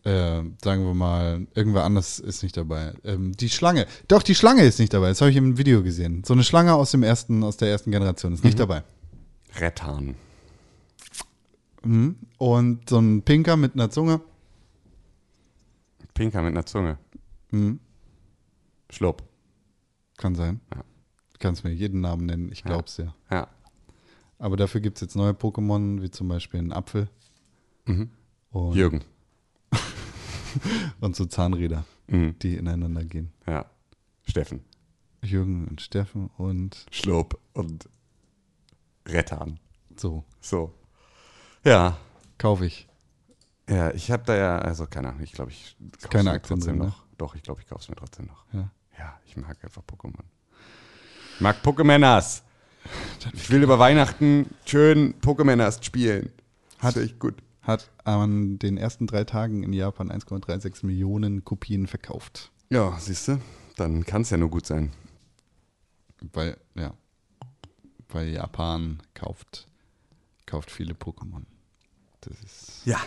[0.05, 2.95] äh, sagen wir mal, irgendwer anders ist nicht dabei.
[3.05, 3.87] Ähm, die Schlange.
[4.09, 5.09] Doch, die Schlange ist nicht dabei.
[5.09, 6.25] Das habe ich im Video gesehen.
[6.25, 8.83] So eine Schlange aus dem ersten, aus der ersten Generation ist nicht dabei.
[9.57, 10.15] Rettan.
[11.85, 12.17] Mhm.
[12.39, 14.21] Und so ein Pinker mit einer Zunge.
[16.15, 16.99] Pinker mit einer Zunge.
[17.51, 17.81] Mhm.
[18.91, 19.23] Schlupp.
[20.17, 20.61] Kann sein.
[20.75, 20.83] Ja.
[21.33, 23.15] Du kannst mir jeden Namen nennen, ich glaub's ja.
[23.31, 23.49] Ja.
[24.39, 27.09] Aber dafür gibt es jetzt neue Pokémon, wie zum Beispiel einen Apfel.
[27.87, 28.11] Mhm.
[28.51, 29.03] Und, Jürgen.
[31.01, 32.39] und so Zahnräder, Mhm.
[32.41, 33.33] die ineinander gehen.
[33.47, 33.67] Ja.
[34.29, 34.65] Steffen.
[35.23, 37.89] Jürgen und Steffen und Schlupp und
[39.07, 39.59] Rettan.
[39.97, 40.25] so.
[40.41, 40.73] So.
[41.65, 41.97] Ja.
[42.39, 42.89] Kaufe ich.
[43.69, 46.59] Ja, ich habe da ja, also keine Ahnung, ich glaube, ich kauf's keine mir Aktien
[46.59, 46.91] trotzdem drin, ne?
[46.91, 47.05] noch.
[47.19, 48.45] Doch, ich glaube, ich kaufe es mir trotzdem noch.
[48.53, 48.71] Ja.
[48.99, 50.25] Ja, ich mag einfach Pokémon.
[51.35, 52.43] Ich mag Pokémoners.
[53.35, 56.31] Ich will über Weihnachten schön Pokémon erst spielen.
[56.79, 57.35] Hat- Hat echt gut.
[57.63, 62.51] Hat an den ersten drei Tagen in Japan 1,36 Millionen Kopien verkauft.
[62.71, 63.41] Ja, siehst du,
[63.77, 64.93] dann kann es ja nur gut sein.
[66.33, 66.95] Weil, ja.
[68.09, 69.67] Weil Japan kauft,
[70.47, 71.43] kauft viele Pokémon.
[72.23, 72.99] Das ist Ja.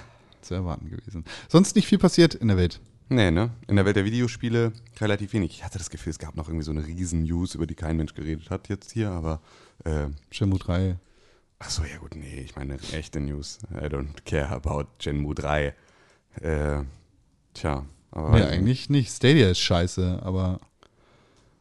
[0.42, 1.24] zu erwarten gewesen.
[1.50, 2.80] Sonst nicht viel passiert in der Welt.
[3.10, 3.52] Nee, ne?
[3.68, 5.52] In der Welt der Videospiele relativ wenig.
[5.52, 7.98] Ich hatte das Gefühl, es gab noch irgendwie so eine riesen News, über die kein
[7.98, 9.42] Mensch geredet hat jetzt hier, aber
[9.84, 10.98] äh, Shenmue 3.
[11.64, 13.60] ach so, ja gut, nee, ich meine echte News.
[13.72, 15.74] I don't care about Shenmue 3.
[16.42, 16.84] Äh,
[17.54, 19.12] tja, aber Ja, eigentlich nicht.
[19.16, 20.60] Stadia ist scheiße, aber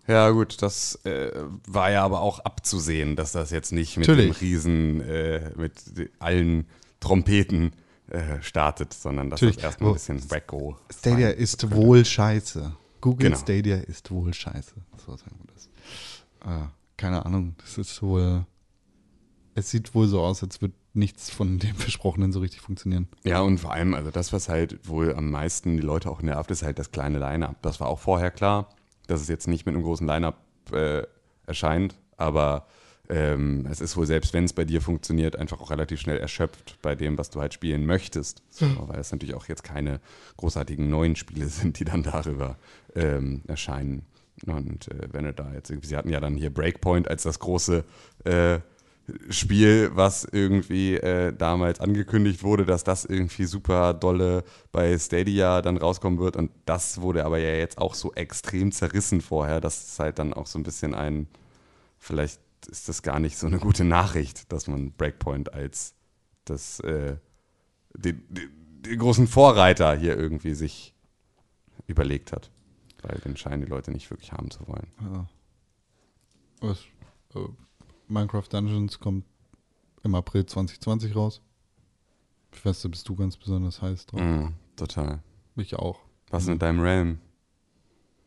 [0.09, 1.31] Ja, gut, das äh,
[1.67, 4.39] war ja aber auch abzusehen, dass das jetzt nicht mit Natürlich.
[4.39, 5.75] dem Riesen, äh, mit
[6.19, 6.67] allen
[7.01, 7.73] Trompeten
[8.11, 9.57] äh, startet, sondern dass Natürlich.
[9.57, 11.77] das erstmal ein Wo- bisschen wacko Stadia sein ist könnte.
[11.77, 12.77] wohl scheiße.
[13.01, 13.41] Google Genau.
[13.41, 14.75] Stadia ist wohl scheiße.
[15.05, 15.67] So sagen wir das.
[16.65, 17.55] Äh, keine Ahnung.
[17.59, 18.45] Das ist wohl.
[19.55, 23.09] Es sieht wohl so aus, als würde nichts von dem Versprochenen so richtig funktionieren.
[23.25, 26.51] Ja, und vor allem, also das, was halt wohl am meisten die Leute auch nervt,
[26.51, 27.57] ist halt das kleine Line-Up.
[27.63, 28.69] Das war auch vorher klar,
[29.07, 30.39] dass es jetzt nicht mit einem großen Line-Up
[30.73, 31.03] äh,
[31.47, 32.67] erscheint, aber
[33.09, 36.79] ähm, es ist wohl, selbst wenn es bei dir funktioniert, einfach auch relativ schnell erschöpft
[36.83, 38.43] bei dem, was du halt spielen möchtest.
[38.49, 40.01] So, Weil es natürlich auch jetzt keine
[40.37, 42.57] großartigen neuen Spiele sind, die dann darüber
[42.95, 44.07] ähm, erscheinen.
[44.47, 47.39] Und äh, wenn du da jetzt irgendwie, sie hatten ja dann hier Breakpoint als das
[47.39, 47.85] große
[48.25, 48.61] äh,
[49.31, 55.77] Spiel, was irgendwie äh, damals angekündigt wurde, dass das irgendwie super dolle bei Stadia dann
[55.77, 56.37] rauskommen wird.
[56.37, 60.33] Und das wurde aber ja jetzt auch so extrem zerrissen vorher, dass es halt dann
[60.33, 61.27] auch so ein bisschen ein,
[61.99, 65.95] vielleicht ist das gar nicht so eine gute Nachricht, dass man Breakpoint als
[66.45, 67.17] das, äh,
[67.95, 70.95] den, den, großen Vorreiter hier irgendwie sich
[71.89, 72.51] überlegt hat.
[73.03, 74.87] Weil den scheinen die Leute nicht wirklich haben zu wollen.
[75.13, 75.29] Ja.
[76.61, 76.79] Was,
[77.35, 77.49] äh,
[78.13, 79.25] Minecraft Dungeons kommt
[80.03, 81.41] im April 2020 raus.
[82.55, 84.21] Ich weiß, da bist du ganz besonders heiß drauf.
[84.21, 85.21] Mhm, total.
[85.57, 86.01] Ich auch.
[86.31, 87.19] Was ist mit deinem Realm?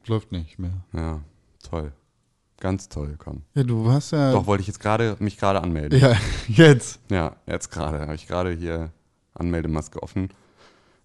[0.08, 0.84] Läuft nicht mehr.
[0.94, 1.24] Ja,
[1.64, 1.92] toll.
[2.58, 3.44] Ganz toll, Con.
[3.54, 4.32] Ja, du hast ja.
[4.32, 6.00] Doch, wollte ich jetzt gerade mich gerade anmelden.
[6.00, 6.16] Ja,
[6.48, 7.00] jetzt.
[7.12, 8.02] Ja, jetzt gerade.
[8.02, 8.92] Habe ich gerade hier
[9.34, 10.30] Anmeldemaske offen.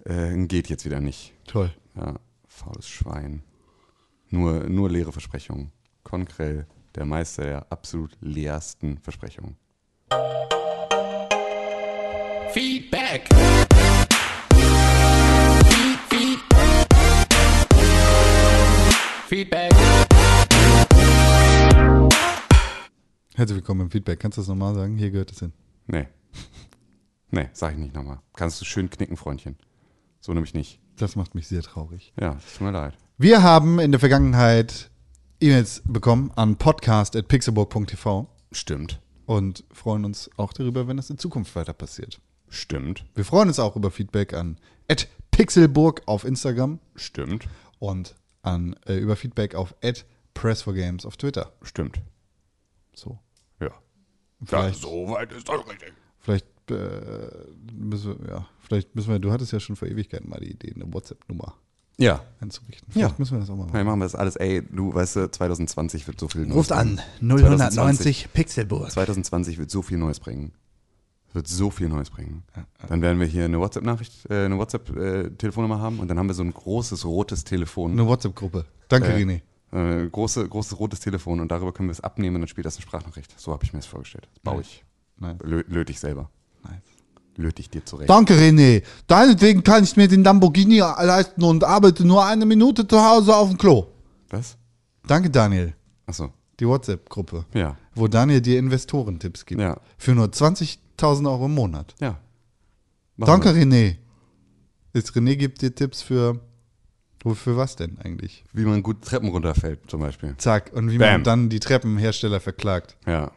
[0.05, 1.35] Äh, geht jetzt wieder nicht.
[1.47, 1.75] Toll.
[1.97, 2.15] Ja,
[2.47, 3.43] faules Schwein.
[4.29, 5.73] Nur, nur leere Versprechungen.
[6.05, 9.57] Konkrell, der Meister der absolut leersten Versprechungen.
[12.53, 13.29] Feedback.
[19.29, 19.73] Feedback.
[23.37, 24.19] Herzlich willkommen im Feedback.
[24.19, 24.97] Kannst du das nochmal sagen?
[24.99, 25.53] Hier gehört es hin.
[25.87, 26.07] Nee.
[27.33, 28.19] Nee, sag ich nicht nochmal.
[28.35, 29.57] Kannst du schön knicken, Freundchen.
[30.21, 30.81] So nämlich nicht.
[30.97, 32.13] Das macht mich sehr traurig.
[32.21, 32.99] Ja, tut mir leid.
[33.19, 34.91] Wir haben in der Vergangenheit
[35.43, 39.01] E-Mails bekommen an podcast.pixelburg.tv Stimmt.
[39.25, 42.21] und freuen uns auch darüber, wenn das in Zukunft weiter passiert.
[42.51, 43.07] Stimmt.
[43.15, 44.59] Wir freuen uns auch über Feedback an
[45.31, 47.49] pixelburg auf Instagram Stimmt.
[47.79, 49.75] und an, äh, über Feedback auf
[50.35, 51.55] press4games auf Twitter.
[51.63, 52.03] Stimmt.
[52.93, 53.19] So.
[53.61, 53.71] Ja.
[54.45, 55.95] Vielleicht, soweit ist das richtig.
[56.19, 57.31] vielleicht, äh,
[57.73, 60.75] müssen wir, ja, vielleicht müssen wir, du hattest ja schon vor Ewigkeiten mal die Idee,
[60.75, 61.57] eine WhatsApp-Nummer
[62.01, 62.23] Ja.
[62.41, 62.89] einzurichten.
[62.99, 63.15] Ja.
[63.19, 63.85] Müssen wir das auch mal machen.
[63.87, 64.37] machen wir das alles.
[64.37, 67.39] Ey, du weißt, du, 2020 wird so viel Neues Ruft an bringen.
[67.39, 68.91] 0190 Pixelburg.
[68.91, 70.53] 2020 wird so viel Neues bringen.
[71.33, 72.43] Wird so viel Neues bringen.
[72.89, 76.43] Dann werden wir hier eine WhatsApp-Nachricht, äh, eine WhatsApp-Telefonnummer haben und dann haben wir so
[76.43, 77.93] ein großes rotes Telefon.
[77.93, 78.65] Eine WhatsApp-Gruppe.
[78.89, 79.41] Danke, Äh, René.
[79.73, 82.77] Äh, große, großes rotes Telefon und darüber können wir es abnehmen und dann spielt das
[82.77, 83.39] eine Sprachnachricht.
[83.39, 84.27] So habe ich mir das vorgestellt.
[84.35, 84.85] Das baue ich.
[85.19, 85.39] Nein.
[85.43, 86.31] Lö löt ich selber.
[87.37, 87.45] Nice.
[87.45, 88.11] Löt ich dir zurecht.
[88.11, 88.83] Danke, René.
[89.07, 93.49] Deinetwegen kann ich mir den Lamborghini leisten und arbeite nur eine Minute zu Hause auf
[93.49, 93.87] dem Klo.
[94.29, 94.57] Was?
[95.07, 95.75] Danke, Daniel.
[96.07, 96.33] Achso.
[96.59, 97.77] Die WhatsApp-Gruppe, Ja.
[97.95, 99.61] wo Daniel dir Investorentipps gibt.
[99.63, 99.79] Ja.
[99.97, 101.95] Für nur 20.000 Euro im Monat.
[102.01, 102.19] Ja.
[103.17, 103.63] Machen Danke, wir.
[103.65, 103.97] René.
[104.93, 106.41] Ist René gibt dir Tipps für,
[107.35, 108.45] für was denn eigentlich?
[108.53, 110.35] Wie man gut Treppen runterfällt, zum Beispiel.
[110.37, 110.73] Zack.
[110.75, 111.13] Und wie Bam.
[111.13, 112.97] man dann die Treppenhersteller verklagt.
[113.07, 113.31] Ja.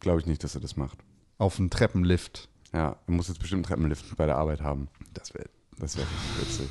[0.00, 0.98] Glaube ich nicht, dass er das macht.
[1.38, 2.49] Auf einen Treppenlift.
[2.72, 4.88] Ja, er muss jetzt bestimmt einen Treppenlift bei der Arbeit haben.
[5.14, 5.48] Das wäre
[5.78, 6.70] das wär richtig witzig.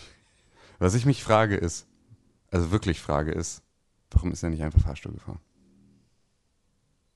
[0.78, 1.88] Was ich mich frage ist,
[2.52, 3.64] also wirklich frage ist,
[4.12, 5.40] warum ist er nicht einfach Fahrstuhl gefahren?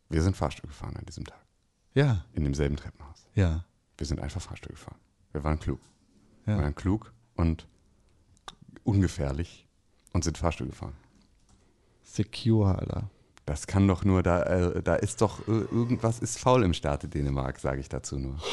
[0.10, 1.40] Wir sind Fahrstuhl gefahren an diesem Tag.
[1.94, 3.28] Ja, In demselben Treppenhaus.
[3.36, 3.64] ja,
[3.98, 5.00] Wir sind einfach Fahrstuhl gefahren.
[5.32, 5.80] Wir waren klug.
[6.46, 6.62] Wir ja.
[6.62, 7.68] waren klug und
[8.84, 9.68] ungefährlich
[10.12, 10.96] und sind Fahrstuhl gefahren.
[12.04, 13.10] Secure, Alter.
[13.46, 17.08] Das kann doch nur, da, äh, da ist doch, äh, irgendwas ist faul im Staate
[17.08, 18.38] Dänemark, sage ich dazu nur.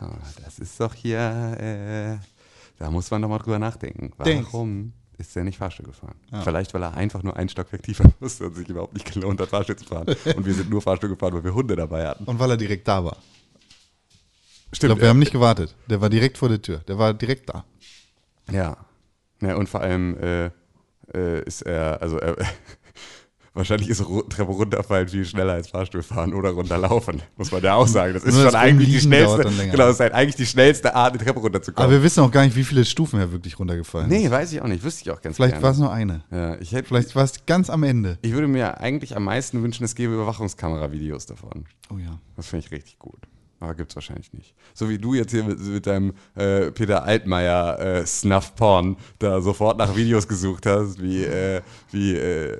[0.00, 2.24] Ah, das ist doch hier, äh,
[2.78, 4.12] da muss man doch mal drüber nachdenken.
[4.24, 4.52] Denkst.
[4.52, 6.14] Warum ist er nicht Fahrstuhl gefahren.
[6.44, 9.48] Vielleicht, weil er einfach nur einen Stockwerk tiefer musste und sich überhaupt nicht gelohnt hat,
[9.48, 10.06] Fahrstuhl zu fahren.
[10.06, 12.24] Und wir sind nur Fahrstuhl gefahren, weil wir Hunde dabei hatten.
[12.24, 13.16] Und weil er direkt da war.
[14.70, 14.90] Ich Stimmt.
[14.90, 15.74] glaube, wir haben nicht gewartet.
[15.88, 16.78] Der war direkt vor der Tür.
[16.86, 17.64] Der war direkt da.
[18.50, 18.76] Ja.
[19.40, 20.50] ja und vor allem äh,
[21.14, 22.36] äh, ist er, also er,
[23.54, 27.86] wahrscheinlich ist Treppe runterfallen viel schneller als Fahrstuhl fahren oder runterlaufen, muss man ja auch
[27.86, 28.14] sagen.
[28.14, 30.94] Das ist Nur das schon eigentlich die schnellste, genau, das ist halt eigentlich die schnellste
[30.94, 31.84] Art, die Treppe runterzukommen.
[31.84, 34.16] Aber wir wissen auch gar nicht, wie viele Stufen er wirklich runtergefallen ist.
[34.16, 36.24] nee, weiß ich auch nicht, wüsste ich auch ganz Vielleicht war es nur eine.
[36.30, 38.18] ja, ich hätte, Vielleicht war es ganz am Ende.
[38.22, 41.64] ich würde mir eigentlich am meisten wünschen, es gäbe Überwachungskamera-Videos davon.
[41.92, 42.18] Oh ja.
[42.36, 43.18] Das finde ich richtig gut.
[43.60, 44.54] Aber gibt's wahrscheinlich nicht.
[44.72, 49.40] So wie du jetzt hier mit, mit deinem äh, Peter Altmaier äh, Snuff Porn da
[49.40, 51.60] sofort nach Videos gesucht hast, wie, äh,
[51.90, 52.56] wie äh,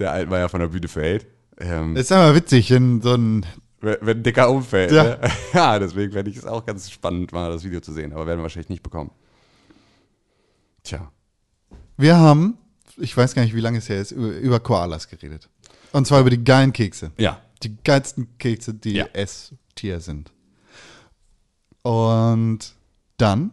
[0.00, 1.26] der Altmaier von der Bühne fällt.
[1.58, 3.46] Ähm, Ist aber witzig, wenn so ein.
[3.80, 4.92] wenn, wenn ein Dicker umfällt.
[4.92, 5.04] Ja.
[5.04, 5.20] Ne?
[5.52, 8.12] ja deswegen fände ich es auch ganz spannend, mal das Video zu sehen.
[8.12, 9.10] Aber werden wir wahrscheinlich nicht bekommen.
[10.82, 11.12] Tja.
[11.96, 12.56] Wir haben,
[12.96, 15.48] ich weiß gar nicht, wie lange es her ist, über, über Koalas geredet.
[15.92, 17.12] Und zwar über die geilen Kekse.
[17.18, 17.40] Ja.
[17.62, 19.06] Die geilsten Kekse, die Ja.
[19.12, 20.32] Esstier sind.
[21.82, 22.74] Und
[23.18, 23.52] dann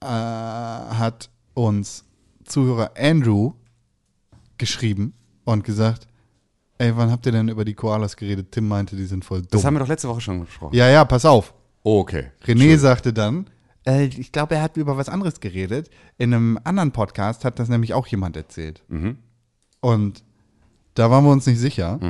[0.00, 2.04] äh, hat uns
[2.44, 3.52] Zuhörer Andrew
[4.58, 5.14] geschrieben
[5.44, 6.06] und gesagt,
[6.78, 8.52] ey, wann habt ihr denn über die Koalas geredet?
[8.52, 9.48] Tim meinte, die sind voll dumm.
[9.50, 10.74] Das haben wir doch letzte Woche schon gesprochen.
[10.74, 11.54] ja, ja, pass auf.
[11.82, 12.32] Oh, okay.
[12.44, 13.48] René sagte dann,
[13.86, 15.88] äh, ich glaube, er hat über was anderes geredet.
[16.18, 18.82] In einem anderen Podcast hat das nämlich auch jemand erzählt.
[18.88, 19.18] Mhm.
[19.80, 20.24] Und
[20.94, 22.00] da waren wir uns nicht sicher.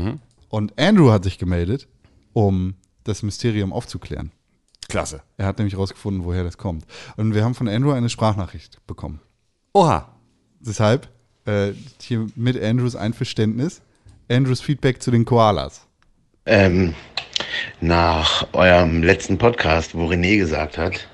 [0.49, 1.89] Und Andrew hat sich gemeldet,
[2.33, 2.75] um
[3.05, 4.33] das Mysterium aufzuklären.
[4.89, 5.23] Klasse.
[5.37, 6.87] Er hat nämlich herausgefunden, woher das kommt.
[7.17, 9.21] Und wir haben von Andrew eine Sprachnachricht bekommen.
[9.75, 10.17] Oha.
[10.61, 11.09] Deshalb
[11.47, 13.83] äh, hier mit Andrews Einverständnis,
[14.31, 15.87] Andrews Feedback zu den Koalas.
[16.47, 16.95] Ähm,
[17.81, 21.09] nach eurem letzten Podcast, wo René gesagt hat,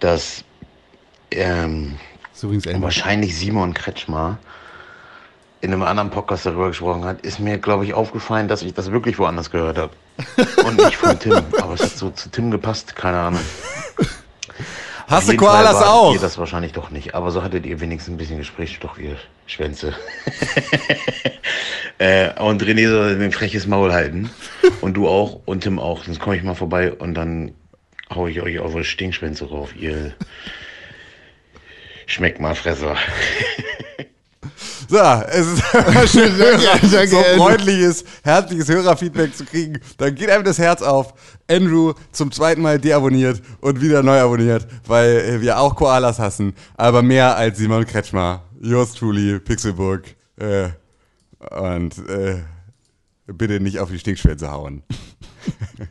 [0.00, 0.44] dass
[1.30, 1.96] ähm,
[2.32, 4.38] Das wahrscheinlich Simon Kretschmer
[5.60, 8.90] in einem anderen Podcast darüber gesprochen hat, ist mir, glaube ich, aufgefallen, dass ich das
[8.90, 9.92] wirklich woanders gehört habe.
[10.66, 11.42] Und nicht von Tim.
[11.60, 13.40] Aber es hat so zu Tim gepasst, keine Ahnung.
[15.06, 16.14] Hast du Koalas auch?
[16.14, 17.14] Ihr das wahrscheinlich doch nicht.
[17.14, 19.16] Aber so hattet ihr wenigstens ein bisschen Gesprächsstoff, ihr
[19.46, 19.94] Schwänze.
[21.98, 24.30] äh, und René soll ein freches Maul halten.
[24.80, 26.04] Und du auch und Tim auch.
[26.04, 27.54] Sonst komme ich mal vorbei und dann
[28.14, 30.14] hau ich euch eure Stinkschwänze rauf, ihr
[32.06, 32.96] Schmeckmalfresser.
[34.88, 39.80] So, es ist immer schön, danke, so freundliches, herzliches Hörerfeedback zu kriegen.
[39.98, 41.14] Dann geht einem das Herz auf.
[41.48, 46.54] Andrew zum zweiten Mal deabonniert und wieder neu abonniert, weil äh, wir auch Koalas hassen,
[46.76, 48.42] aber mehr als Simon Kretschmer.
[48.60, 50.16] Yours truly, Pixelburg.
[50.36, 50.70] Äh,
[51.50, 52.42] und äh,
[53.26, 54.82] bitte nicht auf die Stinkschwänze hauen.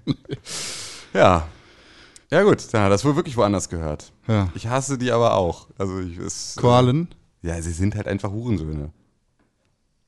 [1.13, 1.47] ja.
[2.31, 4.11] Ja gut, dann hat das wohl wirklich woanders gehört.
[4.27, 4.49] Ja.
[4.55, 5.67] Ich hasse die aber auch.
[5.77, 7.09] Also ich, es, Koalen
[7.43, 8.91] ja, sie sind halt einfach Hurensöhne.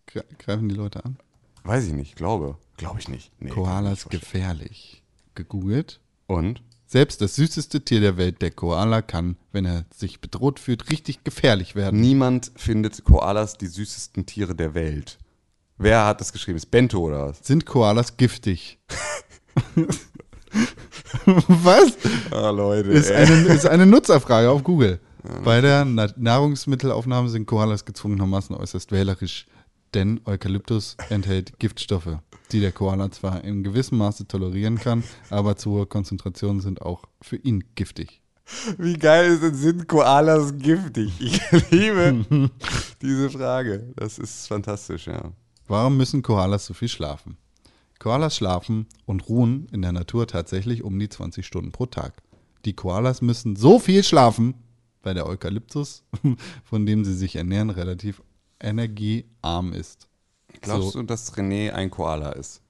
[0.09, 1.17] gre- greifen die Leute an.
[1.63, 2.57] Weiß ich nicht, glaube.
[2.77, 3.31] Glaube ich nicht.
[3.39, 5.03] Nee, Koalas gefährlich.
[5.35, 5.99] Gegoogelt.
[6.27, 6.61] Und?
[6.87, 11.23] Selbst das süßeste Tier der Welt, der Koala, kann, wenn er sich bedroht fühlt, richtig
[11.23, 11.99] gefährlich werden.
[11.99, 15.17] Niemand findet Koalas die süßesten Tiere der Welt.
[15.77, 16.57] Wer hat das geschrieben?
[16.57, 17.39] Ist Bento oder was?
[17.45, 18.79] Sind Koalas giftig?
[21.25, 21.93] Was?
[22.31, 22.89] Ah, Leute.
[22.91, 24.99] Ist eine, ist eine Nutzerfrage auf Google.
[25.43, 29.45] Bei der Na Nahrungsmittelaufnahme sind Koalas gezwungenermaßen äußerst wählerisch,
[29.93, 32.19] denn Eukalyptus enthält Giftstoffe,
[32.51, 37.05] die der Koala zwar in gewissem Maße tolerieren kann, aber zu hohe Konzentrationen sind auch
[37.21, 38.21] für ihn giftig.
[38.77, 41.13] Wie geil ist denn, sind Koalas giftig?
[41.19, 41.41] Ich
[41.71, 42.49] liebe
[43.01, 43.93] diese Frage.
[43.95, 45.31] Das ist fantastisch, ja.
[45.67, 47.37] Warum müssen Koalas so viel schlafen?
[47.97, 52.21] Koalas schlafen und ruhen in der Natur tatsächlich um die 20 Stunden pro Tag.
[52.65, 54.55] Die Koalas müssen so viel schlafen,
[55.05, 56.03] weil der Eukalyptus,
[56.63, 58.21] von dem sie sich ernähren, relativ
[58.59, 60.07] energiearm ist.
[60.61, 62.61] Glaubst so, du, dass René ein Koala ist?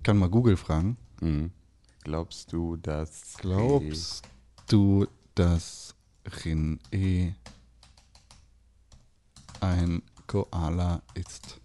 [0.00, 0.96] ich kann mal Google fragen.
[1.20, 1.50] Mhm.
[2.04, 3.34] Glaubst du, dass.
[3.36, 4.22] Glaubst
[4.66, 5.94] du, dass
[6.24, 7.34] René
[9.60, 11.60] ein Koala ist?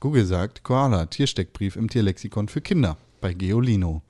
[0.00, 4.02] Google sagt Koala, Tiersteckbrief im Tierlexikon für Kinder bei Geolino.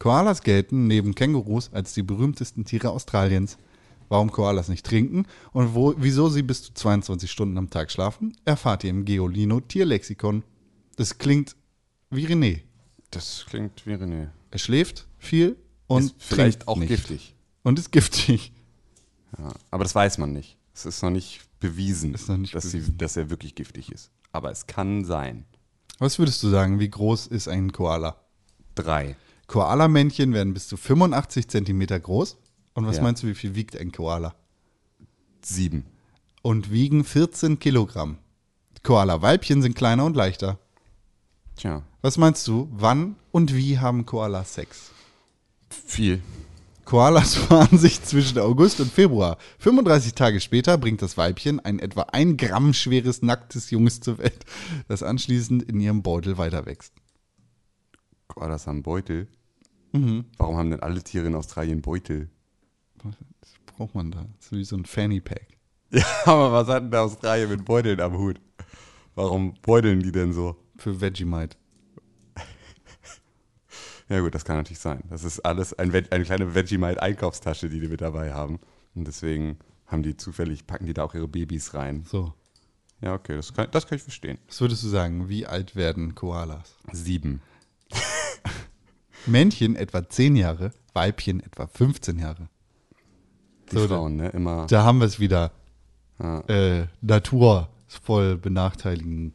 [0.00, 3.58] Koalas gelten neben Kängurus als die berühmtesten Tiere Australiens.
[4.08, 8.36] Warum Koalas nicht trinken und wo, wieso sie bis zu 22 Stunden am Tag schlafen,
[8.44, 10.44] erfahrt ihr im Geolino Tierlexikon.
[10.96, 11.56] Das klingt
[12.10, 12.60] wie René.
[13.10, 14.28] Das klingt wie René.
[14.50, 15.56] Er schläft viel
[15.86, 16.88] und ist vielleicht trinkt auch nicht.
[16.88, 17.34] giftig.
[17.62, 18.52] Und ist giftig.
[19.38, 20.56] Ja, aber das weiß man nicht.
[20.72, 22.92] Es ist noch nicht bewiesen, noch nicht dass, bewiesen.
[22.92, 24.10] Sie, dass er wirklich giftig ist.
[24.32, 25.46] Aber es kann sein.
[25.98, 28.20] Was würdest du sagen, wie groß ist ein Koala?
[28.74, 29.16] Drei.
[29.46, 32.36] Koala-Männchen werden bis zu 85 Zentimeter groß.
[32.76, 33.02] Und was Ja.
[33.02, 34.34] meinst du, wie viel wiegt ein Koala?
[35.42, 35.84] Sieben.
[36.42, 38.18] und wiegen 14 Kilogramm.
[38.84, 40.60] Koala-Weibchen sind kleiner und leichter.
[41.56, 44.92] Tja, Was meinst du, wann und wie haben Koalas Sex?
[45.70, 46.22] viel.
[46.84, 49.38] Koalas fahren sich zwischen August und Februar.
[49.58, 54.44] 35 Tage später bringt das Weibchen ein etwa ein Gramm schweres nacktes Junges zur Welt,
[54.86, 56.92] das anschließend in ihrem Beutel weiter wächst.
[58.28, 59.26] Koalas haben Beutel.
[59.92, 60.26] Mhm.
[60.38, 62.30] Warum haben denn alle Tiere in Australien Beutel?
[63.40, 64.26] Was braucht man da?
[64.36, 65.46] Das ist wie so ein Fanny Pack.
[65.90, 68.40] Ja, aber was hat denn der Australien mit Beuteln am Hut?
[69.14, 70.56] Warum beuteln die denn so?
[70.76, 71.56] Für Vegemite.
[74.08, 75.02] Ja gut, das kann natürlich sein.
[75.10, 78.60] Das ist alles ein, eine kleine Vegemite-Einkaufstasche, die die mit dabei haben.
[78.94, 82.04] Und deswegen haben die zufällig, packen die da auch ihre Babys rein.
[82.08, 82.32] So.
[83.00, 84.38] Ja, okay, das kann, das kann ich verstehen.
[84.46, 85.28] Was würdest du sagen?
[85.28, 86.76] Wie alt werden Koalas?
[86.92, 87.42] Sieben.
[89.26, 92.48] Männchen etwa 10 Jahre, Weibchen etwa 15 Jahre.
[93.70, 94.28] Die So, Frauen, ne?
[94.30, 94.66] Immer.
[94.66, 95.52] Da haben wir es wieder.
[96.18, 96.40] Ja.
[96.48, 99.34] Äh, Natur ist voll benachteiligend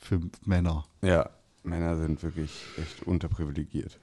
[0.00, 0.84] für Männer.
[1.02, 1.30] ja,
[1.62, 3.98] Männer sind wirklich echt unterprivilegiert.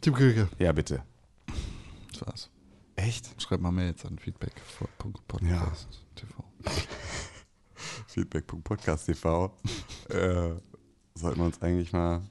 [0.00, 0.48] Tim Köke.
[0.58, 1.02] Ja, bitte.
[2.12, 2.50] Das war's.
[2.96, 3.40] Echt?
[3.40, 4.52] Schreib mal Mails an feedback.
[5.26, 6.44] Podcast TV.
[8.08, 9.52] Feedback.podcast.tv.
[10.10, 10.50] äh,
[11.14, 12.22] sollten wir uns eigentlich mal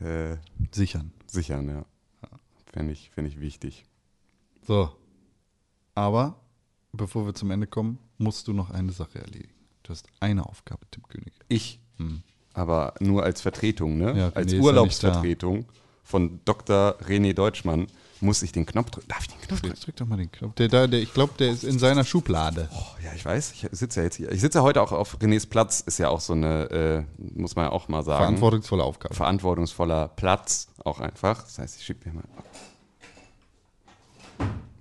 [0.00, 0.36] äh,
[0.72, 1.12] Sichern.
[1.26, 1.84] sichern, ja.
[2.78, 3.86] Fände ich, fänd ich wichtig.
[4.64, 4.88] So.
[5.96, 6.36] Aber
[6.92, 9.52] bevor wir zum Ende kommen, musst du noch eine Sache erledigen.
[9.82, 11.32] Du hast eine Aufgabe, Tim König.
[11.48, 11.80] Ich.
[11.96, 12.22] Hm.
[12.54, 14.16] Aber nur als Vertretung, ne?
[14.16, 15.64] Ja, als Urlaubsvertretung
[16.04, 16.96] von Dr.
[17.00, 17.88] René Deutschmann
[18.20, 19.08] muss ich den Knopf drücken.
[19.08, 19.80] Darf ich den Knopf drücken?
[19.80, 20.54] Drück doch mal den Knopf.
[20.54, 22.68] Der, da, der, ich glaube, der ist in seiner Schublade.
[22.72, 23.52] Oh, ja, ich weiß.
[23.52, 24.30] Ich sitze ja jetzt hier.
[24.32, 25.80] Ich sitze ja heute auch auf Renés Platz.
[25.80, 28.24] Ist ja auch so eine, äh, muss man ja auch mal sagen.
[28.24, 29.14] Verantwortungsvolle Aufgabe.
[29.14, 31.42] verantwortungsvoller Platz auch einfach.
[31.42, 32.24] Das heißt, ich schicke mir mal.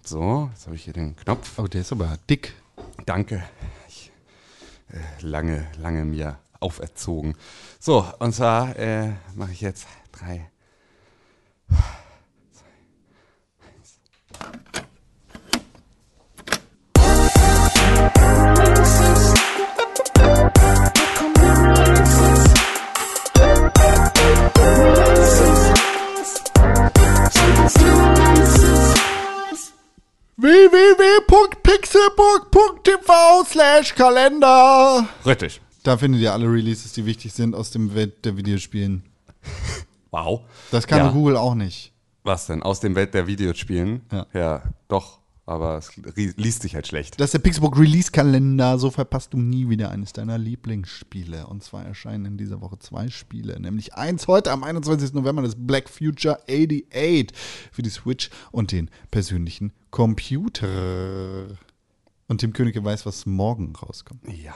[0.08, 1.60] So, jetzt habe ich hier den Knopf.
[1.60, 2.54] Oh, der ist aber dick.
[3.06, 3.44] Danke.
[3.90, 4.10] Ich,
[4.88, 7.36] äh, lange, lange mir auferzogen.
[7.78, 10.50] So, und zwar äh, mache ich jetzt drei.
[31.68, 35.08] www.pixelburg.tv slash Kalender.
[35.26, 35.62] Richtig.
[35.84, 39.04] Da findet ihr alle Releases, die wichtig sind aus dem Welt der Videospielen.
[40.12, 40.42] Wow.
[40.72, 41.12] Das kann Ja.
[41.12, 41.92] Google auch nicht.
[42.24, 42.64] Was denn?
[42.64, 44.02] Aus dem Welt der Videospielen?
[44.12, 44.26] Ja.
[44.34, 45.20] ja doch.
[45.48, 47.22] Aber es liest sich halt schlecht.
[47.22, 48.78] Das ist der Pixelburg Release Kalender.
[48.78, 51.48] So verpasst du nie wieder eines deiner Lieblingsspiele.
[51.48, 53.58] Und zwar erscheinen in dieser Woche zwei Spiele.
[53.58, 55.14] Nämlich eins heute am 21.
[55.14, 57.32] November, das Black Future 88
[57.72, 61.48] für die Switch und den persönlichen Computer.
[62.28, 64.28] Und Tim Königke weiß, was morgen rauskommt.
[64.28, 64.54] Ja,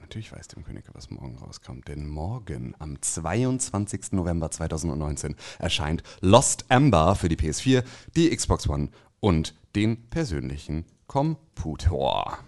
[0.00, 1.86] natürlich weiß dem König, was morgen rauskommt.
[1.86, 4.10] Denn morgen, am 22.
[4.10, 7.84] November 2019, erscheint Lost Ember für die PS4,
[8.16, 8.88] die Xbox One
[9.20, 12.38] und den persönlichen Computer.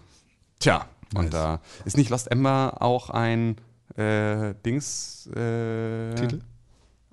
[0.59, 3.57] Tja, und da ist nicht Lost Ember auch ein
[3.95, 5.27] äh, Dings.
[5.27, 6.41] Äh, Titel?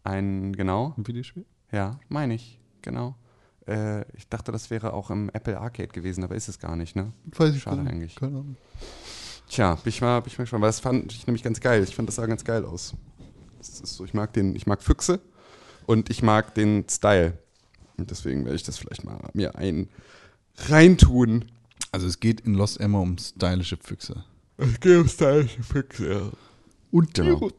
[0.05, 0.95] Ein, genau.
[0.97, 1.45] Ein Videospiel?
[1.71, 3.17] Ja, meine ich, genau.
[3.67, 6.97] Äh, ich dachte, das wäre auch im Apple Arcade gewesen, aber ist es gar nicht,
[6.97, 7.13] ne?
[7.27, 7.93] Weiß ich Schade nicht.
[7.93, 8.17] eigentlich.
[8.17, 8.57] Keine Ahnung.
[9.49, 11.83] Tja, bin ich mal, bin ich mal gespannt, weil das fand ich nämlich ganz geil.
[11.83, 12.95] Ich fand das sah ganz geil aus.
[13.61, 15.21] So, ich mag den, ich mag Füchse
[15.87, 17.39] und ich mag den Style.
[18.03, 19.89] Und deswegen werde ich das vielleicht mal mir ein
[20.57, 21.45] reintun.
[21.93, 24.25] Also es geht in Lost Emma um stylische Füchse.
[24.57, 26.33] Es geht um stylische Füchse.
[26.91, 27.51] Und Genau.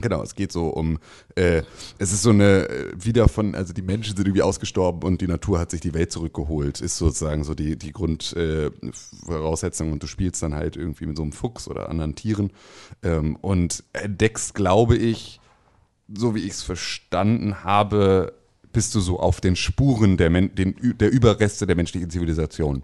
[0.00, 0.98] Genau, es geht so um,
[1.34, 1.64] äh,
[1.98, 5.26] es ist so eine, äh, wieder von, also die Menschen sind irgendwie ausgestorben und die
[5.26, 10.06] Natur hat sich die Welt zurückgeholt, ist sozusagen so die, die Grundvoraussetzung äh, und du
[10.06, 12.52] spielst dann halt irgendwie mit so einem Fuchs oder anderen Tieren
[13.02, 15.42] ähm, und entdeckst, glaube ich,
[16.08, 18.32] so wie ich es verstanden habe,
[18.72, 22.82] bist du so auf den Spuren der, Men den, der Überreste der menschlichen Zivilisation.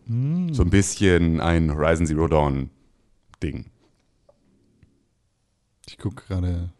[0.52, 2.70] So ein bisschen ein Horizon Zero Dawn
[3.42, 3.66] Ding.
[5.86, 6.70] Ich gucke gerade.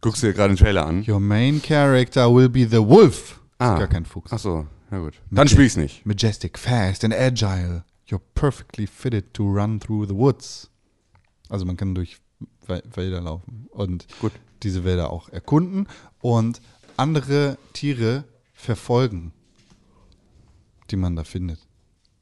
[0.00, 1.04] Guckst du dir gerade den Trailer an?
[1.06, 3.40] Your main character will be the wolf.
[3.58, 3.74] Ah.
[3.74, 4.32] Ist gar kein Fuchs.
[4.32, 5.14] Ach so, na gut.
[5.30, 6.04] Dann spiel ich's nicht.
[6.06, 7.84] Majestic, fast and agile.
[8.08, 10.70] You're perfectly fitted to run through the woods.
[11.48, 12.16] Also man kann durch
[12.66, 14.32] Wälder laufen und Gut.
[14.62, 15.86] diese Wälder auch erkunden
[16.20, 16.60] und
[16.96, 18.24] andere Tiere
[18.60, 19.32] verfolgen,
[20.90, 21.58] die man da findet.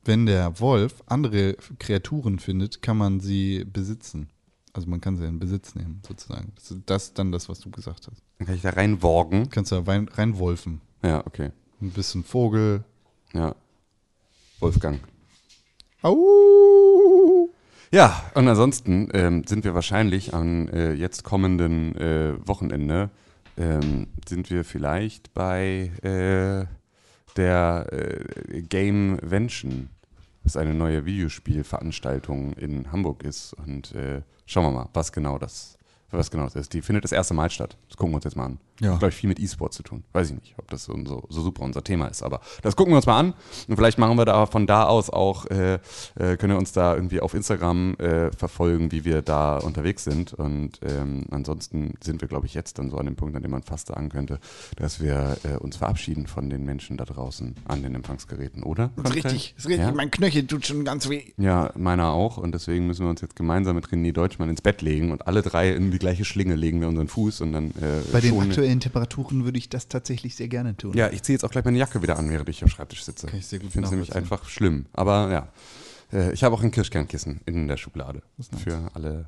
[0.05, 4.31] Wenn der Wolf andere Kreaturen findet, kann man sie besitzen.
[4.73, 6.53] Also man kann sie in Besitz nehmen, sozusagen.
[6.55, 8.23] Das ist das dann das, was du gesagt hast.
[8.39, 9.51] Dann kann ich da reinworgen.
[9.51, 10.81] Kannst du da rein, reinwolfen.
[11.03, 11.51] Ja, okay.
[11.81, 12.85] Ein bisschen Vogel,
[13.33, 13.55] Ja.
[14.61, 15.01] Wolfgang.
[16.03, 17.49] Au!
[17.93, 23.11] Ja, und ansonsten ähm, sind wir wahrscheinlich am äh, jetzt kommenden äh, Wochenende,
[23.59, 26.67] ähm, sind wir vielleicht bei äh,
[27.37, 29.91] der äh, Gamevention,
[30.45, 33.53] was eine neue Videospielveranstaltung in Hamburg ist.
[33.55, 35.79] Und äh, schauen wir mal, was genau das
[36.11, 36.73] was genau das ist.
[36.73, 37.77] Die findet das erste Mal statt.
[37.89, 38.59] Das gucken wir uns jetzt mal an.
[38.81, 38.93] Ja.
[38.93, 40.05] Hat, glaube ich, viel mit E-Sport zu tun.
[40.13, 42.23] Weiß ich nicht, ob das so, so, super unser Thema ist.
[42.23, 43.35] Aber das gucken wir uns mal an.
[43.67, 45.75] Und vielleicht machen wir da von da aus auch, äh,
[46.15, 50.33] äh, können wir uns da irgendwie auf Instagram äh, verfolgen, wie wir da unterwegs sind.
[50.35, 53.51] Und ähm, ansonsten sind wir, glaube ich, jetzt dann so an dem Punkt, an dem
[53.51, 54.39] man fast sagen könnte,
[54.77, 58.91] dass wir äh, uns verabschieden von den Menschen da draußen an den Empfangsgeräten, oder?
[59.03, 59.87] Ist richtig, ist richtig.
[59.87, 59.93] Ja?
[59.93, 61.23] Mein Knöchel tut schon ganz weh.
[61.37, 62.37] Ja, meiner auch.
[62.39, 65.43] Und deswegen müssen wir uns jetzt gemeinsam mit René Deutschmann ins Bett legen und alle
[65.43, 68.53] drei in die gleiche Schlinge legen wir unseren Fuß und dann äh, Bei den schonen-
[68.69, 70.93] aktuellen Temperaturen würde ich das tatsächlich sehr gerne tun.
[70.95, 73.27] Ja, ich ziehe jetzt auch gleich meine Jacke wieder an, während ich am Schreibtisch sitze.
[73.27, 74.87] Kann ich sehr gut finde es nämlich einfach schlimm.
[74.93, 75.49] Aber ja,
[76.13, 78.23] äh, ich habe auch ein Kirschkernkissen in der Schublade
[78.63, 79.27] für alle.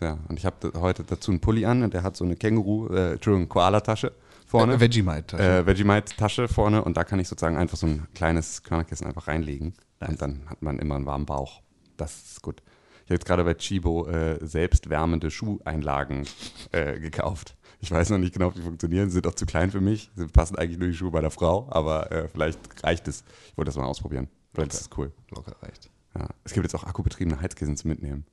[0.00, 2.88] Ja, und ich habe heute dazu einen Pulli an und der hat so eine Känguru,
[2.88, 4.12] äh, Entschuldigung, Koala-Tasche
[4.46, 4.74] vorne.
[4.74, 5.42] Äh, Vegemite-Tasche.
[5.42, 9.74] Äh, Vegemite-Tasche vorne und da kann ich sozusagen einfach so ein kleines Körnerkissen einfach reinlegen
[10.00, 11.62] und dann hat man immer einen warmen Bauch.
[11.96, 12.62] Das ist gut.
[13.04, 16.26] Ich habe jetzt gerade bei Chibo äh, selbstwärmende Schuheinlagen
[16.72, 17.56] äh, gekauft.
[17.80, 19.08] Ich weiß noch nicht genau, ob die funktionieren.
[19.08, 20.10] Sie sind auch zu klein für mich.
[20.14, 23.24] Sie passen eigentlich nur die Schuhe bei der Frau, aber äh, vielleicht reicht es.
[23.50, 24.28] Ich wollte das mal ausprobieren.
[24.52, 25.12] Vielleicht ist es cool.
[25.30, 25.90] Locker reicht.
[26.18, 26.26] Ja.
[26.44, 28.26] Es gibt jetzt auch akkubetriebene Heizkissen zum Mitnehmen.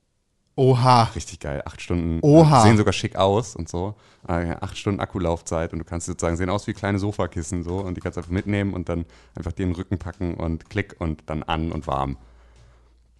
[0.56, 1.04] Oha.
[1.14, 1.62] Richtig geil.
[1.64, 2.18] Acht Stunden.
[2.20, 2.62] Oha.
[2.62, 3.94] Sehen sogar schick aus und so.
[4.26, 7.96] Äh, acht Stunden Akkulaufzeit und du kannst sozusagen sehen aus wie kleine Sofakissen so und
[7.96, 9.06] die kannst du einfach mitnehmen und dann
[9.36, 12.16] einfach dir in den Rücken packen und klick und dann an und warm.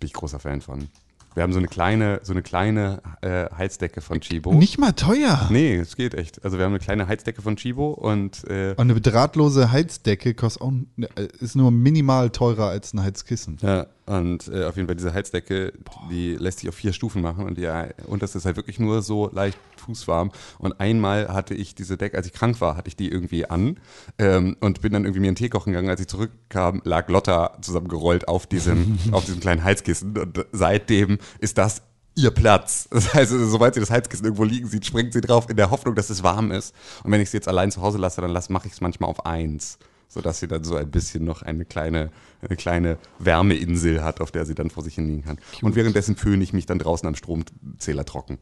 [0.00, 0.88] Bin ich großer Fan von.
[1.34, 4.54] Wir haben so eine kleine, so eine kleine äh, Heizdecke von Chibo.
[4.54, 5.46] Nicht mal teuer.
[5.50, 6.44] Nee, es geht echt.
[6.44, 10.62] Also wir haben eine kleine Heizdecke von Chibo und äh, Und eine drahtlose Heizdecke kostet
[10.62, 13.58] auch, äh, ist nur minimal teurer als ein Heizkissen.
[13.62, 15.74] Ja, und äh, auf jeden Fall diese Heizdecke,
[16.10, 19.02] die lässt sich auf vier Stufen machen und die äh, unterste ist halt wirklich nur
[19.02, 20.32] so leicht fußwarm.
[20.58, 23.78] Und einmal hatte ich diese Decke, als ich krank war, hatte ich die irgendwie an
[24.18, 25.90] ähm, und bin dann irgendwie mir einen Tee kochen gegangen.
[25.90, 31.58] Als ich zurückkam, lag Lotta zusammengerollt auf diesem, auf diesem kleinen Heizkissen und seitdem ist
[31.58, 31.82] das
[32.14, 32.88] ihr Platz.
[32.90, 35.70] Das heißt, also, sobald sie das Heizkissen irgendwo liegen sieht, springt sie drauf in der
[35.70, 36.74] Hoffnung, dass es warm ist.
[37.04, 39.26] Und wenn ich sie jetzt allein zu Hause lasse, dann mache ich es manchmal auf
[39.26, 39.78] eins
[40.08, 42.10] sodass sie dann so ein bisschen noch eine kleine,
[42.40, 45.38] eine kleine Wärmeinsel hat, auf der sie dann vor sich hin liegen kann.
[45.62, 48.38] Und währenddessen föhne ich mich dann draußen am Stromzähler trocken.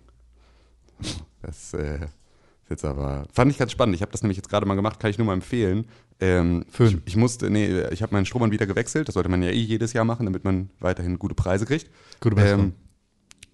[1.42, 3.94] Das äh, ist jetzt aber, fand ich ganz spannend.
[3.96, 5.86] Ich habe das nämlich jetzt gerade mal gemacht, kann ich nur mal empfehlen.
[6.20, 6.64] Ähm.
[6.78, 9.08] Ich, ich musste, nee, ich habe meinen Stromanbieter gewechselt.
[9.08, 11.90] Das sollte man ja eh jedes Jahr machen, damit man weiterhin gute Preise kriegt.
[12.20, 12.72] Gute Besserung.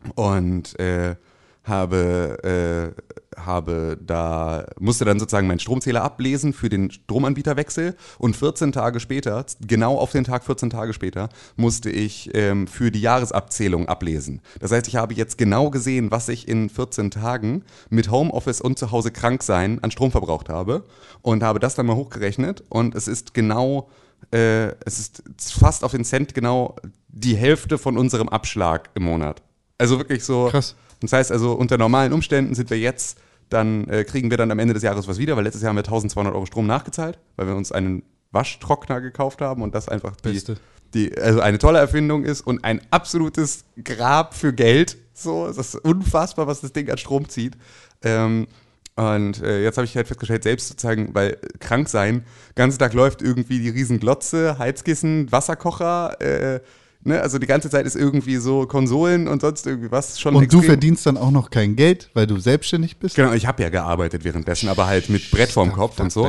[0.05, 1.16] Ähm, und äh,
[1.64, 2.94] habe,
[3.36, 9.01] äh, habe da, musste dann sozusagen meinen Stromzähler ablesen für den Stromanbieterwechsel und 14 Tage
[9.01, 14.40] später, genau auf den Tag 14 Tage später, musste ich ähm, für die Jahresabzählung ablesen.
[14.60, 18.78] Das heißt, ich habe jetzt genau gesehen, was ich in 14 Tagen mit Homeoffice und
[18.78, 20.84] zu Hause krank sein an Strom verbraucht habe
[21.22, 23.89] und habe das dann mal hochgerechnet und es ist genau
[24.30, 25.22] äh, es ist
[25.59, 26.76] fast auf den Cent genau
[27.09, 29.43] die Hälfte von unserem Abschlag im Monat.
[29.78, 30.48] Also wirklich so.
[30.48, 30.76] Krass.
[31.03, 33.19] Das heißt also, unter normalen Umständen sind wir jetzt,
[33.49, 35.77] dann äh, kriegen wir dann am Ende des Jahres was wieder, weil letztes Jahr haben
[35.77, 40.16] wir 1200 Euro Strom nachgezahlt, weil wir uns einen Waschtrockner gekauft haben und das einfach
[40.16, 40.57] die, Beste.
[40.95, 44.97] die also eine tolle Erfindung ist und ein absolutes Grab für Geld.
[45.12, 47.57] So, es ist unfassbar, was das Ding an Strom zieht.
[48.03, 48.47] Ähm,
[48.95, 52.24] und äh, jetzt habe ich halt festgestellt, selbst sozusagen, weil krank sein,
[52.55, 56.61] ganzen Tag läuft irgendwie die Riesenglotze, Heizkissen, Wasserkocher, äh,
[57.05, 60.43] ne, also die ganze Zeit ist irgendwie so Konsolen und sonst irgendwie was schon Und
[60.53, 63.16] du extrem- verdienst dann auch noch kein Geld, weil du selbstständig bist?
[63.16, 66.23] Genau, ich habe ja gearbeitet währenddessen, aber halt mit Brett vorm Kopf und so.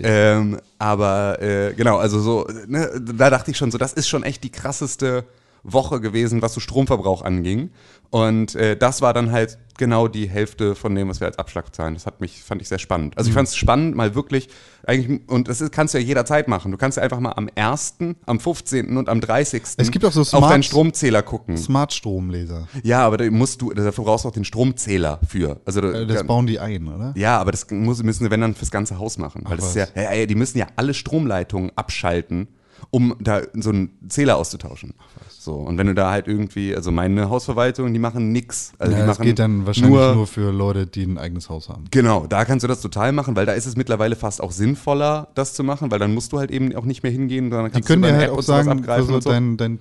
[0.00, 4.22] Ähm, aber äh, genau, also so, ne, da dachte ich schon so, das ist schon
[4.22, 5.24] echt die krasseste
[5.64, 7.70] Woche gewesen, was so Stromverbrauch anging.
[8.10, 11.74] Und äh, das war dann halt genau die Hälfte von dem, was wir als Abschlag
[11.74, 11.94] zahlen.
[11.94, 13.14] Das hat mich, fand ich sehr spannend.
[13.14, 13.18] Mhm.
[13.18, 14.48] Also ich fand es spannend, mal wirklich,
[14.86, 16.70] eigentlich, und das ist, kannst du ja jederzeit machen.
[16.70, 17.96] Du kannst ja einfach mal am 1.,
[18.26, 18.96] am 15.
[18.96, 19.62] und am 30.
[19.78, 21.56] Es gibt auch so auf Smart- deinen Stromzähler gucken.
[21.56, 22.68] Smart-Stromleser.
[22.84, 25.60] Ja, aber da musst du, dafür brauchst du auch den Stromzähler für.
[25.64, 27.12] Also da- Äh, Das bauen die ein, oder?
[27.16, 29.42] ja, aber das muss, müssen sie, wenn dann, fürs ganze Haus machen.
[29.44, 32.48] Weil Ach, das ist ja, ja, die müssen ja alle Stromleitungen abschalten,
[32.90, 34.94] um da so einen Zähler auszutauschen.
[35.38, 38.72] So, und wenn du da halt irgendwie, also meine Hausverwaltung, die machen nix.
[38.78, 41.68] Also ja, die das machen geht dann wahrscheinlich nur, für Leute, die ein eigenes Haus
[41.68, 41.84] haben.
[41.90, 45.28] Genau, da kannst du das total machen, weil da ist es mittlerweile fast auch sinnvoller,
[45.34, 47.72] das zu machen, weil dann musst du halt eben auch nicht mehr hingehen, sondern Die
[47.72, 49.30] kannst können du dir halt App auch sagen, abgreifen also so.
[49.30, 49.78] dein, dein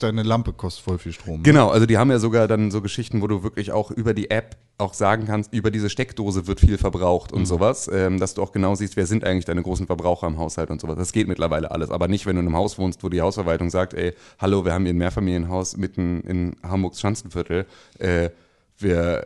[0.00, 1.42] deine Lampe kostet voll viel Strom.
[1.42, 4.30] Genau, also die haben ja sogar dann so Geschichten, wo du wirklich auch über die
[4.30, 8.42] App auch sagen kannst, über diese Steckdose wird viel verbraucht und sowas, ähm, dass du
[8.42, 10.96] auch genau siehst, wer sind eigentlich deine großen Verbraucher im Haushalt und sowas.
[10.96, 13.70] Das geht mittlerweile alles, aber nicht, wenn du in einem Haus wohnst, wo die Hausverwaltung
[13.70, 17.66] sagt, ey, hallo, wir haben hier ein Mehrfamilienhaus mitten in Hamburgs Schanzenviertel,
[17.98, 18.30] äh,
[18.78, 19.24] wir,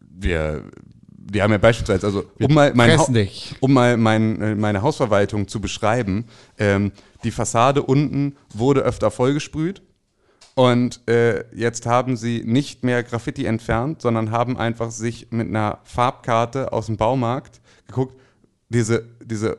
[0.00, 0.64] wir,
[1.30, 2.98] wir haben ja beispielsweise, also um mal, mein
[3.60, 6.26] um mal mein, äh, meine Hausverwaltung zu beschreiben,
[6.58, 6.92] ähm,
[7.24, 9.82] die Fassade unten wurde öfter vollgesprüht
[10.54, 15.78] und äh, jetzt haben sie nicht mehr Graffiti entfernt, sondern haben einfach sich mit einer
[15.84, 18.18] Farbkarte aus dem Baumarkt geguckt,
[18.68, 19.56] diese, diese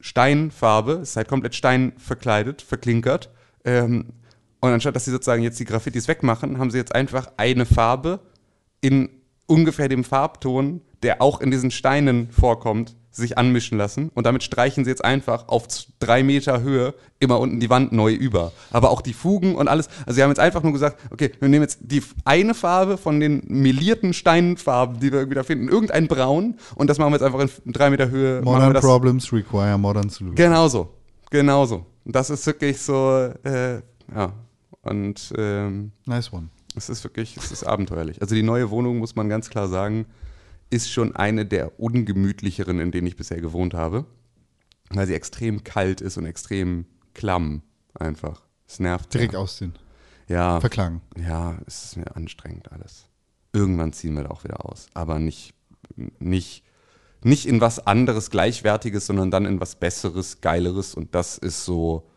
[0.00, 3.30] Steinfarbe ist halt komplett Stein verkleidet, verklinkert.
[3.64, 4.14] Ähm,
[4.60, 8.18] und anstatt dass sie sozusagen jetzt die Graffitis wegmachen, haben sie jetzt einfach eine Farbe
[8.80, 9.10] in
[9.46, 14.10] ungefähr dem Farbton, der auch in diesen Steinen vorkommt, sich anmischen lassen.
[14.14, 15.66] Und damit streichen sie jetzt einfach auf
[16.00, 18.52] drei Meter Höhe immer unten die Wand neu über.
[18.70, 19.88] Aber auch die Fugen und alles.
[20.06, 23.20] Also sie haben jetzt einfach nur gesagt, okay, wir nehmen jetzt die eine Farbe von
[23.20, 26.54] den melierten Steinfarben, die wir irgendwie da finden, irgendein Braun.
[26.74, 28.40] Und das machen wir jetzt einfach in drei Meter Höhe.
[28.42, 30.36] Modern Problems require modern solutions.
[30.36, 30.88] Genauso.
[31.28, 31.84] Genauso.
[32.04, 33.80] Und Das ist wirklich so, äh,
[34.14, 34.32] ja.
[34.82, 36.48] Und ähm, Nice one.
[36.74, 38.20] es ist wirklich, es ist abenteuerlich.
[38.20, 40.06] Also die neue Wohnung, muss man ganz klar sagen,
[40.72, 44.06] ist schon eine der ungemütlicheren, in denen ich bisher gewohnt habe.
[44.90, 47.62] Weil sie extrem kalt ist und extrem klamm
[47.94, 48.42] einfach.
[48.66, 49.12] Es nervt.
[49.14, 49.38] Direkt ja.
[49.38, 49.74] ausziehen.
[50.28, 51.02] Ja, Verklagen.
[51.16, 53.06] ja, es ist mir anstrengend alles.
[53.52, 54.86] Irgendwann ziehen wir da auch wieder aus.
[54.94, 55.54] Aber nicht,
[56.18, 56.64] nicht,
[57.22, 60.94] nicht in was anderes, Gleichwertiges, sondern dann in was Besseres, Geileres.
[60.94, 62.08] Und das ist so.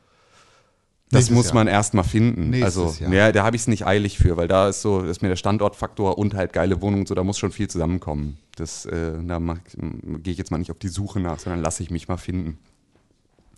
[1.12, 1.56] Das muss Jahr.
[1.56, 2.50] man erst mal finden.
[2.50, 3.14] Nächstes also, Jahr.
[3.14, 5.36] ja, da habe ich es nicht eilig für, weil da ist so, ist mir der
[5.36, 8.38] Standortfaktor und halt geile Wohnung und so, da muss schon viel zusammenkommen.
[8.56, 11.92] Das, äh, da gehe ich jetzt mal nicht auf die Suche nach, sondern lasse ich
[11.92, 12.58] mich mal finden.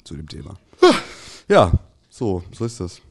[0.04, 0.56] Zu dem Thema.
[1.48, 1.72] Ja,
[2.10, 3.02] so, so ist das.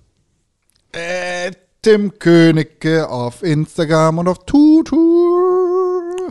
[0.93, 5.76] Äh, Tim Königke auf Instagram und auf Tutu.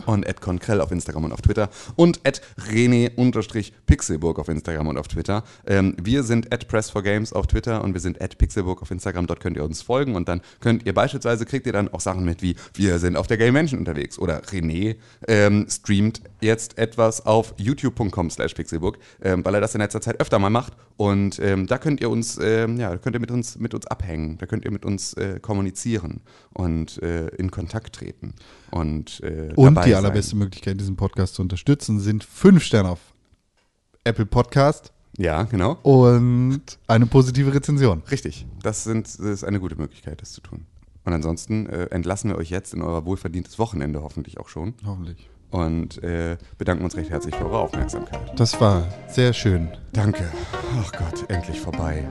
[0.04, 1.70] Und at Konkrell auf Instagram und auf Twitter.
[1.96, 2.40] Und at
[2.70, 5.44] René-Pixelburg auf Instagram und auf Twitter.
[5.66, 9.26] Ähm, wir sind at Press4Games auf Twitter und wir sind at Pixelburg auf Instagram.
[9.26, 12.24] Dort könnt ihr uns folgen und dann könnt ihr beispielsweise, kriegt ihr dann auch Sachen
[12.24, 14.18] mit wie, wir sind auf der Game Mansion unterwegs.
[14.18, 14.96] Oder René
[15.28, 20.20] ähm, streamt jetzt etwas auf youtube.com slash pixelburg, ähm, weil er das in letzter Zeit
[20.20, 20.74] öfter mal macht.
[20.96, 23.86] Und ähm, da könnt ihr uns, ähm, ja, da könnt ihr mit uns, mit uns
[23.86, 26.22] abhängen, da könnt ihr mit uns äh, kommunizieren
[26.54, 28.34] und äh, in Kontakt treten
[28.70, 29.94] und äh, Und die sein.
[29.94, 33.00] allerbeste Möglichkeit, diesen Podcast zu unterstützen, sind fünf Sterne auf
[34.04, 35.78] Apple Podcast Ja, genau.
[35.82, 38.02] und eine positive Rezension.
[38.10, 38.46] Richtig.
[38.62, 40.66] Das, sind, das ist eine gute Möglichkeit, das zu tun.
[41.04, 45.28] Und ansonsten äh, entlassen wir euch jetzt in euer wohlverdientes Wochenende hoffentlich auch schon Hoffentlich.
[45.50, 48.32] und äh, bedanken uns recht herzlich für eure Aufmerksamkeit.
[48.38, 49.68] Das war sehr schön.
[49.92, 50.28] Danke.
[50.80, 52.04] Ach Gott, endlich vorbei.